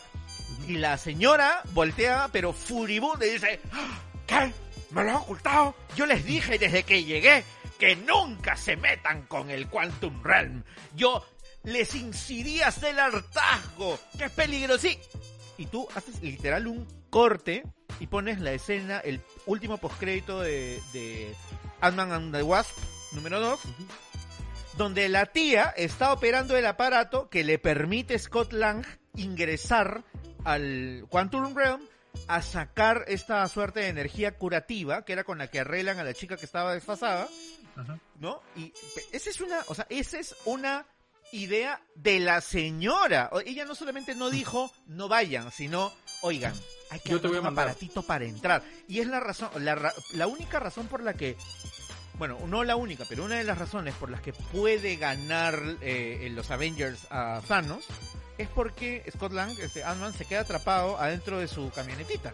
Y 0.67 0.79
la 0.79 0.99
señora 0.99 1.63
voltea, 1.71 2.29
pero 2.33 2.53
furibunda, 2.53 3.25
y 3.25 3.35
dice, 3.35 3.61
"¡Ah! 3.71 4.01
¿qué? 4.27 4.53
¿Me 4.91 5.05
lo 5.05 5.11
han 5.11 5.17
ocultado? 5.19 5.77
Yo 5.95 6.07
les 6.07 6.25
dije 6.25 6.59
desde 6.59 6.83
que 6.83 7.05
llegué 7.05 7.45
que 7.79 7.95
nunca 7.95 8.57
se 8.57 8.77
metan 8.77 9.23
con 9.27 9.49
el 9.49 9.69
Quantum 9.69 10.25
Realm. 10.25 10.65
Yo 10.97 11.25
les 11.63 11.95
incidí 11.95 12.63
a 12.63 12.69
hacer 12.69 12.95
el 12.95 12.99
hartazgo, 12.99 13.97
que 14.19 14.25
es 14.25 14.33
peligroso. 14.33 14.89
Y 15.57 15.67
tú 15.67 15.87
haces 15.95 16.21
literal 16.21 16.67
un 16.67 16.85
corte 17.11 17.63
y 18.01 18.09
pones 18.09 18.41
la 18.41 18.51
escena, 18.51 18.99
el 18.99 19.21
último 19.47 19.79
postcrédito 19.79 20.41
de, 20.41 20.83
de 20.93 21.33
Ant-Man 21.81 22.11
and 22.11 22.35
the 22.35 22.43
Wasp, 22.43 22.77
número 23.13 23.39
2, 23.39 23.61
donde 24.77 25.09
la 25.09 25.27
tía 25.27 25.73
está 25.77 26.13
operando 26.13 26.57
el 26.57 26.67
aparato 26.67 27.29
que 27.29 27.45
le 27.45 27.59
permite 27.59 28.15
a 28.15 28.19
Scott 28.19 28.53
Lang 28.53 28.85
ingresar 29.17 30.05
al 30.45 31.07
Quantum 31.09 31.55
Realm 31.55 31.81
a 32.29 32.43
sacar 32.43 33.05
esta 33.09 33.47
suerte 33.49 33.81
de 33.81 33.89
energía 33.89 34.37
curativa, 34.37 35.05
que 35.05 35.13
era 35.13 35.25
con 35.25 35.39
la 35.39 35.49
que 35.49 35.61
arreglan 35.61 35.99
a 35.99 36.05
la 36.05 36.15
chica 36.15 36.37
que 36.37 36.45
estaba 36.47 36.75
desfasada, 36.75 37.29
Ajá. 37.77 37.99
¿no? 38.21 38.41
Y 38.57 38.73
esa 39.13 39.31
es 39.31 39.41
una, 39.41 39.61
o 39.69 39.75
sea, 39.75 39.87
esa 39.91 40.19
es 40.19 40.35
una 40.45 40.87
idea 41.33 41.81
de 41.97 42.21
la 42.21 42.41
señora. 42.41 43.31
Ella 43.45 43.65
no 43.65 43.75
solamente 43.75 44.15
no 44.15 44.31
dijo 44.31 44.71
no 44.87 45.09
vayan, 45.09 45.51
sino 45.51 45.93
oigan, 46.23 46.55
hay 46.91 47.01
que 47.01 47.11
Yo 47.11 47.21
te 47.21 47.27
armar 47.27 47.31
voy 47.31 47.37
a 47.37 47.41
un 47.41 47.45
mandar. 47.47 47.65
aparatito 47.69 48.03
para 48.03 48.25
entrar. 48.25 48.63
Y 48.89 49.01
es 49.01 49.07
la 49.09 49.21
razón, 49.21 49.51
la, 49.65 49.75
ra- 49.75 49.95
la 50.13 50.27
única 50.27 50.61
razón 50.61 50.87
por 50.87 51.03
la 51.03 51.15
que 51.15 51.37
bueno, 52.19 52.39
no 52.47 52.65
la 52.65 52.77
única, 52.77 53.05
pero 53.09 53.25
una 53.25 53.37
de 53.37 53.45
las 53.45 53.59
razones 53.59 53.95
por 53.95 54.11
las 54.11 54.21
que 54.21 54.33
puede 54.33 54.97
ganar 54.97 55.61
eh, 55.81 56.21
en 56.23 56.35
los 56.37 56.51
Avengers 56.51 57.07
a 57.11 57.41
Thanos 57.47 57.85
es 58.39 58.49
porque 58.49 59.05
Scott 59.15 59.33
Lang, 59.33 59.53
este 59.61 59.85
Ant-Man, 59.85 60.13
se 60.13 60.25
queda 60.25 60.41
atrapado 60.41 60.99
adentro 60.99 61.39
de 61.39 61.49
su 61.49 61.71
camionetita. 61.71 62.33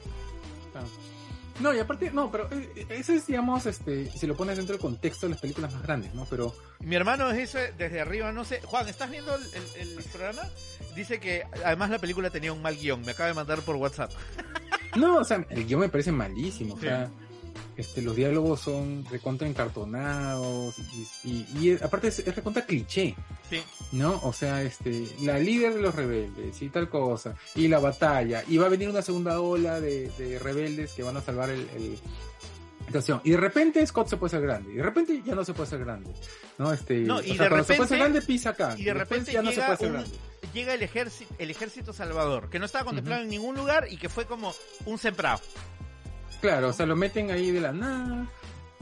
No, 1.60 1.74
y 1.74 1.78
aparte, 1.78 2.10
no, 2.10 2.30
pero 2.30 2.48
eh, 2.52 2.86
ese 2.88 3.16
es, 3.16 3.26
digamos, 3.26 3.66
este, 3.66 4.10
si 4.12 4.26
lo 4.26 4.34
pones 4.34 4.56
dentro 4.56 4.72
del 4.74 4.80
contexto 4.80 5.26
de 5.26 5.32
las 5.32 5.40
películas 5.42 5.72
más 5.74 5.82
grandes, 5.82 6.14
¿no? 6.14 6.24
Pero, 6.30 6.54
Mi 6.80 6.96
hermano 6.96 7.30
dice 7.32 7.74
desde 7.76 8.00
arriba, 8.00 8.32
no 8.32 8.44
sé. 8.46 8.62
Juan, 8.62 8.88
¿estás 8.88 9.10
viendo 9.10 9.34
el, 9.34 9.42
el- 9.76 9.98
el 9.98 10.04
programa? 10.04 10.42
Dice 10.96 11.20
que 11.20 11.42
además 11.64 11.90
la 11.90 11.98
película 11.98 12.30
tenía 12.30 12.52
un 12.54 12.62
mal 12.62 12.76
guion. 12.78 13.02
Me 13.02 13.12
acaba 13.12 13.28
de 13.28 13.34
mandar 13.34 13.60
por 13.60 13.76
WhatsApp. 13.76 14.10
no, 14.96 15.16
o 15.16 15.24
sea, 15.24 15.44
el 15.50 15.66
guion 15.66 15.80
me 15.80 15.88
parece 15.90 16.12
malísimo, 16.12 16.74
o 16.74 16.80
sea, 16.80 17.10
este, 17.80 18.02
los 18.02 18.14
diálogos 18.14 18.60
son 18.60 19.04
recontra 19.10 19.48
encartonados 19.48 20.76
y, 21.24 21.28
y, 21.28 21.46
y 21.60 21.72
aparte 21.82 22.08
es, 22.08 22.20
es 22.20 22.34
recontra 22.36 22.64
cliché. 22.64 23.14
Sí. 23.48 23.62
¿no? 23.92 24.20
O 24.22 24.32
sea, 24.32 24.62
este, 24.62 25.06
la 25.22 25.38
líder 25.38 25.74
de 25.74 25.82
los 25.82 25.94
rebeldes 25.94 26.62
y 26.62 26.68
tal 26.68 26.88
cosa, 26.88 27.34
y 27.56 27.66
la 27.68 27.80
batalla, 27.80 28.44
y 28.46 28.56
va 28.58 28.66
a 28.66 28.68
venir 28.68 28.88
una 28.88 29.02
segunda 29.02 29.40
ola 29.40 29.80
de, 29.80 30.08
de 30.18 30.38
rebeldes 30.38 30.92
que 30.92 31.02
van 31.02 31.16
a 31.16 31.20
salvar 31.20 31.50
el, 31.50 31.60
el-. 31.74 31.98
Y 33.22 33.30
de 33.30 33.36
repente 33.36 33.86
Scott 33.86 34.08
se 34.08 34.16
puede 34.16 34.30
ser 34.30 34.40
grande, 34.42 34.72
y 34.72 34.76
de 34.76 34.82
repente 34.82 35.22
ya 35.24 35.34
no 35.36 35.44
se 35.44 35.52
puede 35.54 35.68
ser 35.70 35.78
grande, 35.80 36.10
¿no? 36.58 36.72
Este, 36.72 37.00
No, 37.00 37.16
o 37.18 37.22
y 37.22 37.34
sea, 37.36 37.44
de 37.44 37.48
cuando 37.48 37.64
se 37.64 37.74
puede 37.74 37.88
ser 37.88 37.98
repente- 37.98 37.98
grande 37.98 38.22
pisa 38.22 38.50
acá, 38.50 38.74
y 38.76 38.82
de 38.84 38.94
repente 38.94 39.32
ya 39.32 39.42
no 39.42 39.50
se 39.50 39.56
llega 39.56 39.66
puede 39.66 39.78
ser 39.78 39.92
grande. 39.92 40.10
Llega 40.54 40.74
el 40.74 40.82
ejército, 40.82 41.34
el 41.38 41.50
ejército 41.52 41.92
salvador, 41.92 42.50
que 42.50 42.58
no 42.58 42.66
estaba 42.66 42.84
contemplado 42.84 43.22
en 43.22 43.28
ningún 43.28 43.54
lugar 43.54 43.86
y 43.90 43.96
que 43.96 44.08
fue 44.08 44.24
como 44.26 44.52
un 44.86 44.98
sembrado. 44.98 45.40
Claro, 46.40 46.68
o 46.68 46.72
sea, 46.72 46.86
lo 46.86 46.96
meten 46.96 47.30
ahí 47.30 47.50
de 47.50 47.60
la 47.60 47.72
nada, 47.72 48.26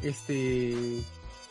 este... 0.02 0.74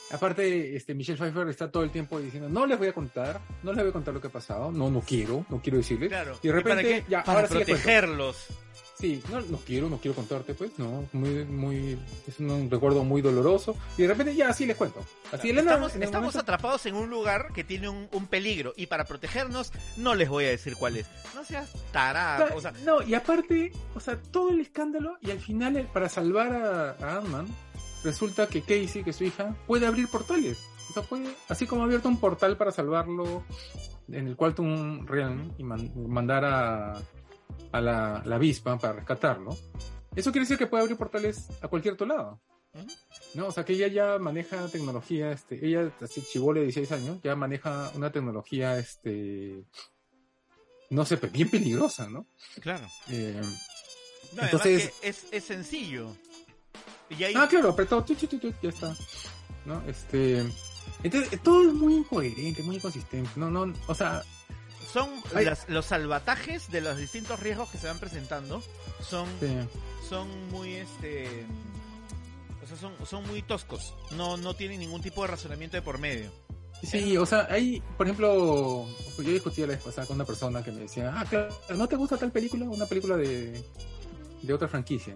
Aparte, 0.09 0.73
este 0.75 0.95
Michelle 0.95 1.17
Pfeiffer 1.17 1.49
está 1.49 1.69
todo 1.69 1.83
el 1.83 1.91
tiempo 1.91 2.17
diciendo, 2.17 2.47
no 2.47 2.65
les 2.65 2.77
voy 2.77 2.87
a 2.87 2.93
contar, 2.93 3.41
no 3.61 3.73
les 3.73 3.83
voy 3.83 3.89
a 3.89 3.93
contar 3.93 4.13
lo 4.13 4.21
que 4.21 4.27
ha 4.27 4.31
pasado, 4.31 4.71
no, 4.71 4.89
no 4.89 5.01
quiero, 5.01 5.45
no 5.49 5.61
quiero 5.61 5.79
decirles. 5.79 6.07
Claro. 6.07 6.39
Y 6.41 6.47
de 6.47 6.53
repente, 6.53 7.01
para 7.01 7.09
ya, 7.09 7.23
para 7.25 7.39
ahora 7.39 7.49
protegerlos. 7.49 8.37
Sí, 8.37 8.53
no, 9.31 9.39
no 9.41 9.57
quiero, 9.65 9.89
no 9.89 9.97
quiero 9.97 10.15
contarte, 10.15 10.53
pues, 10.53 10.71
no, 10.77 11.07
muy, 11.13 11.45
muy, 11.45 11.99
es 12.27 12.39
un 12.39 12.69
recuerdo 12.69 13.03
muy 13.03 13.21
doloroso. 13.21 13.75
Y 13.97 14.01
de 14.03 14.07
repente 14.07 14.35
ya, 14.35 14.51
sí 14.53 14.65
les 14.65 14.75
cuento. 14.75 15.05
Así 15.31 15.53
la 15.53 15.61
nada, 15.61 15.73
Estamos, 15.75 15.95
en 15.95 16.03
estamos 16.03 16.25
momento- 16.33 16.39
atrapados 16.39 16.85
en 16.85 16.95
un 16.95 17.09
lugar 17.09 17.51
que 17.53 17.63
tiene 17.63 17.89
un, 17.89 18.07
un 18.11 18.27
peligro 18.27 18.73
y 18.75 18.87
para 18.87 19.05
protegernos 19.05 19.71
no 19.97 20.15
les 20.15 20.29
voy 20.29 20.45
a 20.45 20.49
decir 20.49 20.75
cuál 20.77 20.97
es. 20.97 21.07
No 21.35 21.43
seas 21.43 21.71
tarado. 21.91 22.55
O 22.55 22.61
sea, 22.61 22.71
no, 22.85 23.01
y 23.01 23.13
aparte, 23.13 23.71
o 23.95 23.99
sea, 23.99 24.19
todo 24.31 24.49
el 24.49 24.59
escándalo 24.61 25.17
y 25.21 25.31
al 25.31 25.39
final, 25.39 25.77
eh, 25.77 25.87
para 25.93 26.09
salvar 26.09 26.51
a, 26.53 26.89
a 26.91 27.17
Ant-Man, 27.17 27.47
resulta 28.03 28.47
que 28.47 28.61
Casey, 28.61 29.03
que 29.03 29.11
es 29.11 29.15
su 29.15 29.25
hija, 29.25 29.55
puede 29.67 29.85
abrir 29.85 30.07
portales. 30.07 30.57
O 30.89 30.93
sea, 30.93 31.03
puede, 31.03 31.35
así 31.49 31.65
como 31.67 31.81
ha 31.81 31.85
abierto 31.85 32.07
un 32.07 32.17
portal 32.19 32.57
para 32.57 32.71
salvarlo 32.71 33.43
en 34.09 34.27
el 34.27 34.35
Quantum 34.37 35.05
Realm 35.05 35.51
y 35.57 35.63
man- 35.63 35.91
mandar 36.07 36.45
a, 36.45 37.01
a 37.71 37.81
la, 37.81 38.21
la 38.25 38.35
avispa 38.35 38.77
para 38.77 38.93
rescatarlo. 38.93 39.57
Eso 40.15 40.31
quiere 40.31 40.45
decir 40.45 40.57
que 40.57 40.67
puede 40.67 40.83
abrir 40.83 40.97
portales 40.97 41.47
a 41.61 41.67
cualquier 41.67 41.93
otro 41.95 42.07
lado. 42.07 42.41
No, 43.33 43.47
o 43.47 43.51
sea 43.51 43.65
que 43.65 43.73
ella 43.73 43.87
ya 43.87 44.19
maneja 44.19 44.67
tecnología, 44.67 45.31
este, 45.31 45.65
ella, 45.65 45.91
así 46.01 46.21
chivole 46.21 46.59
de 46.59 46.67
16 46.67 46.91
años, 46.91 47.19
ya 47.23 47.35
maneja 47.35 47.91
una 47.95 48.11
tecnología, 48.11 48.77
este, 48.77 49.63
no 50.89 51.03
sé, 51.05 51.15
bien 51.15 51.49
peligrosa, 51.49 52.07
¿no? 52.09 52.27
claro. 52.61 52.85
Eh, 53.09 53.41
No, 54.35 54.43
Entonces- 54.43 54.91
que 55.01 55.07
es, 55.09 55.25
es 55.31 55.43
sencillo. 55.43 56.15
Y 57.09 57.23
ahí, 57.23 57.33
ah, 57.37 57.47
claro, 57.49 57.69
apretó, 57.69 58.03
tu, 58.03 58.13
tu, 58.15 58.27
tu, 58.27 58.53
ya 58.61 58.69
está, 58.69 58.95
¿no? 59.65 59.81
Este, 59.87 60.43
entonces, 61.03 61.41
todo 61.41 61.67
es 61.67 61.73
muy 61.73 61.95
incoherente, 61.95 62.61
muy 62.63 62.75
inconsistente, 62.75 63.29
no, 63.37 63.49
no, 63.49 63.73
o 63.87 63.95
sea, 63.95 64.21
son 64.91 65.09
las- 65.33 65.67
los 65.69 65.85
salvatajes 65.85 66.69
de 66.71 66.81
los 66.81 66.97
distintos 66.97 67.39
riesgos 67.39 67.69
que 67.69 67.77
se 67.77 67.87
van 67.87 67.99
presentando 67.99 68.61
son 69.01 69.27
este, 69.29 69.67
son 70.07 70.49
muy 70.49 70.75
este 70.75 71.45
o 72.63 72.67
sea 72.67 72.77
son, 72.77 72.93
son 73.05 73.27
muy 73.27 73.41
toscos 73.41 73.93
no 74.11 74.37
no 74.37 74.53
tienen 74.53 74.79
ningún 74.79 75.01
tipo 75.01 75.21
de 75.23 75.27
razonamiento 75.27 75.77
de 75.77 75.81
por 75.81 75.97
medio 75.99 76.31
Sí, 76.83 77.17
o 77.17 77.25
sea, 77.25 77.47
hay, 77.49 77.81
por 77.97 78.05
ejemplo, 78.05 78.85
yo 79.17 79.23
discutí 79.31 79.61
la 79.61 79.67
vez 79.69 79.81
pasada 79.81 80.05
con 80.05 80.15
una 80.15 80.25
persona 80.25 80.63
que 80.63 80.71
me 80.71 80.81
decía, 80.81 81.11
ah, 81.17 81.25
claro, 81.27 81.49
¿no 81.75 81.87
te 81.87 81.95
gusta 81.95 82.17
tal 82.17 82.31
película? 82.31 82.65
Una 82.65 82.85
película 82.85 83.17
de, 83.17 83.65
de 84.43 84.53
otra 84.53 84.67
franquicia. 84.67 85.15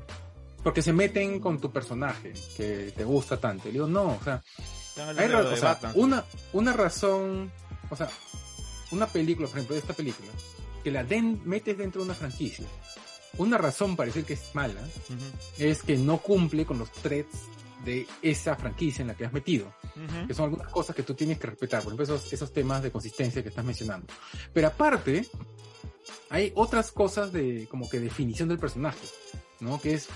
Porque 0.64 0.82
se 0.82 0.92
meten 0.92 1.40
con 1.40 1.62
tu 1.62 1.72
personaje, 1.72 2.34
que 2.58 2.92
te 2.98 3.04
gusta 3.04 3.38
tanto. 3.38 3.70
Y 3.70 3.74
digo, 3.74 3.86
no, 3.86 4.06
o 4.20 4.24
sea, 4.24 4.42
hay 5.16 5.32
o 5.32 5.56
sea, 5.56 5.80
una, 5.94 6.26
una 6.54 6.74
razón, 6.74 7.52
o 7.92 7.96
sea, 7.96 8.10
una 8.92 9.08
película, 9.08 9.48
por 9.48 9.58
ejemplo, 9.58 9.76
de 9.76 9.82
esta 9.82 9.94
película, 9.94 10.30
que 10.84 10.92
la 10.92 11.04
den, 11.04 11.42
metes 11.46 11.78
dentro 11.78 12.02
de 12.02 12.06
una 12.06 12.16
franquicia. 12.16 12.66
Una 13.38 13.58
razón 13.58 13.96
para 13.96 14.08
decir 14.08 14.26
que 14.26 14.34
es 14.34 14.54
mala 14.54 14.82
es 15.58 15.84
que 15.84 15.98
no 15.98 16.18
cumple 16.18 16.66
con 16.66 16.78
los 16.78 16.92
threads 16.92 17.48
de 17.86 18.06
esa 18.22 18.56
franquicia 18.56 19.02
en 19.02 19.08
la 19.08 19.16
que 19.16 19.26
has 19.26 19.34
metido 19.34 19.72
que 20.28 20.34
son 20.34 20.46
algunas 20.46 20.72
cosas 20.72 20.96
que 20.96 21.04
tú 21.04 21.14
tienes 21.14 21.40
que 21.40 21.48
respetar, 21.48 21.84
por 21.84 21.94
ejemplo, 21.94 22.16
esos, 22.16 22.32
esos 22.32 22.52
temas 22.54 22.82
de 22.84 22.92
consistencia 22.92 23.44
que 23.44 23.50
estás 23.50 23.66
mencionando. 23.66 24.08
Pero 24.54 24.68
aparte, 24.68 25.28
hay 26.30 26.52
otras 26.56 26.92
cosas 26.92 27.32
de 27.32 27.68
como 27.70 27.90
que 27.90 28.00
definición 28.00 28.50
del 28.50 28.60
personaje. 28.60 29.06
¿no? 29.60 29.80
Que 29.80 29.94
es, 29.94 30.10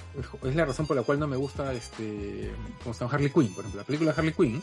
es 0.44 0.56
la 0.56 0.66
razón 0.66 0.88
por 0.88 0.98
la 0.98 1.04
cual 1.04 1.20
no 1.20 1.28
me 1.28 1.38
gusta 1.38 1.72
este, 1.74 2.52
como 2.84 3.12
Harley 3.12 3.30
Quinn, 3.30 3.54
por 3.54 3.60
ejemplo, 3.60 3.82
la 3.82 3.86
película 3.86 4.12
de 4.12 4.18
Harley 4.18 4.34
Quinn. 4.34 4.62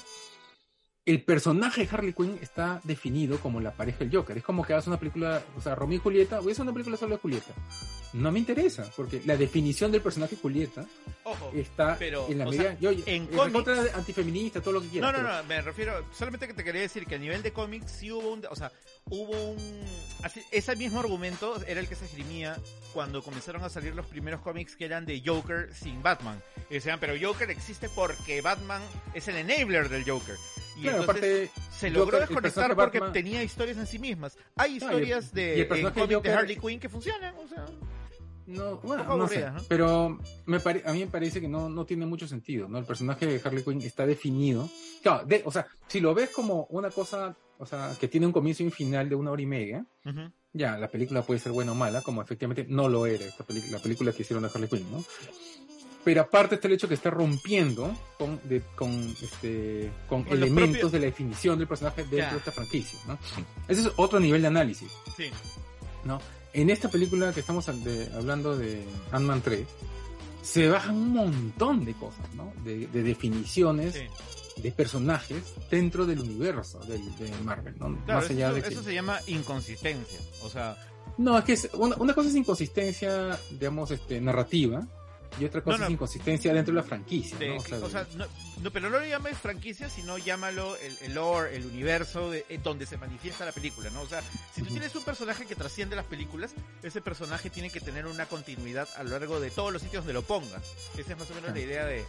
El 1.05 1.25
personaje 1.25 1.85
de 1.85 1.89
Harley 1.91 2.13
Quinn 2.13 2.39
está 2.41 2.81
definido 2.85 3.39
como 3.41 3.61
la 3.61 3.73
pareja 3.73 3.99
del 3.99 4.15
Joker. 4.15 4.39
Es 4.39 4.45
como 4.45 4.65
que 4.65 4.73
hagas 4.73 4.87
una 4.87 5.01
película, 5.01 5.43
o 5.57 5.61
sea, 5.61 5.75
Romeo 5.75 5.97
y 5.97 6.01
Julieta, 6.01 6.39
voy 6.39 6.51
a 6.51 6.53
hacer 6.53 6.63
una 6.63 6.73
película 6.73 6.97
solo 6.97 7.17
de 7.17 7.21
Julieta. 7.21 7.53
No 8.13 8.31
me 8.31 8.39
interesa, 8.39 8.89
porque 8.95 9.21
la 9.27 9.37
definición 9.37 9.91
del 9.91 10.01
personaje 10.01 10.37
Julieta 10.41 10.85
Ojo, 11.25 11.51
está 11.55 11.97
pero, 11.99 12.29
en 12.29 12.39
la 12.39 12.45
medida. 12.45 12.63
sea, 12.63 12.79
yo, 12.79 12.91
en 13.07 13.27
cómics- 13.27 13.53
contra 13.53 13.83
antifeminista, 13.97 14.61
todo 14.61 14.75
lo 14.75 14.81
que 14.81 14.87
No, 14.87 14.93
quieras. 14.93 15.13
no, 15.13 15.19
pero- 15.19 15.37
no, 15.39 15.45
me 15.45 15.63
refiero, 15.63 16.05
solamente 16.13 16.47
que 16.47 16.55
te 16.55 16.63
quería 16.63 16.83
decir 16.83 17.05
que 17.07 17.17
a 17.17 17.19
nivel 17.19 17.43
de 17.43 17.53
cómics 17.53 17.91
sí 17.91 18.13
hubo 18.13 18.31
un, 18.33 18.45
o 18.49 18.55
sea, 18.55 18.71
hubo 19.11 19.51
un, 19.53 19.85
así, 20.23 20.41
ese 20.51 20.75
mismo 20.77 21.01
argumento 21.01 21.61
era 21.67 21.81
el 21.81 21.89
que 21.89 21.95
se 21.95 22.05
esgrimía 22.07 22.57
cuando 22.93 23.23
comenzaron 23.23 23.63
a 23.65 23.69
salir 23.69 23.95
los 23.95 24.07
primeros 24.07 24.41
cómics 24.41 24.77
que 24.77 24.85
eran 24.85 25.05
de 25.07 25.23
Joker 25.25 25.73
sin 25.75 26.03
Batman. 26.03 26.41
Y 26.71 26.75
decían, 26.75 26.99
pero 27.01 27.15
Joker 27.21 27.51
existe 27.51 27.89
porque 27.89 28.41
Batman 28.41 28.83
es 29.15 29.29
el 29.29 29.37
enabler 29.37 29.89
del 29.89 30.05
Joker. 30.09 30.37
Y 30.77 30.83
Claro, 30.83 31.01
entonces 31.01 31.49
aparte, 31.51 31.51
se 31.79 31.89
Joker, 31.89 31.93
logró 31.93 32.17
el 32.19 32.23
desconectar 32.27 32.75
porque 32.77 32.99
Batman- 33.01 33.13
tenía 33.13 33.43
historias 33.43 33.77
en 33.79 33.87
sí 33.87 33.99
mismas. 33.99 34.37
Hay 34.57 34.73
y 34.73 34.77
el- 34.77 34.83
historias 34.83 35.31
y 35.33 35.35
de, 35.37 35.55
el 35.55 35.61
en 35.63 35.69
personaje 35.69 35.95
cómics 35.95 36.09
de 36.09 36.15
Joker- 36.17 36.35
Harley 36.35 36.57
Quinn 36.57 36.81
que 36.81 36.89
funcionan, 36.89 37.35
o 37.37 37.49
sea, 37.49 37.67
No, 38.47 38.77
bueno, 38.79 39.05
no 39.17 39.29
sé, 39.29 39.47
pero 39.69 40.19
me 40.47 40.59
pare- 40.61 40.83
a 40.85 40.93
mí 40.93 40.99
me 41.01 41.07
parece 41.07 41.41
que 41.41 41.49
no, 41.49 41.69
no 41.69 41.85
tiene 41.87 42.07
mucho 42.07 42.27
sentido, 42.27 42.69
¿no? 42.69 42.77
El 42.79 42.85
personaje 42.85 43.25
de 43.27 43.41
Harley 43.43 43.63
Quinn 43.63 43.81
está 43.83 44.05
definido. 44.05 44.69
Claro, 45.03 45.25
de- 45.27 45.43
o 45.45 45.51
sea, 45.53 45.67
si 45.87 46.01
lo 46.01 46.13
ves 46.15 46.31
como 46.31 46.65
una 46.71 46.91
cosa, 46.91 47.37
o 47.63 47.67
sea, 47.67 47.95
que 47.99 48.09
tiene 48.09 48.27
un 48.27 48.33
comienzo 48.33 48.63
y 48.63 48.67
un 48.67 48.73
final 48.73 49.09
de 49.09 49.15
una 49.15 49.31
hora 49.31 49.41
y 49.43 49.47
media, 49.47 49.87
ya, 50.53 50.77
la 50.77 50.89
película 50.89 51.23
puede 51.23 51.39
ser 51.41 51.53
buena 51.53 51.73
o 51.73 51.75
mala, 51.75 52.03
como 52.03 52.21
efectivamente 52.21 52.67
no 52.69 52.89
lo 52.89 53.07
era 53.07 53.25
esta 53.25 53.45
la 53.71 53.79
película 53.79 54.13
que 54.13 54.23
hicieron 54.23 54.43
de 54.43 54.51
Harley 54.53 54.69
Quinn, 54.69 54.87
¿no? 54.91 55.03
Pero 56.05 56.23
aparte 56.23 56.57
está 56.57 56.67
el 56.67 56.75
hecho 56.75 56.89
que 56.89 56.95
está 56.95 57.11
rompiendo 57.11 57.97
con, 58.19 58.41
de- 58.49 58.63
con, 58.75 58.91
este, 59.23 59.91
con, 60.09 60.27
elementos 60.29 60.91
propios- 60.91 60.91
de 60.93 60.99
la 60.99 61.05
definición 61.07 61.59
del 61.59 61.69
personaje 61.69 62.03
dentro 62.03 62.33
de 62.33 62.37
esta 62.39 62.51
franquicia, 62.51 62.99
¿no? 63.07 63.17
Ese 63.69 63.83
es 63.83 63.91
otro 63.97 64.19
nivel 64.19 64.43
de 64.43 64.49
análisis. 64.49 64.91
sí, 65.17 65.31
¿no? 66.05 66.21
En 66.55 66.69
esta 66.69 66.91
película 66.91 67.33
que 67.33 67.41
estamos 67.41 67.65
de- 67.85 68.11
hablando 68.15 68.59
de 68.59 68.85
Ant-Man 69.13 69.41
3, 69.43 69.67
se 70.43 70.69
bajan 70.69 70.97
un 70.97 71.13
montón 71.13 71.85
de 71.85 71.95
cosas, 71.95 72.35
¿no? 72.35 72.53
De, 72.65 72.89
de 72.89 73.03
definiciones 73.05 73.95
sí. 73.95 74.07
De 74.57 74.71
personajes 74.73 75.43
dentro 75.71 76.05
del 76.07 76.21
universo 76.21 76.79
del, 76.81 77.03
de 77.17 77.31
Marvel, 77.43 77.75
¿no? 77.79 77.97
Claro, 78.05 78.21
Más 78.21 78.31
allá 78.31 78.47
eso, 78.49 78.55
de 78.57 78.63
que... 78.63 78.69
eso 78.69 78.83
se 78.83 78.95
llama 78.95 79.19
inconsistencia. 79.27 80.19
O 80.43 80.51
sea, 80.51 80.77
No, 81.19 81.39
es 81.39 81.45
que 81.45 81.53
es- 81.55 81.69
una, 81.75 81.97
una 81.97 82.15
cosa 82.15 82.29
es 82.29 82.35
inconsistencia, 82.37 83.39
digamos, 83.51 83.91
este, 83.91 84.21
narrativa, 84.21 84.87
y 85.41 85.47
otra 85.47 85.63
cosa 85.63 85.77
No, 85.79 85.81
no. 85.81 85.87
es 85.87 85.93
inconsistencia 85.93 86.53
dentro 86.53 86.75
de 86.75 86.81
la 86.83 86.87
franquicia, 86.87 87.39
de- 87.39 87.49
¿no? 87.49 87.57
o 87.57 87.89
sea, 87.89 88.07
no, 88.17 88.27
no, 88.61 88.71
pero 88.71 88.91
no 88.91 88.99
lo 88.99 89.07
llames 89.07 89.39
franquicia, 89.39 89.89
sino 89.89 90.19
llámalo 90.19 90.77
el, 90.77 90.95
el 91.01 91.15
lore, 91.15 91.57
el 91.57 91.65
universo 91.65 92.31
de, 92.31 92.45
en 92.51 92.63
donde 92.63 92.85
se 92.85 92.99
manifiesta 92.99 93.47
la 93.47 93.53
película, 93.53 93.89
¿no? 93.91 94.03
O 94.03 94.07
sea, 94.07 94.23
si 94.55 94.61
tú 94.61 94.69
tienes 94.69 94.95
un 94.95 95.03
personaje 95.05 95.47
que 95.47 95.55
trasciende 95.57 95.97
las 95.97 96.05
películas, 96.05 96.55
ese 96.83 97.01
personaje 97.01 97.49
tiene 97.49 97.71
que 97.71 97.81
tener 97.81 98.07
una 98.07 98.27
continuidad 98.27 98.87
a 98.97 99.03
lo 99.05 99.11
largo 99.11 99.41
de 99.41 99.51
todos 99.51 99.73
los 99.73 99.81
sitios 99.81 100.03
donde 100.05 100.13
lo 100.13 100.23
pongas. 100.23 100.63
Esa 100.99 101.13
es 101.13 101.19
más 101.19 101.31
o 101.31 101.35
menos 101.35 101.51
Claro. 101.51 101.55
la 101.55 101.61
idea 101.61 101.85
de, 101.87 102.05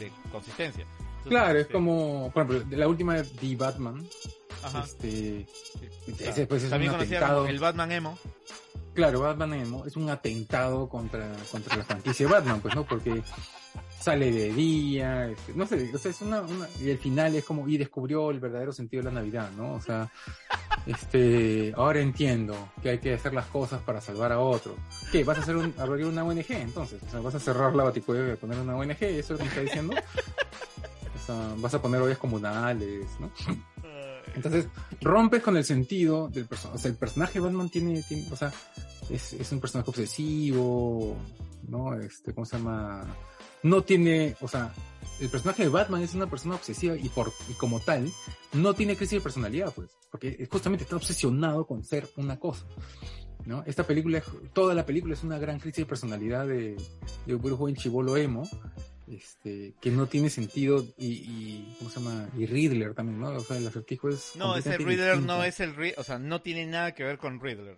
de 0.00 0.12
consistencia. 0.32 0.84
Entonces, 1.24 1.28
Claro, 1.28 1.54
es 1.58 1.62
este, 1.62 1.72
como, 1.74 2.30
por 2.32 2.42
ejemplo, 2.44 2.68
de 2.70 2.76
la 2.76 2.88
última 2.88 3.14
de 3.16 3.24
The 3.24 3.56
Batman, 3.56 4.06
ajá. 4.62 4.84
este, 4.84 5.46
Sí. 6.06 6.14
ese 6.24 6.46
pues 6.46 6.62
es 6.64 6.70
También 6.70 6.94
atentado. 6.94 7.38
como 7.40 7.48
el 7.50 7.58
Batman 7.58 7.92
emo. 7.92 8.18
Claro, 8.94 9.20
Batman 9.20 9.54
Emo 9.54 9.86
es 9.86 9.96
un 9.96 10.10
atentado 10.10 10.88
contra, 10.88 11.32
contra 11.52 11.76
la 11.76 11.84
franquicia 11.84 12.26
de 12.26 12.32
Batman, 12.32 12.60
pues, 12.60 12.74
¿no? 12.74 12.84
Porque 12.84 13.22
sale 14.00 14.32
de 14.32 14.52
día, 14.52 15.28
este, 15.28 15.52
no 15.54 15.64
sé, 15.66 15.90
o 15.94 15.98
sea, 15.98 16.10
es 16.10 16.20
una, 16.22 16.40
una, 16.40 16.66
y 16.80 16.90
el 16.90 16.98
final 16.98 17.34
es 17.36 17.44
como, 17.44 17.68
y 17.68 17.78
descubrió 17.78 18.30
el 18.30 18.40
verdadero 18.40 18.72
sentido 18.72 19.02
de 19.04 19.10
la 19.10 19.20
Navidad, 19.20 19.50
¿no? 19.56 19.74
O 19.74 19.80
sea, 19.80 20.10
este, 20.86 21.72
ahora 21.76 22.00
entiendo 22.00 22.56
que 22.82 22.90
hay 22.90 22.98
que 22.98 23.14
hacer 23.14 23.32
las 23.32 23.46
cosas 23.46 23.80
para 23.82 24.00
salvar 24.00 24.32
a 24.32 24.40
otro. 24.40 24.74
¿Qué? 25.12 25.22
¿Vas 25.22 25.38
a 25.38 25.42
hacer 25.42 25.56
un, 25.56 25.72
abrir 25.78 26.06
una 26.06 26.24
ONG 26.24 26.46
entonces? 26.50 27.00
O 27.06 27.10
sea, 27.10 27.20
¿vas 27.20 27.34
a 27.36 27.40
cerrar 27.40 27.74
la 27.76 27.84
baticueva 27.84 28.32
y 28.32 28.36
poner 28.36 28.58
una 28.58 28.74
ONG? 28.76 28.96
¿Eso 29.02 29.18
es 29.18 29.30
lo 29.30 29.36
que 29.38 29.42
me 29.44 29.48
está 29.50 29.60
diciendo? 29.60 29.94
Vas 31.58 31.74
a 31.74 31.82
poner 31.82 32.00
ollas 32.00 32.18
comunales, 32.18 33.06
¿no? 33.18 33.30
Entonces, 34.34 34.66
rompes 35.00 35.42
con 35.42 35.56
el 35.56 35.64
sentido 35.64 36.28
del 36.28 36.46
personaje. 36.46 36.76
O 36.78 36.80
sea, 36.80 36.90
el 36.90 36.96
personaje 36.96 37.34
de 37.34 37.40
Batman 37.40 37.68
tiene, 37.68 38.02
tiene- 38.02 38.28
o 38.30 38.36
sea, 38.36 38.52
es, 39.08 39.32
es 39.32 39.50
un 39.52 39.60
personaje 39.60 39.90
obsesivo, 39.90 41.16
¿no? 41.68 41.98
Este, 41.98 42.32
¿cómo 42.32 42.44
se 42.44 42.56
llama? 42.56 43.04
No 43.62 43.82
tiene, 43.82 44.36
o 44.40 44.48
sea, 44.48 44.72
el 45.20 45.28
personaje 45.28 45.64
de 45.64 45.68
Batman 45.68 46.02
es 46.02 46.14
una 46.14 46.28
persona 46.30 46.54
obsesiva 46.54 46.96
y 46.96 47.08
por, 47.08 47.32
y 47.48 47.54
como 47.54 47.80
tal, 47.80 48.10
no 48.52 48.72
tiene 48.74 48.96
crisis 48.96 49.18
de 49.18 49.20
personalidad, 49.22 49.72
pues, 49.74 49.90
porque 50.10 50.48
justamente 50.50 50.84
está 50.84 50.96
obsesionado 50.96 51.66
con 51.66 51.84
ser 51.84 52.08
una 52.16 52.38
cosa. 52.38 52.64
¿No? 53.46 53.64
Esta 53.66 53.84
película, 53.84 54.22
toda 54.52 54.74
la 54.74 54.84
película 54.84 55.14
es 55.14 55.24
una 55.24 55.38
gran 55.38 55.58
crisis 55.58 55.78
de 55.84 55.86
personalidad 55.86 56.46
de, 56.46 56.76
de 57.26 57.34
un 57.34 57.56
joven 57.56 57.74
chivolo 57.74 58.16
emo, 58.18 58.46
este, 59.10 59.74
que 59.80 59.90
no 59.90 60.06
tiene 60.06 60.30
sentido 60.30 60.86
y, 60.96 61.06
y, 61.06 61.74
¿cómo 61.78 61.90
se 61.90 62.00
llama? 62.00 62.28
Y 62.38 62.46
Riddler 62.46 62.94
también, 62.94 63.18
¿no? 63.20 63.28
O 63.30 63.44
sea, 63.44 63.56
el 63.56 63.66
acertijo 63.66 64.08
es... 64.08 64.32
No, 64.36 64.56
ese 64.56 64.76
Riddler 64.78 65.12
distinto. 65.16 65.36
no 65.36 65.44
es 65.44 65.58
el 65.60 65.74
Ri- 65.76 65.94
o 65.96 66.04
sea, 66.04 66.18
no 66.18 66.40
tiene 66.42 66.66
nada 66.66 66.92
que 66.94 67.02
ver 67.04 67.18
con 67.18 67.40
Riddler. 67.40 67.76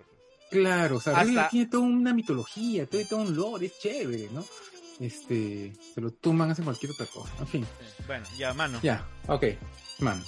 Claro, 0.50 0.96
o 0.96 1.00
sea, 1.00 1.14
Hasta- 1.14 1.24
Riddler 1.24 1.48
tiene 1.50 1.66
toda 1.70 1.82
una 1.84 2.12
mitología, 2.12 2.86
tiene 2.86 3.06
todo 3.06 3.20
un 3.20 3.34
lore, 3.34 3.66
es 3.66 3.78
chévere, 3.78 4.28
¿no? 4.32 4.44
Este, 5.00 5.72
se 5.94 6.00
lo 6.00 6.10
toman, 6.10 6.50
hacen 6.50 6.64
cualquier 6.64 6.92
otra 6.92 7.06
cosa, 7.06 7.32
en 7.40 7.46
fin. 7.48 7.64
Sí. 7.64 8.04
Bueno, 8.06 8.26
ya, 8.36 8.52
mano. 8.54 8.78
Ya, 8.82 9.08
ok, 9.26 9.44
man. 10.00 10.22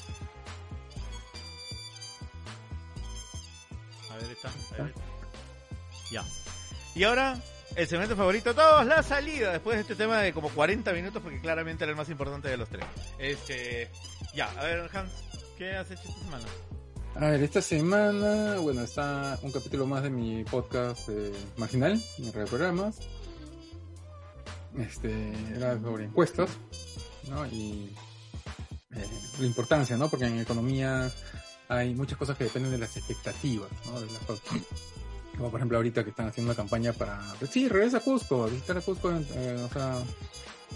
A 4.10 4.16
ver, 4.16 4.30
está. 4.30 4.48
a 4.78 4.82
ver. 4.82 4.94
Ya. 6.10 6.24
Y 6.94 7.02
ahora, 7.04 7.40
el 7.76 7.88
segmento 7.88 8.16
favorito 8.16 8.50
de 8.50 8.54
todos, 8.56 8.86
la 8.86 9.02
salida. 9.02 9.52
Después 9.52 9.76
de 9.76 9.82
este 9.82 9.94
tema 9.96 10.20
de 10.20 10.32
como 10.32 10.48
40 10.50 10.92
minutos, 10.92 11.22
porque 11.22 11.40
claramente 11.40 11.84
era 11.84 11.90
el 11.90 11.96
más 11.96 12.08
importante 12.08 12.48
de 12.48 12.56
los 12.56 12.68
tres. 12.68 12.84
Este. 13.18 13.90
Ya, 14.34 14.50
a 14.50 14.64
ver, 14.64 14.90
Hans, 14.92 15.12
¿qué 15.56 15.72
has 15.72 15.90
hecho 15.90 16.02
esta 16.08 16.20
semana? 16.20 16.44
A 17.16 17.30
ver, 17.30 17.42
esta 17.42 17.62
semana, 17.62 18.56
bueno, 18.58 18.82
está 18.82 19.38
un 19.42 19.52
capítulo 19.52 19.86
más 19.86 20.02
de 20.02 20.10
mi 20.10 20.42
podcast 20.44 21.08
eh, 21.08 21.32
marginal, 21.56 22.00
mi 22.18 22.30
red 22.30 22.42
de 22.42 22.46
programas. 22.46 22.98
Este, 24.76 25.32
era 25.54 25.80
sobre 25.80 26.04
encuestas, 26.04 26.50
¿no? 27.28 27.46
Y 27.46 27.94
eh, 28.96 29.06
la 29.38 29.46
importancia, 29.46 29.96
¿no? 29.96 30.08
Porque 30.08 30.26
en 30.26 30.40
economía 30.40 31.10
hay 31.68 31.94
muchas 31.94 32.18
cosas 32.18 32.36
que 32.36 32.44
dependen 32.44 32.72
de 32.72 32.78
las 32.78 32.96
expectativas, 32.96 33.70
¿no? 33.86 34.00
De 34.00 34.06
las. 34.06 34.20
Como 35.36 35.50
por 35.50 35.60
ejemplo 35.60 35.78
ahorita 35.78 36.04
que 36.04 36.10
están 36.10 36.28
haciendo 36.28 36.52
una 36.52 36.56
campaña 36.56 36.92
para, 36.92 37.20
pues 37.38 37.50
sí, 37.50 37.68
regresa 37.68 37.98
a 37.98 38.00
Cusco, 38.00 38.46
visitar 38.46 38.78
a 38.78 38.80
Cusco, 38.80 39.10
eh, 39.10 39.62
o 39.64 39.68
sea, 39.68 39.98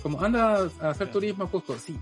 como 0.03 0.21
anda 0.21 0.69
a 0.81 0.91
hacer 0.91 1.11
turismo 1.11 1.45
a 1.45 1.51
Cusco, 1.51 1.79
sí, 1.79 1.99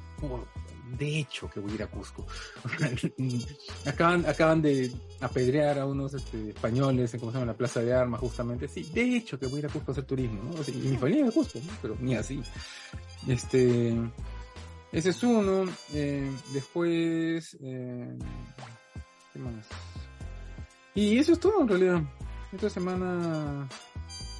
de 0.98 1.18
hecho 1.18 1.50
que 1.50 1.60
voy 1.60 1.72
a 1.72 1.74
ir 1.74 1.82
a 1.82 1.86
Cusco. 1.88 2.26
acaban, 3.86 4.24
acaban 4.26 4.62
de 4.62 4.92
apedrear 5.20 5.78
a 5.78 5.86
unos 5.86 6.14
este, 6.14 6.50
españoles 6.50 7.12
en, 7.12 7.20
¿cómo 7.20 7.32
se 7.32 7.38
llama? 7.38 7.52
la 7.52 7.58
Plaza 7.58 7.80
de 7.80 7.92
Armas 7.92 8.20
justamente, 8.20 8.68
sí, 8.68 8.88
de 8.94 9.16
hecho 9.16 9.38
que 9.38 9.46
voy 9.46 9.56
a 9.56 9.58
ir 9.60 9.66
a 9.66 9.68
Cusco 9.68 9.90
a 9.90 9.92
hacer 9.92 10.04
turismo, 10.04 10.42
¿no? 10.42 10.54
Y 10.66 10.88
mi 10.88 10.96
familia 10.96 11.26
es 11.26 11.34
de 11.34 11.40
Cusco, 11.40 11.60
pero 11.82 11.96
ni 12.00 12.14
así. 12.14 12.42
Este, 13.26 13.94
ese 14.92 15.10
es 15.10 15.22
uno, 15.22 15.64
eh, 15.92 16.30
después, 16.52 17.56
eh, 17.60 18.16
¿qué 19.32 19.38
más? 19.38 19.66
Y 20.94 21.18
eso 21.18 21.32
es 21.32 21.40
todo 21.40 21.60
en 21.60 21.68
realidad. 21.68 22.02
Esta 22.56 22.70
semana 22.70 23.68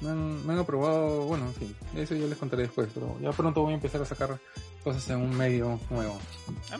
me 0.01 0.09
han, 0.09 0.47
me 0.47 0.53
han 0.53 0.59
aprobado, 0.59 1.25
bueno, 1.25 1.45
en 1.45 1.53
fin, 1.53 1.75
eso 1.95 2.15
yo 2.15 2.27
les 2.27 2.35
contaré 2.35 2.63
después, 2.63 2.89
pero 2.91 3.15
ya 3.19 3.31
pronto 3.31 3.61
voy 3.61 3.73
a 3.73 3.75
empezar 3.75 4.01
a 4.01 4.05
sacar 4.05 4.39
cosas 4.83 5.07
en 5.11 5.17
un 5.17 5.37
medio 5.37 5.79
nuevo. 5.91 6.19
Ah. 6.71 6.77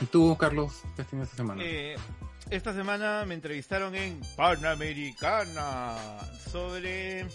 ¿Y 0.00 0.06
tú, 0.06 0.36
Carlos, 0.36 0.82
qué 0.96 1.02
has 1.02 1.08
tenido 1.08 1.22
esta 1.22 1.36
semana? 1.36 1.62
Eh, 1.64 1.94
esta 2.50 2.74
semana 2.74 3.24
me 3.24 3.34
entrevistaron 3.34 3.94
en 3.94 4.20
Panamericana 4.36 5.96
sobre. 6.50 7.28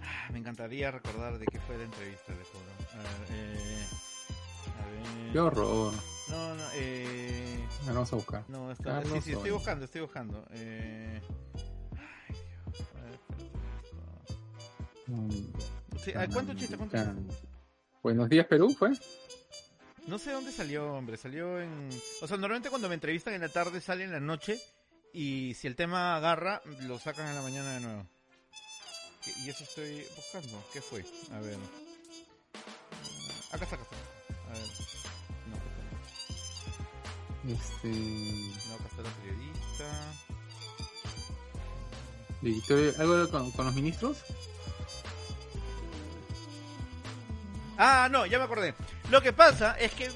Ah, 0.00 0.28
Me 0.30 0.38
encantaría 0.38 0.92
recordar 0.92 1.40
de 1.40 1.46
qué 1.46 1.58
fue 1.58 1.76
la 1.76 1.84
entrevista, 1.84 2.32
de 2.32 2.44
juro. 2.44 2.70
A 2.92 2.98
ver, 2.98 3.36
eh, 3.36 3.86
a 4.78 5.24
ver. 5.24 5.32
Qué 5.32 5.40
horror. 5.40 5.92
No, 6.28 6.54
no, 6.54 6.62
eh. 6.74 7.66
Ahora 7.80 7.94
vamos 7.94 8.12
a 8.12 8.16
buscar. 8.16 8.44
No, 8.46 8.70
está, 8.70 9.02
sí, 9.02 9.20
sí, 9.24 9.32
estoy 9.32 9.50
buscando, 9.50 9.86
estoy 9.86 10.02
buscando. 10.02 10.46
Eh... 10.52 11.20
Sí, 16.04 16.12
ah, 16.16 16.26
¿Cuánto 16.32 16.54
chiste? 16.54 16.76
¿Cuánto 16.76 16.96
chiste? 16.96 17.12
Buenos 18.02 18.28
días, 18.28 18.46
Perú, 18.46 18.74
¿fue? 18.78 18.90
No 20.06 20.18
sé 20.18 20.32
dónde 20.32 20.52
salió, 20.52 20.92
hombre. 20.94 21.16
Salió 21.16 21.60
en. 21.60 21.88
O 22.22 22.26
sea, 22.26 22.36
normalmente 22.36 22.70
cuando 22.70 22.88
me 22.88 22.94
entrevistan 22.94 23.34
en 23.34 23.42
la 23.42 23.48
tarde 23.48 23.80
sale 23.80 24.04
en 24.04 24.12
la 24.12 24.20
noche. 24.20 24.60
Y 25.12 25.54
si 25.54 25.66
el 25.66 25.74
tema 25.74 26.16
agarra, 26.16 26.62
lo 26.82 26.98
sacan 26.98 27.26
en 27.26 27.34
la 27.34 27.42
mañana 27.42 27.74
de 27.74 27.80
nuevo. 27.80 28.06
y 29.44 29.50
eso 29.50 29.64
estoy 29.64 30.04
buscando. 30.16 30.62
¿Qué 30.72 30.80
fue? 30.80 31.04
A 31.32 31.40
ver. 31.40 31.58
Ah, 32.54 33.56
Acá 33.56 33.64
está, 33.64 33.76
acá 33.76 33.84
está. 33.84 33.96
A 34.48 34.52
ver. 34.52 34.62
No, 35.48 35.56
acá 35.56 35.66
está. 37.42 37.62
Este. 37.64 37.88
No, 38.68 38.74
acá 38.74 38.86
está 38.88 39.02
la 39.02 39.10
periodista. 39.16 40.14
¿Algo 43.02 43.28
con, 43.30 43.50
con 43.50 43.66
los 43.66 43.74
ministros? 43.74 44.24
Ah, 47.82 48.08
no, 48.10 48.26
ya 48.26 48.36
me 48.38 48.44
acordé. 48.44 48.74
Lo 49.10 49.22
que 49.22 49.32
pasa 49.32 49.74
es 49.78 49.92
que 49.92 50.10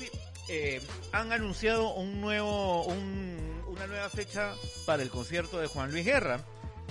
eh, 0.50 0.82
han 1.12 1.32
anunciado 1.32 1.94
un 1.94 2.20
nuevo, 2.20 2.84
un- 2.84 3.62
una 3.68 3.86
nueva 3.86 4.10
fecha 4.10 4.52
para 4.84 5.02
el 5.02 5.08
concierto 5.08 5.58
de 5.58 5.66
Juan 5.66 5.90
Luis 5.90 6.04
Guerra, 6.04 6.40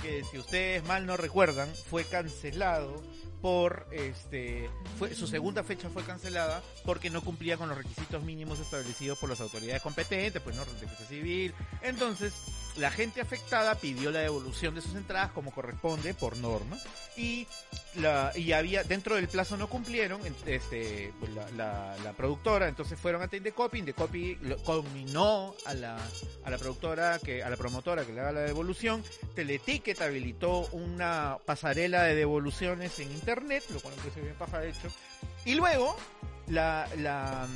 que 0.01 0.23
si 0.23 0.39
ustedes 0.39 0.83
mal 0.85 1.05
no 1.05 1.15
recuerdan, 1.15 1.69
fue 1.89 2.03
cancelado 2.05 3.01
por 3.41 3.85
este 3.91 4.69
fue 4.97 5.13
su 5.13 5.27
segunda 5.27 5.63
fecha 5.65 5.89
fue 5.89 6.01
cancelada 6.03 6.63
porque 6.85 7.09
no 7.09 7.21
cumplía 7.21 7.57
con 7.57 7.67
los 7.67 7.77
requisitos 7.77 8.23
mínimos 8.23 8.57
establecidos 8.59 9.17
por 9.17 9.29
las 9.29 9.41
autoridades 9.41 9.81
competentes, 9.81 10.41
pues 10.41 10.55
no 10.55 10.63
defensa 10.65 11.05
civil. 11.05 11.53
Entonces, 11.81 12.33
la 12.77 12.91
gente 12.91 13.21
afectada 13.21 13.75
pidió 13.75 14.11
la 14.11 14.19
devolución 14.19 14.75
de 14.75 14.81
sus 14.81 14.95
entradas 14.95 15.31
como 15.31 15.51
corresponde 15.51 16.13
por 16.13 16.37
norma 16.37 16.77
y 17.15 17.47
la 17.95 18.31
y 18.35 18.51
había 18.53 18.83
dentro 18.83 19.15
del 19.15 19.27
plazo 19.27 19.57
no 19.57 19.67
cumplieron 19.67 20.19
este 20.47 21.13
pues, 21.19 21.31
la, 21.55 21.95
productora 22.17 22.67
entonces 22.67 22.99
fueron 22.99 23.21
a 23.21 23.29
Indecopy 23.31 23.79
Indecopy 23.79 24.37
lo 24.41 24.57
combinó 24.63 25.53
a 25.65 25.73
la 25.73 25.97
a 26.43 26.49
la 26.49 26.57
productora 26.57 27.19
que 27.19 27.43
a 27.43 27.49
la 27.49 27.57
promotora 27.57 28.05
que 28.05 28.13
le 28.13 28.21
haga 28.21 28.31
la 28.31 28.41
devolución 28.41 29.03
Teleticket 29.35 30.01
habilitó 30.01 30.67
una 30.71 31.37
pasarela 31.45 32.03
de 32.03 32.15
devoluciones 32.15 32.97
en 32.99 33.11
internet 33.11 33.63
lo 33.69 33.79
cual 33.79 33.95
me 33.95 34.01
parece 34.01 34.21
bien 34.21 34.35
paja 34.35 34.59
de 34.59 34.69
hecho 34.69 34.87
y 35.45 35.55
luego 35.55 35.95
la, 36.47 36.87
la, 36.97 37.47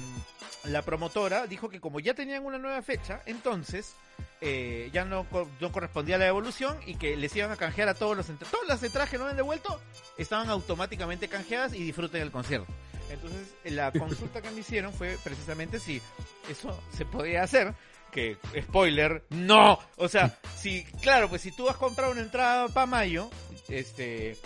la 0.65 0.81
promotora 0.81 1.47
dijo 1.47 1.69
que 1.69 1.79
como 1.79 1.99
ya 1.99 2.13
tenían 2.13 2.45
una 2.45 2.57
nueva 2.57 2.81
fecha 2.81 3.21
entonces 3.25 3.95
eh, 4.39 4.89
ya 4.93 5.03
no, 5.03 5.25
no 5.59 5.71
correspondía 5.71 6.17
la 6.17 6.25
devolución 6.25 6.77
y 6.85 6.95
que 6.95 7.17
les 7.17 7.35
iban 7.35 7.51
a 7.51 7.55
canjear 7.55 7.89
a 7.89 7.95
todos 7.95 8.15
los 8.15 8.29
entradas. 8.29 8.51
Todas 8.51 8.67
las 8.67 8.83
entradas 8.83 9.09
que 9.09 9.17
no 9.17 9.23
habían 9.23 9.37
devuelto 9.37 9.81
estaban 10.17 10.49
automáticamente 10.49 11.27
canjeadas 11.27 11.73
y 11.73 11.83
disfruten 11.83 12.21
el 12.21 12.31
concierto. 12.31 12.71
Entonces, 13.09 13.55
la 13.65 13.91
consulta 13.97 14.41
que 14.41 14.51
me 14.51 14.59
hicieron 14.59 14.93
fue 14.93 15.17
precisamente 15.23 15.79
si 15.79 16.01
eso 16.49 16.79
se 16.95 17.05
podía 17.05 17.43
hacer. 17.43 17.73
Que, 18.11 18.37
spoiler, 18.61 19.25
no. 19.31 19.79
O 19.97 20.07
sea, 20.07 20.39
si, 20.55 20.85
claro, 21.01 21.29
pues 21.29 21.41
si 21.41 21.51
tú 21.51 21.69
has 21.69 21.75
comprado 21.75 22.11
una 22.11 22.21
entrada 22.21 22.67
para 22.69 22.85
mayo, 22.85 23.29
este, 23.67 24.37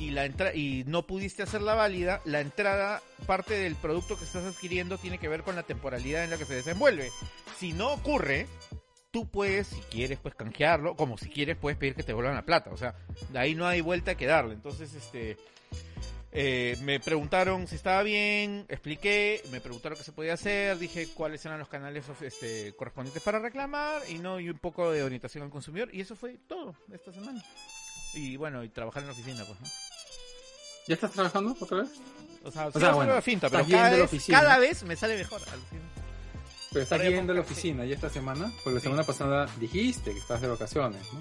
y 0.00 0.10
la 0.12 0.24
entra 0.24 0.54
y 0.54 0.84
no 0.86 1.06
pudiste 1.06 1.42
hacerla 1.42 1.74
válida, 1.74 2.22
la 2.24 2.40
entrada, 2.40 3.02
parte 3.26 3.52
del 3.52 3.76
producto 3.76 4.16
que 4.16 4.24
estás 4.24 4.44
adquiriendo 4.46 4.96
tiene 4.96 5.18
que 5.18 5.28
ver 5.28 5.42
con 5.42 5.56
la 5.56 5.62
temporalidad 5.62 6.24
en 6.24 6.30
la 6.30 6.38
que 6.38 6.46
se 6.46 6.54
desenvuelve. 6.54 7.10
Si 7.58 7.74
no 7.74 7.92
ocurre, 7.92 8.46
tú 9.10 9.28
puedes, 9.28 9.66
si 9.66 9.80
quieres, 9.90 10.18
pues 10.18 10.34
canjearlo, 10.34 10.96
como 10.96 11.18
si 11.18 11.28
quieres, 11.28 11.58
puedes 11.58 11.78
pedir 11.78 11.94
que 11.94 12.02
te 12.02 12.14
vuelvan 12.14 12.34
la 12.34 12.46
plata. 12.46 12.70
O 12.70 12.78
sea, 12.78 12.94
de 13.30 13.38
ahí 13.38 13.54
no 13.54 13.66
hay 13.66 13.82
vuelta 13.82 14.14
que 14.14 14.24
darle. 14.24 14.54
Entonces, 14.54 14.94
este, 14.94 15.36
eh, 16.32 16.78
me 16.80 16.98
preguntaron 16.98 17.66
si 17.66 17.74
estaba 17.74 18.02
bien, 18.02 18.64
expliqué, 18.70 19.42
me 19.52 19.60
preguntaron 19.60 19.98
qué 19.98 20.04
se 20.04 20.12
podía 20.12 20.32
hacer, 20.32 20.78
dije 20.78 21.08
cuáles 21.12 21.44
eran 21.44 21.58
los 21.58 21.68
canales 21.68 22.06
este, 22.22 22.72
correspondientes 22.74 23.22
para 23.22 23.38
reclamar 23.38 24.00
y 24.08 24.14
no 24.14 24.40
y 24.40 24.48
un 24.48 24.58
poco 24.58 24.90
de 24.92 25.02
orientación 25.02 25.44
al 25.44 25.50
consumidor 25.50 25.90
y 25.92 26.00
eso 26.00 26.16
fue 26.16 26.38
todo 26.48 26.74
esta 26.90 27.12
semana. 27.12 27.44
Y 28.14 28.36
bueno, 28.36 28.64
y 28.64 28.70
trabajar 28.70 29.02
en 29.02 29.08
la 29.08 29.12
oficina, 29.12 29.44
pues, 29.46 29.60
¿no? 29.60 29.89
¿Ya 30.90 30.94
estás 30.94 31.12
trabajando 31.12 31.54
otra 31.60 31.82
vez? 31.82 31.90
O 32.42 32.50
sea, 32.50 32.66
O 32.66 32.72
sí 32.72 32.80
sea, 32.80 32.92
bueno, 32.94 33.14
la 33.14 33.22
finta, 33.22 33.48
pero 33.48 33.62
estás 33.62 33.78
cada 33.80 33.90
vez, 33.90 34.00
oficina. 34.04 34.40
cada 34.40 34.58
vez 34.58 34.82
me 34.82 34.96
sale 34.96 35.16
mejor. 35.16 35.40
Pero 36.72 36.82
estás 36.82 37.00
yendo 37.02 37.32
a 37.32 37.36
la 37.36 37.40
oficina 37.42 37.84
ya 37.84 37.94
esta 37.94 38.10
semana, 38.10 38.50
porque 38.64 38.74
la 38.74 38.80
Sí. 38.80 38.84
semana 38.84 39.04
pasada 39.04 39.48
dijiste 39.60 40.12
que 40.12 40.18
estabas 40.18 40.42
de 40.42 40.48
vacaciones, 40.48 41.00
¿no? 41.12 41.20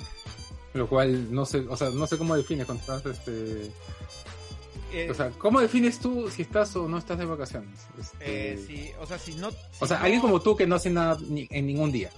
Lo 0.74 0.88
cual 0.88 1.32
no 1.32 1.46
sé, 1.46 1.60
o 1.70 1.78
sea, 1.78 1.90
no 1.92 2.08
sé 2.08 2.18
cómo 2.18 2.36
defines 2.36 2.66
cuando 2.66 2.82
estás, 2.82 3.06
este, 3.16 3.72
Eh, 4.92 5.08
o 5.12 5.14
sea, 5.14 5.30
¿cómo 5.38 5.62
defines 5.62 6.00
tú 6.00 6.32
si 6.32 6.42
estás 6.42 6.76
o 6.76 6.88
no 6.88 6.98
estás 6.98 7.20
de 7.20 7.26
vacaciones? 7.26 7.80
Este, 8.00 8.54
eh, 8.54 8.64
sí, 8.66 8.92
o 9.00 9.06
sea, 9.06 9.20
si 9.20 9.36
no... 9.36 9.50
O 9.80 9.86
sea, 9.86 10.02
alguien 10.02 10.20
como 10.20 10.42
tú 10.42 10.56
que 10.56 10.66
no 10.66 10.78
hace 10.78 10.90
nada 10.90 11.16
ni- 11.28 11.48
en 11.52 11.68
ningún 11.68 11.92
día. 11.92 12.10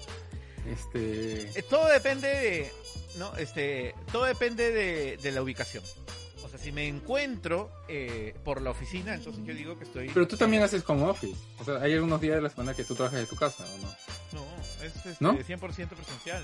Este, 0.65 1.49
Eh, 1.59 1.63
todo 1.69 1.85
depende 1.87 2.29
de, 2.29 2.71
no, 3.17 3.35
este, 3.35 3.93
todo 4.13 4.23
depende 4.23 4.71
de, 4.71 5.17
de 5.17 5.31
la 5.33 5.41
ubicación. 5.41 5.83
O 6.43 6.49
sea, 6.49 6.59
si 6.59 6.71
me 6.71 6.87
encuentro 6.87 7.69
eh, 7.87 8.35
por 8.43 8.61
la 8.61 8.71
oficina, 8.71 9.13
entonces 9.13 9.43
yo 9.45 9.53
digo 9.53 9.77
que 9.77 9.83
estoy. 9.85 10.09
pero 10.09 10.27
tú 10.27 10.37
también 10.37 10.63
haces 10.63 10.83
como 10.83 11.07
office. 11.09 11.39
O 11.59 11.63
sea, 11.63 11.75
hay 11.77 11.93
algunos 11.93 12.19
días 12.21 12.35
de 12.35 12.41
la 12.41 12.49
semana 12.49 12.73
que 12.73 12.83
tú 12.83 12.95
trabajas 12.95 13.19
de 13.19 13.25
tu 13.25 13.35
casa, 13.35 13.63
¿o 13.65 13.77
no? 13.77 14.41
No, 14.41 14.61
es 14.85 14.95
este, 14.95 15.15
¿No? 15.19 15.33
100% 15.37 15.59
presencial. 15.59 16.43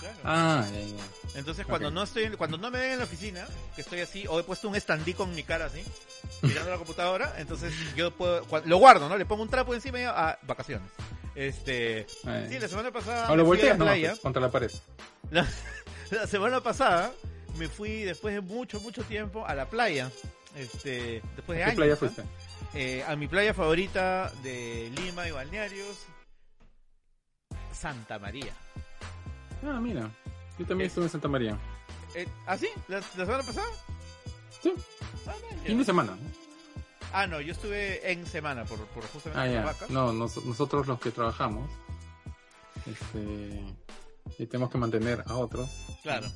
Claro. 0.00 0.16
Ah, 0.24 0.66
ya, 0.72 0.80
ya. 0.80 1.38
Entonces 1.38 1.64
cuando 1.64 1.90
no 1.90 2.02
estoy, 2.02 2.28
cuando 2.30 2.58
no 2.58 2.70
me 2.72 2.78
ven 2.80 2.92
en 2.92 2.98
la 2.98 3.04
oficina, 3.04 3.46
que 3.76 3.82
estoy 3.82 4.00
así, 4.00 4.26
o 4.26 4.40
he 4.40 4.42
puesto 4.42 4.68
un 4.68 4.74
standee 4.80 5.14
con 5.14 5.32
mi 5.34 5.44
cara 5.44 5.66
así, 5.66 5.82
mirando 6.42 6.70
la 6.70 6.76
computadora, 6.76 7.34
entonces 7.38 7.72
yo 7.94 8.10
puedo, 8.10 8.44
lo 8.64 8.76
guardo, 8.78 9.08
¿no? 9.08 9.16
Le 9.16 9.26
pongo 9.26 9.42
un 9.44 9.48
trapo 9.48 9.74
encima 9.74 10.00
y 10.00 10.02
a 10.04 10.38
vacaciones. 10.42 10.88
Este, 11.34 12.06
Ah, 12.26 12.42
sí, 12.48 12.58
la 12.58 12.68
semana 12.68 12.90
pasada 12.90 13.30
o 13.30 13.36
lo 13.36 13.44
me 13.44 13.48
fui 13.48 13.56
a 13.68 13.74
volteas 13.74 13.78
no, 13.78 13.84
playa. 13.86 14.10
pues, 14.10 14.20
contra 14.20 14.42
la 14.42 14.50
pared. 14.50 14.70
La, 15.30 15.46
la 16.10 16.26
semana 16.26 16.60
pasada 16.60 17.12
me 17.58 17.68
fui 17.68 18.02
después 18.02 18.34
de 18.34 18.40
mucho, 18.40 18.80
mucho 18.80 19.02
tiempo 19.04 19.46
a 19.46 19.54
la 19.54 19.68
playa. 19.68 20.10
Este, 20.56 21.22
después 21.36 21.56
de 21.58 21.64
¿A 21.64 21.66
qué 21.66 21.70
años. 21.70 21.76
playa 21.76 21.92
¿no? 21.92 21.96
fuiste? 21.98 22.22
Eh, 22.74 23.04
a 23.06 23.16
mi 23.16 23.26
playa 23.28 23.54
favorita 23.54 24.30
de 24.42 24.90
Lima 24.96 25.26
y 25.26 25.30
Balnearios, 25.30 26.06
Santa 27.72 28.18
María. 28.18 28.52
Ah, 29.64 29.80
mira. 29.80 30.10
Yo 30.58 30.66
también 30.66 30.86
Es- 30.86 30.92
estuve 30.92 31.04
en 31.06 31.10
Santa 31.10 31.28
María. 31.28 31.58
Eh, 32.14 32.26
¿Ah, 32.46 32.56
sí? 32.58 32.68
¿La, 32.88 32.98
la 32.98 33.24
semana 33.24 33.42
pasada? 33.42 33.66
Sí. 34.62 34.72
Ah, 35.26 35.34
no. 35.56 35.62
Fin 35.62 35.78
de 35.78 35.84
semana. 35.84 36.16
Ah, 37.14 37.26
no, 37.26 37.40
yo 37.40 37.52
estuve 37.52 38.10
en 38.10 38.26
semana 38.26 38.64
por, 38.64 38.78
por 38.88 39.04
justamente 39.08 39.40
Ah, 39.40 39.52
ya. 39.60 39.64
vacas. 39.64 39.90
No, 39.90 40.12
nos- 40.12 40.44
nosotros 40.44 40.86
los 40.86 40.98
que 41.00 41.10
trabajamos, 41.10 41.70
este, 42.86 43.60
y 44.38 44.46
tenemos 44.46 44.70
que 44.70 44.78
mantener 44.78 45.22
a 45.26 45.36
otros. 45.36 45.68
Claro. 46.02 46.26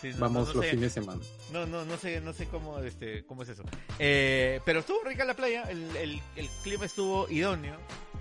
Sí, 0.00 0.08
no- 0.14 0.18
Vamos 0.20 0.48
no, 0.48 0.54
no 0.54 0.60
los 0.60 0.64
sé, 0.64 0.70
fines 0.72 0.94
de 0.94 1.00
semana. 1.00 1.20
no, 1.52 1.66
no, 1.66 1.84
no 1.84 1.96
sé, 1.98 2.20
no 2.20 2.32
sé 2.32 2.46
cómo, 2.46 2.78
este, 2.78 3.24
cómo 3.26 3.42
es 3.42 3.50
eso. 3.50 3.64
Eh, 3.98 4.60
pero 4.64 4.80
estuvo 4.80 5.02
rica 5.04 5.24
la 5.24 5.34
playa, 5.34 5.64
el, 5.70 5.94
el, 5.96 6.22
el 6.36 6.48
clima 6.62 6.86
estuvo 6.86 7.28
idóneo. 7.28 7.76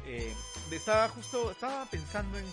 Eh, 0.05 0.34
estaba 0.71 1.07
justo, 1.09 1.51
estaba 1.51 1.86
pensando 1.86 2.38
en, 2.38 2.45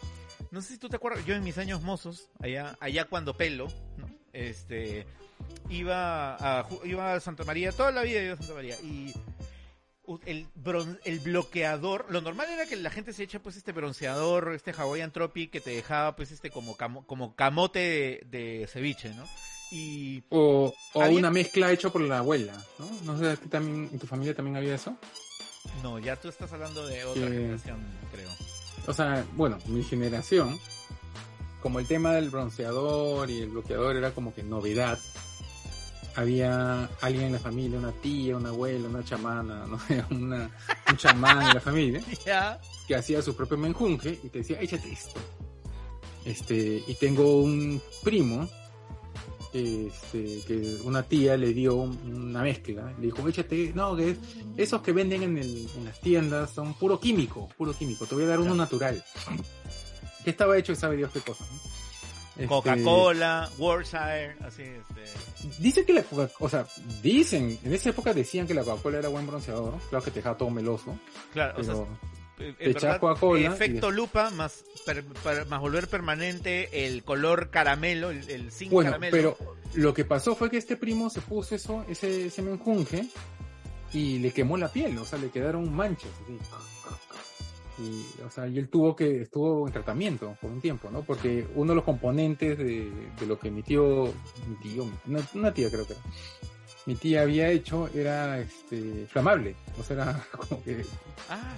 no 0.50 0.60
sé 0.62 0.74
si 0.74 0.78
tú 0.78 0.88
te 0.88 0.96
acuerdas, 0.96 1.24
yo 1.26 1.34
en 1.34 1.42
mis 1.42 1.58
años 1.58 1.82
mozos, 1.82 2.28
allá, 2.40 2.76
allá 2.80 3.06
cuando 3.06 3.36
pelo, 3.36 3.66
¿no? 3.96 4.08
Este, 4.32 5.06
iba 5.68 6.36
a, 6.60 6.66
iba 6.84 7.14
a 7.14 7.20
Santa 7.20 7.44
María, 7.44 7.72
toda 7.72 7.90
la 7.90 8.02
vida 8.02 8.22
iba 8.22 8.34
a 8.34 8.36
Santa 8.36 8.54
María 8.54 8.76
y 8.82 9.12
el, 10.26 10.46
bron- 10.54 10.98
el 11.04 11.20
bloqueador, 11.20 12.06
lo 12.10 12.20
normal 12.20 12.48
era 12.50 12.66
que 12.66 12.76
la 12.76 12.90
gente 12.90 13.12
se 13.12 13.22
echa 13.24 13.38
pues 13.40 13.56
este 13.56 13.72
bronceador, 13.72 14.52
este 14.54 14.72
Hawaiian 14.72 15.12
Tropic 15.12 15.50
que 15.50 15.60
te 15.60 15.70
dejaba 15.70 16.16
pues 16.16 16.30
este 16.32 16.50
como, 16.50 16.76
camo- 16.76 17.04
como 17.06 17.34
camote 17.34 17.78
de, 17.78 18.26
de 18.30 18.66
ceviche, 18.66 19.12
¿no? 19.14 19.24
Y 19.72 20.22
O, 20.28 20.72
o 20.92 21.02
¿Había? 21.02 21.18
una 21.18 21.30
mezcla 21.30 21.72
hecha 21.72 21.90
por 21.90 22.00
la 22.02 22.18
abuela, 22.18 22.52
¿no? 22.78 22.88
No 23.04 23.18
sé, 23.18 23.30
¿a 23.30 23.36
ti 23.36 23.48
también, 23.48 23.88
en 23.92 23.98
tu 23.98 24.06
familia 24.06 24.34
también 24.34 24.56
había 24.56 24.74
eso? 24.76 24.96
no, 25.82 25.98
ya 25.98 26.14
tú 26.14 26.28
estás 26.28 26.52
hablando 26.52 26.86
de 26.86 27.04
otra 27.04 27.22
Que- 27.26 27.28
generación, 27.32 27.84
creo. 28.12 28.30
O 28.86 28.92
sea, 28.92 29.24
bueno, 29.34 29.58
mi 29.66 29.82
generación, 29.82 30.56
como 31.60 31.80
el 31.80 31.88
tema 31.88 32.12
del 32.12 32.30
bronceador 32.30 33.28
y 33.30 33.40
el 33.40 33.48
bloqueador 33.48 33.96
era 33.96 34.12
como 34.12 34.32
que 34.32 34.44
novedad, 34.44 34.98
había 36.16 36.86
alguien 37.00 37.26
en 37.26 37.32
la 37.32 37.38
familia, 37.38 37.78
una 37.78 37.92
tía, 37.92 38.36
una 38.36 38.48
abuela, 38.48 38.88
una 38.88 39.04
chamana, 39.04 39.66
¿no? 39.68 39.78
una, 40.16 40.50
un 40.90 40.96
chamán 40.96 41.42
en 41.48 41.54
la 41.54 41.60
familia, 41.60 42.02
Ya. 42.26 42.60
que 42.88 42.94
hacía 42.96 43.22
su 43.22 43.36
propio 43.36 43.56
menjunje 43.58 44.18
y 44.22 44.28
te 44.28 44.38
decía, 44.38 44.60
échate 44.60 44.90
esto. 44.92 45.20
Este, 46.24 46.82
y 46.86 46.94
tengo 46.94 47.40
un 47.42 47.80
primo, 48.02 48.48
este, 49.52 50.42
que 50.46 50.78
una 50.84 51.02
tía 51.04 51.36
le 51.36 51.54
dio 51.54 51.76
un- 51.76 51.96
una 52.26 52.42
mezcla, 52.42 52.92
le 52.98 53.06
dijo, 53.06 53.26
échate, 53.28 53.72
no, 53.74 53.94
que 53.96 54.10
es- 54.10 54.18
esos 54.56 54.82
que 54.82 54.92
venden 54.92 55.22
en, 55.22 55.38
el- 55.38 55.68
en 55.76 55.84
las 55.84 56.00
tiendas 56.00 56.50
son 56.50 56.74
puro 56.74 56.98
químico, 56.98 57.48
puro 57.56 57.72
químico, 57.72 58.06
te 58.06 58.14
voy 58.16 58.24
a 58.24 58.28
dar 58.28 58.40
uno 58.40 58.54
natural. 58.54 59.02
Que 60.24 60.30
estaba 60.30 60.58
hecho 60.58 60.72
y 60.72 60.76
sabe 60.76 60.96
Dios 60.96 61.10
qué 61.12 61.20
cosa. 61.20 61.44
¿no? 61.44 61.60
Este, 62.36 62.46
Coca-Cola, 62.48 63.50
Worcestershire, 63.58 64.36
así, 64.46 64.62
este. 64.62 65.58
Dice 65.62 65.84
que 65.86 65.92
la 65.94 66.02
Coca, 66.02 66.30
o 66.38 66.48
sea, 66.48 66.66
dicen, 67.02 67.58
en 67.64 67.72
esa 67.72 67.90
época 67.90 68.12
decían 68.12 68.46
que 68.46 68.52
la 68.54 68.62
Coca-Cola 68.62 68.98
era 68.98 69.08
buen 69.08 69.26
bronceador, 69.26 69.74
claro 69.88 70.04
que 70.04 70.10
te 70.10 70.18
dejaba 70.20 70.36
todo 70.36 70.50
meloso, 70.50 70.98
Claro, 71.32 71.58
o 71.58 71.64
sea, 71.64 71.74
pero 72.36 72.50
eh, 72.50 72.72
verdad, 72.74 73.00
Coca-Cola 73.00 73.48
efecto 73.48 73.90
lupa 73.90 74.28
más, 74.30 74.64
per- 74.84 75.04
per- 75.04 75.46
más 75.46 75.60
volver 75.60 75.88
permanente 75.88 76.86
el 76.86 77.02
color 77.04 77.48
caramelo, 77.48 78.10
el, 78.10 78.28
el 78.28 78.50
Bueno, 78.70 78.90
caramelo. 78.90 79.10
pero 79.38 79.38
lo 79.74 79.94
que 79.94 80.04
pasó 80.04 80.36
fue 80.36 80.50
que 80.50 80.58
este 80.58 80.76
primo 80.76 81.08
se 81.08 81.22
puso 81.22 81.54
eso, 81.54 81.86
ese, 81.88 82.26
ese 82.26 82.42
menjunje 82.42 83.06
y 83.94 84.18
le 84.18 84.32
quemó 84.32 84.58
la 84.58 84.68
piel, 84.70 84.98
o 84.98 85.06
sea, 85.06 85.18
le 85.18 85.30
quedaron 85.30 85.72
manchas. 85.74 86.10
así. 86.24 86.38
Y, 87.78 88.22
o 88.22 88.30
sea, 88.30 88.46
y 88.48 88.58
él 88.58 88.68
tuvo 88.68 88.96
que, 88.96 89.22
estuvo 89.22 89.66
en 89.66 89.72
tratamiento 89.72 90.36
por 90.40 90.50
un 90.50 90.60
tiempo, 90.60 90.90
¿no? 90.90 91.02
Porque 91.02 91.46
uno 91.54 91.72
de 91.72 91.76
los 91.76 91.84
componentes 91.84 92.56
de, 92.56 92.90
de 93.18 93.26
lo 93.26 93.38
que 93.38 93.50
mi 93.50 93.62
tío, 93.62 94.12
mi 94.48 94.56
tío, 94.56 94.86
una, 95.06 95.20
una 95.34 95.52
tía 95.52 95.68
creo 95.70 95.86
que 95.86 95.92
era, 95.92 96.02
mi 96.86 96.94
tía 96.94 97.22
había 97.22 97.50
hecho 97.50 97.88
era 97.94 98.38
este 98.38 99.06
flamable, 99.08 99.56
o 99.78 99.82
sea, 99.82 99.94
era 99.94 100.26
como 100.30 100.62
que 100.62 100.84
Ah, 101.28 101.54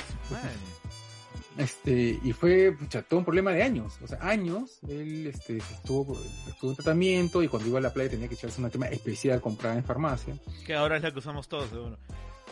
este, 1.59 2.19
y 2.23 2.33
fue 2.33 2.73
pucha, 2.73 3.03
todo 3.03 3.19
un 3.19 3.25
problema 3.25 3.51
de 3.51 3.63
años, 3.63 3.99
o 4.03 4.07
sea, 4.07 4.19
años, 4.23 4.79
él 4.89 5.27
este, 5.27 5.57
estuvo, 5.57 6.17
estuvo 6.49 6.71
en 6.71 6.77
tratamiento 6.77 7.43
y 7.43 7.49
cuando 7.49 7.69
iba 7.69 7.79
a 7.79 7.83
la 7.83 7.93
playa 7.93 8.11
tenía 8.11 8.29
que 8.29 8.35
echarse 8.35 8.61
una 8.61 8.71
crema 8.71 8.87
especial 8.87 9.41
comprada 9.41 9.77
en 9.77 9.85
farmacia. 9.85 10.35
Que 10.65 10.75
ahora 10.75 10.97
es 10.97 11.03
la 11.03 11.13
que 11.13 11.19
usamos 11.19 11.49
todos, 11.49 11.69
seguro. 11.69 11.99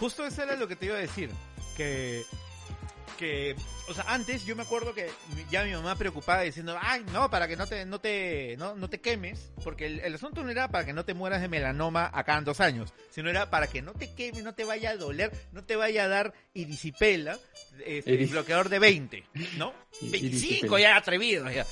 Justo 0.01 0.27
eso 0.27 0.43
era 0.43 0.57
lo 0.57 0.67
que 0.67 0.77
te 0.77 0.87
iba 0.87 0.97
a 0.97 0.99
decir. 1.01 1.31
Que, 1.77 2.25
que, 3.17 3.57
o 3.89 3.95
sea, 3.95 4.05
antes 4.09 4.45
yo 4.45 4.55
me 4.57 4.63
acuerdo 4.63 4.95
que 4.95 5.09
ya 5.51 5.65
mi 5.65 5.73
mamá 5.73 5.97
preocupada 5.97 6.43
diciendo, 6.43 6.77
ay, 6.81 7.05
no, 7.13 7.31
para 7.31 7.49
que 7.49 7.57
no 7.57 7.67
te, 7.67 7.85
no 7.87 7.99
te, 8.01 8.57
no, 8.59 8.75
no 8.75 8.89
te 8.91 9.01
quemes, 9.01 9.51
porque 9.65 9.87
el, 9.87 10.01
el 10.01 10.15
asunto 10.15 10.43
no 10.45 10.51
era 10.51 10.69
para 10.69 10.85
que 10.85 10.93
no 10.93 11.05
te 11.05 11.15
mueras 11.15 11.41
de 11.41 11.49
melanoma 11.49 12.11
acá 12.13 12.37
en 12.39 12.45
dos 12.45 12.61
años, 12.61 12.93
sino 13.11 13.31
era 13.31 13.51
para 13.51 13.67
que 13.67 13.83
no 13.83 13.93
te 13.93 14.15
quemes, 14.15 14.45
no 14.45 14.55
te 14.55 14.65
vaya 14.65 14.91
a 14.91 14.97
doler, 14.97 15.33
no 15.53 15.65
te 15.65 15.77
vaya 15.77 16.05
a 16.05 16.09
dar 16.09 16.35
irisipela, 16.55 17.39
este, 17.85 18.13
Iris- 18.13 18.31
bloqueador 18.31 18.69
de 18.69 18.79
20, 18.79 19.25
¿no? 19.57 19.73
I- 20.01 20.11
25 20.11 20.27
irisipela. 20.27 20.81
ya 20.81 20.97
atrevido 20.97 21.51
ya. 21.51 21.67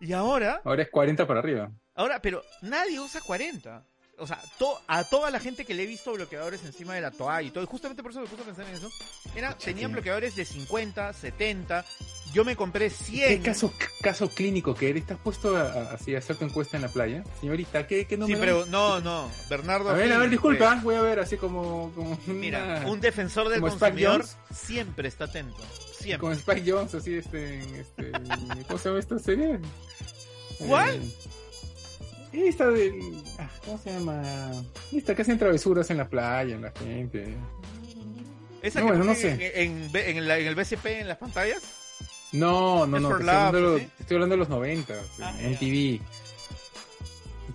Y 0.00 0.12
ahora, 0.12 0.60
Ahora 0.64 0.82
es 0.82 0.90
40 0.90 1.26
para 1.26 1.40
arriba. 1.40 1.70
Ahora, 1.94 2.20
pero 2.20 2.42
nadie 2.62 2.98
usa 3.00 3.20
40. 3.20 3.84
O 4.18 4.26
sea, 4.26 4.40
to- 4.58 4.80
a 4.86 5.02
toda 5.04 5.30
la 5.30 5.40
gente 5.40 5.64
que 5.64 5.74
le 5.74 5.82
he 5.82 5.86
visto 5.86 6.12
bloqueadores 6.12 6.64
encima 6.64 6.94
de 6.94 7.00
la 7.00 7.10
toalla 7.10 7.42
y 7.48 7.50
todo, 7.50 7.64
y 7.64 7.66
justamente 7.66 8.00
por 8.02 8.12
eso 8.12 8.20
me 8.20 8.26
puse 8.28 8.42
a 8.42 8.44
pensar 8.44 8.66
en 8.68 8.74
eso, 8.74 8.90
era, 9.34 9.58
tenían 9.58 9.90
sí. 9.90 9.94
bloqueadores 9.94 10.36
de 10.36 10.44
50, 10.44 11.12
70, 11.12 11.84
yo 12.32 12.44
me 12.44 12.54
compré 12.54 12.90
¿Qué 12.90 12.94
100. 12.94 13.42
caso, 13.42 13.72
caso 14.02 14.28
clínico 14.28 14.74
que 14.74 14.90
eres? 14.90 15.02
¿Estás 15.02 15.18
puesto 15.18 15.56
a- 15.56 15.92
así 15.94 16.14
a 16.14 16.18
hacer 16.18 16.36
tu 16.36 16.44
encuesta 16.44 16.76
en 16.76 16.82
la 16.82 16.88
playa? 16.88 17.24
Señorita, 17.40 17.86
¿qué, 17.88 18.06
qué 18.06 18.14
Sí, 18.14 18.20
número? 18.20 18.40
pero 18.40 18.66
no, 18.66 19.00
no, 19.00 19.28
Bernardo. 19.50 19.90
A 19.90 19.94
ver, 19.94 20.12
a 20.12 20.18
ver, 20.18 20.30
disculpa, 20.30 20.70
pues, 20.74 20.82
voy 20.84 20.94
a 20.94 21.00
ver 21.02 21.18
así 21.18 21.36
como... 21.36 21.90
como 21.94 22.16
Mira, 22.26 22.62
una- 22.62 22.86
un 22.86 23.00
defensor 23.00 23.48
del 23.48 23.60
consumidor 23.60 24.24
siempre 24.54 25.08
está 25.08 25.24
atento. 25.24 25.60
Siempre. 25.98 26.18
Como 26.18 26.32
Spike 26.34 26.70
Jones, 26.70 26.94
así, 26.94 27.14
este, 27.16 27.80
este, 27.80 28.12
¿cómo 28.68 28.78
se 28.78 28.88
llama 28.90 29.00
esta 29.00 29.18
serie? 29.18 29.58
¿Cuál? 30.58 30.94
Eh, 30.96 31.12
esta 32.34 32.68
del, 32.68 33.22
ah, 33.38 33.48
¿cómo 33.64 33.78
se 33.78 33.92
llama? 33.92 34.52
Esta 34.92 35.14
que 35.14 35.22
hacen 35.22 35.38
travesuras 35.38 35.88
en 35.90 35.98
la 35.98 36.08
playa, 36.08 36.54
en 36.54 36.62
la 36.62 36.70
gente. 36.72 37.36
Esa 38.62 38.80
No, 38.80 38.86
que 38.86 38.92
bueno, 38.92 39.04
no 39.04 39.14
sé. 39.14 39.30
En, 39.62 39.90
en, 39.92 39.96
en 40.16 40.28
la- 40.28 40.38
en 40.38 40.46
el 40.46 40.54
BCP, 40.54 40.86
en 41.00 41.08
las 41.08 41.18
pantallas. 41.18 41.62
No, 42.32 42.86
no, 42.86 42.98
no, 42.98 43.08
te 43.08 43.14
estoy, 43.14 43.28
hablando 43.28 43.56
de 43.58 43.62
Love, 43.62 43.72
los, 43.72 43.80
¿sí? 43.80 43.88
te 43.96 44.02
estoy 44.02 44.14
hablando 44.16 44.32
de 44.34 44.38
los 44.38 44.48
90, 44.48 44.94
Ah, 45.20 45.34
en. 45.40 45.52
MTV. 45.52 46.00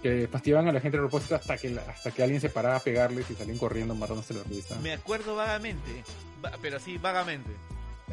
Que 0.02 0.28
fastidiaban 0.32 0.68
a 0.70 0.72
la 0.72 0.80
gente 0.80 0.98
a 0.98 1.02
propósito 1.02 1.36
hasta 1.36 1.58
que, 1.58 1.78
hasta 1.78 2.12
que 2.12 2.24
alguien 2.24 2.40
se 2.40 2.50
paraba 2.50 2.78
a 2.78 2.80
pegarles 2.80 3.30
y 3.30 3.36
salían 3.36 3.58
corriendo 3.58 3.94
matándose 3.96 4.34
la 4.34 4.44
risa. 4.44 4.76
Me 4.82 4.94
acuerdo 4.94 5.36
vagamente, 5.36 6.04
va- 6.44 6.54
pero 6.62 6.78
así 6.78 6.98
vagamente. 6.98 7.50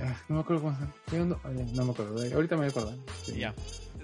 Ah, 0.01 0.17
no 0.29 0.37
me 0.37 0.41
acuerdo 0.41 0.63
cómo. 0.65 0.77
No, 1.27 1.39
ah, 1.45 1.49
no 1.75 1.85
me 1.85 1.93
acuerdo. 1.93 2.25
eh, 2.25 2.33
Ahorita 2.35 2.57
me 2.57 2.63
voy 2.63 2.67
a 2.67 2.71
acordar. 2.71 2.97
Sí. 3.25 3.37
Ya. 3.37 3.55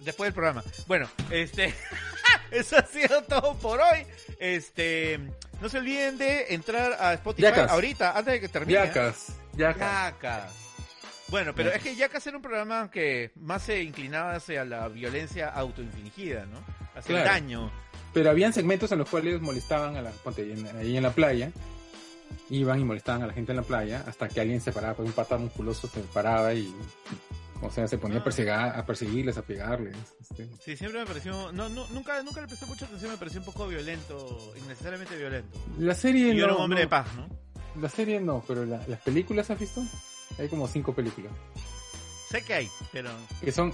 Después 0.05 0.29
del 0.29 0.35
programa. 0.35 0.63
Bueno, 0.87 1.09
este. 1.31 1.75
eso 2.51 2.77
ha 2.77 2.87
sido 2.87 3.23
todo 3.23 3.55
por 3.57 3.81
hoy. 3.81 4.07
Este. 4.39 5.21
No 5.61 5.69
se 5.69 5.79
olviden 5.79 6.19
de 6.19 6.55
entrar 6.55 6.95
a 7.01 7.15
Spotify 7.15 7.43
Yacas. 7.43 7.71
ahorita, 7.71 8.19
antes 8.19 8.35
de 8.35 8.41
que 8.41 8.49
termine. 8.49 8.81
Yacas. 8.81 9.29
Yacas. 9.55 9.79
Yacas. 9.79 10.63
Bueno, 11.29 11.55
pero 11.55 11.71
es 11.71 11.83
que 11.83 11.97
Yacas 11.97 12.27
era 12.27 12.37
un 12.37 12.43
programa 12.43 12.91
que 12.91 13.31
más 13.37 13.63
se 13.63 13.83
inclinaba 13.83 14.35
hacia 14.35 14.67
la 14.67 14.89
violencia 14.89 15.49
autoinfligida, 15.49 16.45
¿no? 16.45 16.59
Hacia 16.95 17.19
el 17.19 17.25
daño. 17.25 17.73
Pero 18.13 18.29
habían 18.29 18.53
segmentos 18.53 18.93
en 18.93 18.99
los 18.99 19.09
cuales 19.09 19.41
molestaban 19.41 19.97
a 19.97 20.03
la, 20.03 20.11
ponte, 20.11 20.43
ahí 20.43 20.53
en, 20.53 20.77
ahí 20.77 20.97
en 20.99 21.03
la 21.03 21.13
playa, 21.13 21.51
iban 22.51 22.81
y 22.81 22.85
molestaban 22.85 23.23
a 23.23 23.27
la 23.27 23.33
gente 23.33 23.53
en 23.53 23.57
la 23.57 23.63
playa, 23.63 24.05
hasta 24.07 24.29
que 24.29 24.41
alguien 24.41 24.61
se 24.61 24.73
paraba, 24.73 24.95
pues 24.95 25.09
un 25.09 25.15
pata 25.15 25.39
musculoso 25.39 25.89
se 25.89 26.01
paraba 26.01 26.53
y, 26.53 26.71
o 27.63 27.71
sea, 27.71 27.87
se 27.89 27.97
ponía 27.99 28.19
a, 28.19 28.21
Ah. 28.21 28.25
persegar, 28.25 28.79
a 28.79 28.85
perseguirles, 28.85 29.39
a 29.39 29.43
pegarles. 29.43 29.97
este. 30.21 30.49
Sí, 30.61 30.77
siempre 30.77 31.01
me 31.01 31.07
pareció. 31.07 31.53
No, 31.53 31.69
no, 31.69 31.87
nunca, 31.89 32.23
nunca 32.23 32.41
le 32.41 32.47
presté 32.49 32.67
mucha 32.67 32.85
atención, 32.87 33.11
me 33.13 33.17
pareció 33.17 33.41
un 33.41 33.47
poco 33.47 33.67
violento, 33.69 34.53
innecesariamente 34.63 35.17
violento. 35.17 35.59
La 35.79 35.95
serie 35.95 36.33
Y 36.33 36.37
yo 36.37 36.45
era 36.45 36.53
no, 36.53 36.59
un 36.59 36.65
hombre 36.65 36.79
no- 36.79 36.83
de 36.83 36.89
paz, 36.89 37.07
¿no? 37.17 37.29
la 37.81 37.89
serie 37.89 38.21
no, 38.21 38.45
pero 38.47 38.65
la- 38.67 38.85
las 38.87 39.01
películas 39.01 39.49
has 39.51 39.59
visto? 39.59 39.83
Hay 40.39 40.49
como 40.49 40.67
cinco 40.69 40.95
películas. 40.95 41.33
Sé 42.31 42.43
que 42.43 42.55
hay, 42.55 42.69
pero. 42.93 43.11
Que 43.41 43.53
son, 43.53 43.73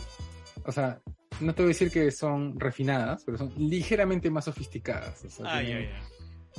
o 0.64 0.72
sea, 0.72 1.00
no 1.40 1.54
te 1.54 1.62
voy 1.62 1.70
a 1.70 1.74
decir 1.74 1.90
que 1.90 2.10
son 2.10 2.58
refinadas, 2.58 3.22
pero 3.24 3.38
son 3.38 3.52
ligeramente 3.56 4.30
más 4.30 4.44
sofisticadas. 4.46 5.24
O 5.24 5.30
sea, 5.30 5.54
Ay, 5.54 5.66
tienen. 5.66 5.90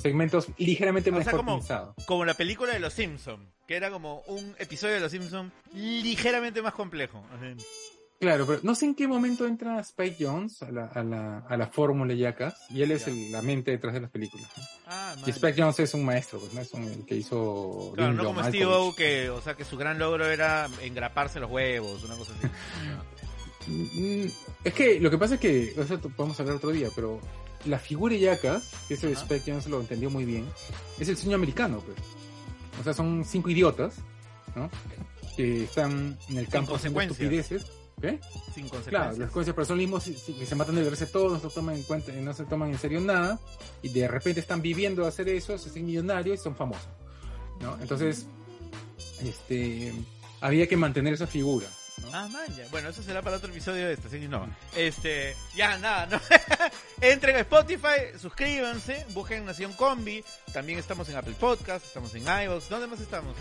Segmentos 0.01 0.47
ligeramente 0.57 1.09
O 1.09 1.13
más 1.13 1.23
sea, 1.25 1.33
como- 1.33 2.25
la 2.25 2.33
película 2.33 2.73
de 2.73 2.79
Los 2.79 2.93
Simpson, 2.93 3.47
que 3.67 3.75
era 3.75 3.89
como 3.91 4.21
un 4.27 4.55
episodio 4.59 4.95
de 4.95 4.99
Los 4.99 5.11
Simpson 5.11 5.51
ligeramente 5.73 6.61
más 6.61 6.73
complejo. 6.73 7.23
Claro, 8.19 8.45
pero 8.45 8.59
no 8.63 8.75
sé 8.75 8.83
en 8.85 8.95
qué 8.95 9.07
momento 9.07 9.47
entra 9.47 9.79
Spike 9.79 10.17
Jones 10.19 10.61
a 10.61 10.69
la, 10.71 10.87
a 10.87 11.03
la, 11.03 11.37
a 11.47 11.55
la 11.55 11.67
fórmula 11.67 12.13
Yacas 12.13 12.53
y 12.69 12.81
él 12.81 12.91
es 12.91 13.07
el- 13.07 13.31
la 13.31 13.41
mente 13.41 13.71
detrás 13.71 13.93
de 13.93 14.01
las 14.01 14.09
películas. 14.11 14.45
¿no? 14.57 14.63
Ah, 14.87 15.15
Y. 15.25 15.29
Spike 15.29 15.61
Jones 15.61 15.79
es 15.79 15.93
un 15.93 16.03
maestro, 16.03 16.37
pues, 16.39 16.53
¿no? 16.53 16.59
Es 16.59 16.73
un, 16.73 16.83
el 16.83 17.05
que 17.05 17.15
hizo... 17.15 17.93
Claro, 17.95 18.11
no 18.11 18.25
como. 18.25 18.43
Steve 18.43 18.65
O, 18.65 18.93
que, 18.93 19.29
o 19.29 19.41
sea, 19.41 19.53
que 19.55 19.63
su 19.63 19.77
gran 19.77 19.99
logro 19.99 20.25
era 20.29 20.67
engraparse 20.81 21.39
los 21.39 21.49
huevos, 21.49 22.03
una 22.03 22.15
cosa 22.15 22.33
así. 22.37 22.47
Mm, 23.67 24.25
Es 24.63 24.73
que 24.73 24.99
lo 24.99 25.11
que 25.11 25.17
pasa 25.19 25.35
es 25.35 25.39
que, 25.39 25.73
eso 25.77 25.99
t- 25.99 26.09
podemos 26.09 26.39
hablar 26.39 26.55
otro 26.55 26.71
día, 26.71 26.87
pero 26.95 27.19
la 27.65 27.79
figura 27.79 28.15
Yacas, 28.15 28.71
que 28.87 28.93
ese. 28.95 29.11
Spike 29.11 29.51
Jones 29.51 29.67
lo 29.67 29.79
entendió 29.81 30.09
muy 30.09 30.25
bien, 30.25 30.45
es 30.99 31.07
el 31.09 31.17
sueño 31.17 31.35
americano, 31.35 31.81
pues. 31.85 31.97
O 32.79 32.83
sea, 32.83 32.93
son 32.93 33.25
cinco 33.25 33.49
idiotas, 33.49 33.95
¿no? 34.55 34.69
Que 35.35 35.63
están 35.65 36.17
en 36.29 36.37
el 36.37 36.47
campo 36.47 36.75
haciendo 36.75 37.01
estupideces. 37.01 37.65
¿Qué? 38.01 38.17
Sin 38.55 38.69
Claro, 38.69 38.69
consecuencias. 38.69 38.93
las 38.93 39.31
consecuencias, 39.31 39.55
pero 39.55 39.65
son 39.65 39.77
los 39.77 39.83
mismos 39.83 40.03
sí, 40.03 40.15
sí, 40.25 40.31
que 40.33 40.45
se 40.45 40.55
matan 40.55 40.75
de 40.75 40.83
verse 40.83 41.05
todos, 41.05 41.33
no 41.43 41.49
se 41.49 41.53
toman 41.53 41.75
en 41.75 41.83
cuenta, 41.83 42.13
no 42.13 42.33
se 42.33 42.45
toman 42.45 42.69
en 42.69 42.77
serio 42.79 43.01
nada, 43.01 43.37
y 43.81 43.89
de 43.89 44.07
repente 44.07 44.39
están 44.39 44.61
viviendo 44.61 45.01
de 45.01 45.09
hacer 45.09 45.27
eso, 45.27 45.57
se 45.57 45.69
hacen 45.69 45.85
millonarios 45.85 46.39
y 46.39 46.41
son 46.41 46.55
famosos, 46.55 46.87
¿no? 47.59 47.77
Entonces, 47.81 48.25
este, 49.21 49.93
había 50.39 50.65
que 50.67 50.77
mantener 50.77 51.13
esa 51.13 51.27
figura, 51.27 51.67
¿no? 52.01 52.09
Ah, 52.13 52.27
man, 52.27 52.55
ya. 52.55 52.67
Bueno, 52.71 52.89
eso 52.89 53.03
será 53.03 53.21
para 53.21 53.37
otro 53.37 53.49
episodio 53.51 53.87
de 53.87 53.93
este, 53.93 54.07
así 54.07 54.19
que 54.19 54.27
no. 54.27 54.47
Este, 54.75 55.35
ya, 55.55 55.77
nada, 55.77 56.05
no. 56.07 56.19
Entren 57.01 57.35
a 57.35 57.39
Spotify, 57.39 58.17
suscríbanse, 58.19 59.05
busquen 59.13 59.45
Nación 59.45 59.73
Combi. 59.73 60.23
También 60.53 60.79
estamos 60.79 61.07
en 61.09 61.17
Apple 61.17 61.35
Podcast, 61.39 61.85
estamos 61.85 62.13
en 62.15 62.23
iVoox. 62.23 62.69
¿Dónde 62.69 62.87
más 62.87 62.99
estamos? 62.99 63.35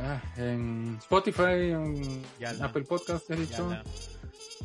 Ah, 0.00 0.20
en 0.36 0.96
Spotify, 1.00 1.70
en 1.72 2.22
Ya 2.40 2.50
Apple 2.60 2.82
Podcast, 2.84 3.30
¿has 3.30 3.38
Ya, 3.38 3.44
dicho? 3.44 3.70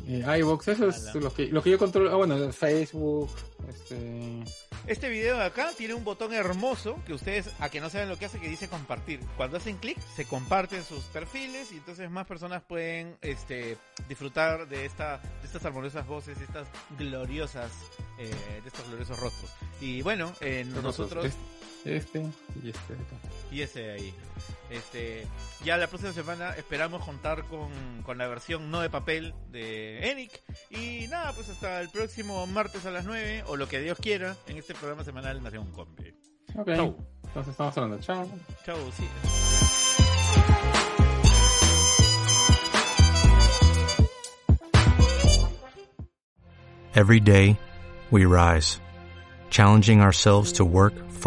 Eh, 0.06 0.24
iVoox, 0.40 0.68
eso 0.68 0.88
es 0.88 1.14
lo 1.14 1.32
que, 1.32 1.46
lo 1.46 1.62
que 1.62 1.70
yo 1.70 1.78
controlo. 1.78 2.10
Ah, 2.10 2.16
bueno, 2.16 2.52
Facebook, 2.52 3.30
este... 3.68 4.44
Este 4.86 5.10
video 5.10 5.36
de 5.36 5.44
acá 5.44 5.72
tiene 5.76 5.92
un 5.92 6.02
botón 6.02 6.32
hermoso 6.32 6.98
que 7.06 7.12
ustedes, 7.12 7.50
a 7.58 7.68
que 7.68 7.78
no 7.78 7.90
saben 7.90 8.08
lo 8.08 8.16
que 8.16 8.24
hace, 8.24 8.40
que 8.40 8.48
dice 8.48 8.68
compartir. 8.68 9.20
Cuando 9.36 9.58
hacen 9.58 9.76
clic, 9.76 9.98
se 10.16 10.24
comparten 10.24 10.82
sus 10.82 11.04
perfiles 11.04 11.72
y 11.72 11.76
entonces 11.76 12.10
más 12.10 12.26
personas 12.26 12.62
pueden 12.62 13.16
este, 13.20 13.76
disfrutar 14.08 14.66
de, 14.66 14.86
esta, 14.86 15.18
de 15.18 15.46
estas 15.46 15.64
armoniosas 15.66 16.06
voces, 16.06 16.38
de 16.38 16.44
estas 16.44 16.68
gloriosas, 16.98 17.70
eh, 18.18 18.30
de 18.62 18.68
estos 18.68 18.88
gloriosos 18.88 19.20
rostros. 19.20 19.50
Y 19.80 20.00
bueno, 20.00 20.32
eh, 20.40 20.64
nosotros... 20.82 21.26
Este, 21.26 21.38
este 21.84 22.20
y 22.62 22.68
este. 22.70 22.94
Y 23.50 23.60
ese 23.62 23.90
ahí. 23.90 24.14
Este, 24.70 25.26
ya 25.64 25.76
la 25.76 25.86
próxima 25.86 26.12
semana 26.12 26.54
esperamos 26.56 27.02
contar 27.04 27.44
con, 27.44 27.70
con 28.02 28.18
la 28.18 28.26
versión 28.28 28.70
no 28.70 28.80
de 28.80 28.90
papel 28.90 29.34
de 29.50 30.10
Enic. 30.10 30.42
Y 30.70 31.06
nada, 31.08 31.32
pues 31.32 31.48
hasta 31.48 31.80
el 31.80 31.88
próximo 31.88 32.46
martes 32.46 32.84
a 32.84 32.90
las 32.90 33.04
9, 33.04 33.44
o 33.46 33.56
lo 33.56 33.68
que 33.68 33.80
Dios 33.80 33.98
quiera, 33.98 34.36
en 34.46 34.58
este 34.58 34.74
programa 34.74 35.04
semanal 35.04 35.42
Nación 35.42 35.70
Combi. 35.72 36.14
Ok, 36.54 36.66
Chau. 36.74 36.96
entonces 37.24 37.52
estamos 37.52 37.76
hablando. 37.76 37.98
Chao. 38.00 38.28
Chau, 38.64 38.76
sí. 38.92 39.04
Every 46.94 47.20
day, 47.20 47.56
we 48.10 48.24
rise, 48.24 48.80
challenging 49.50 50.00
ourselves 50.00 50.52
to 50.54 50.64
work 50.64 50.94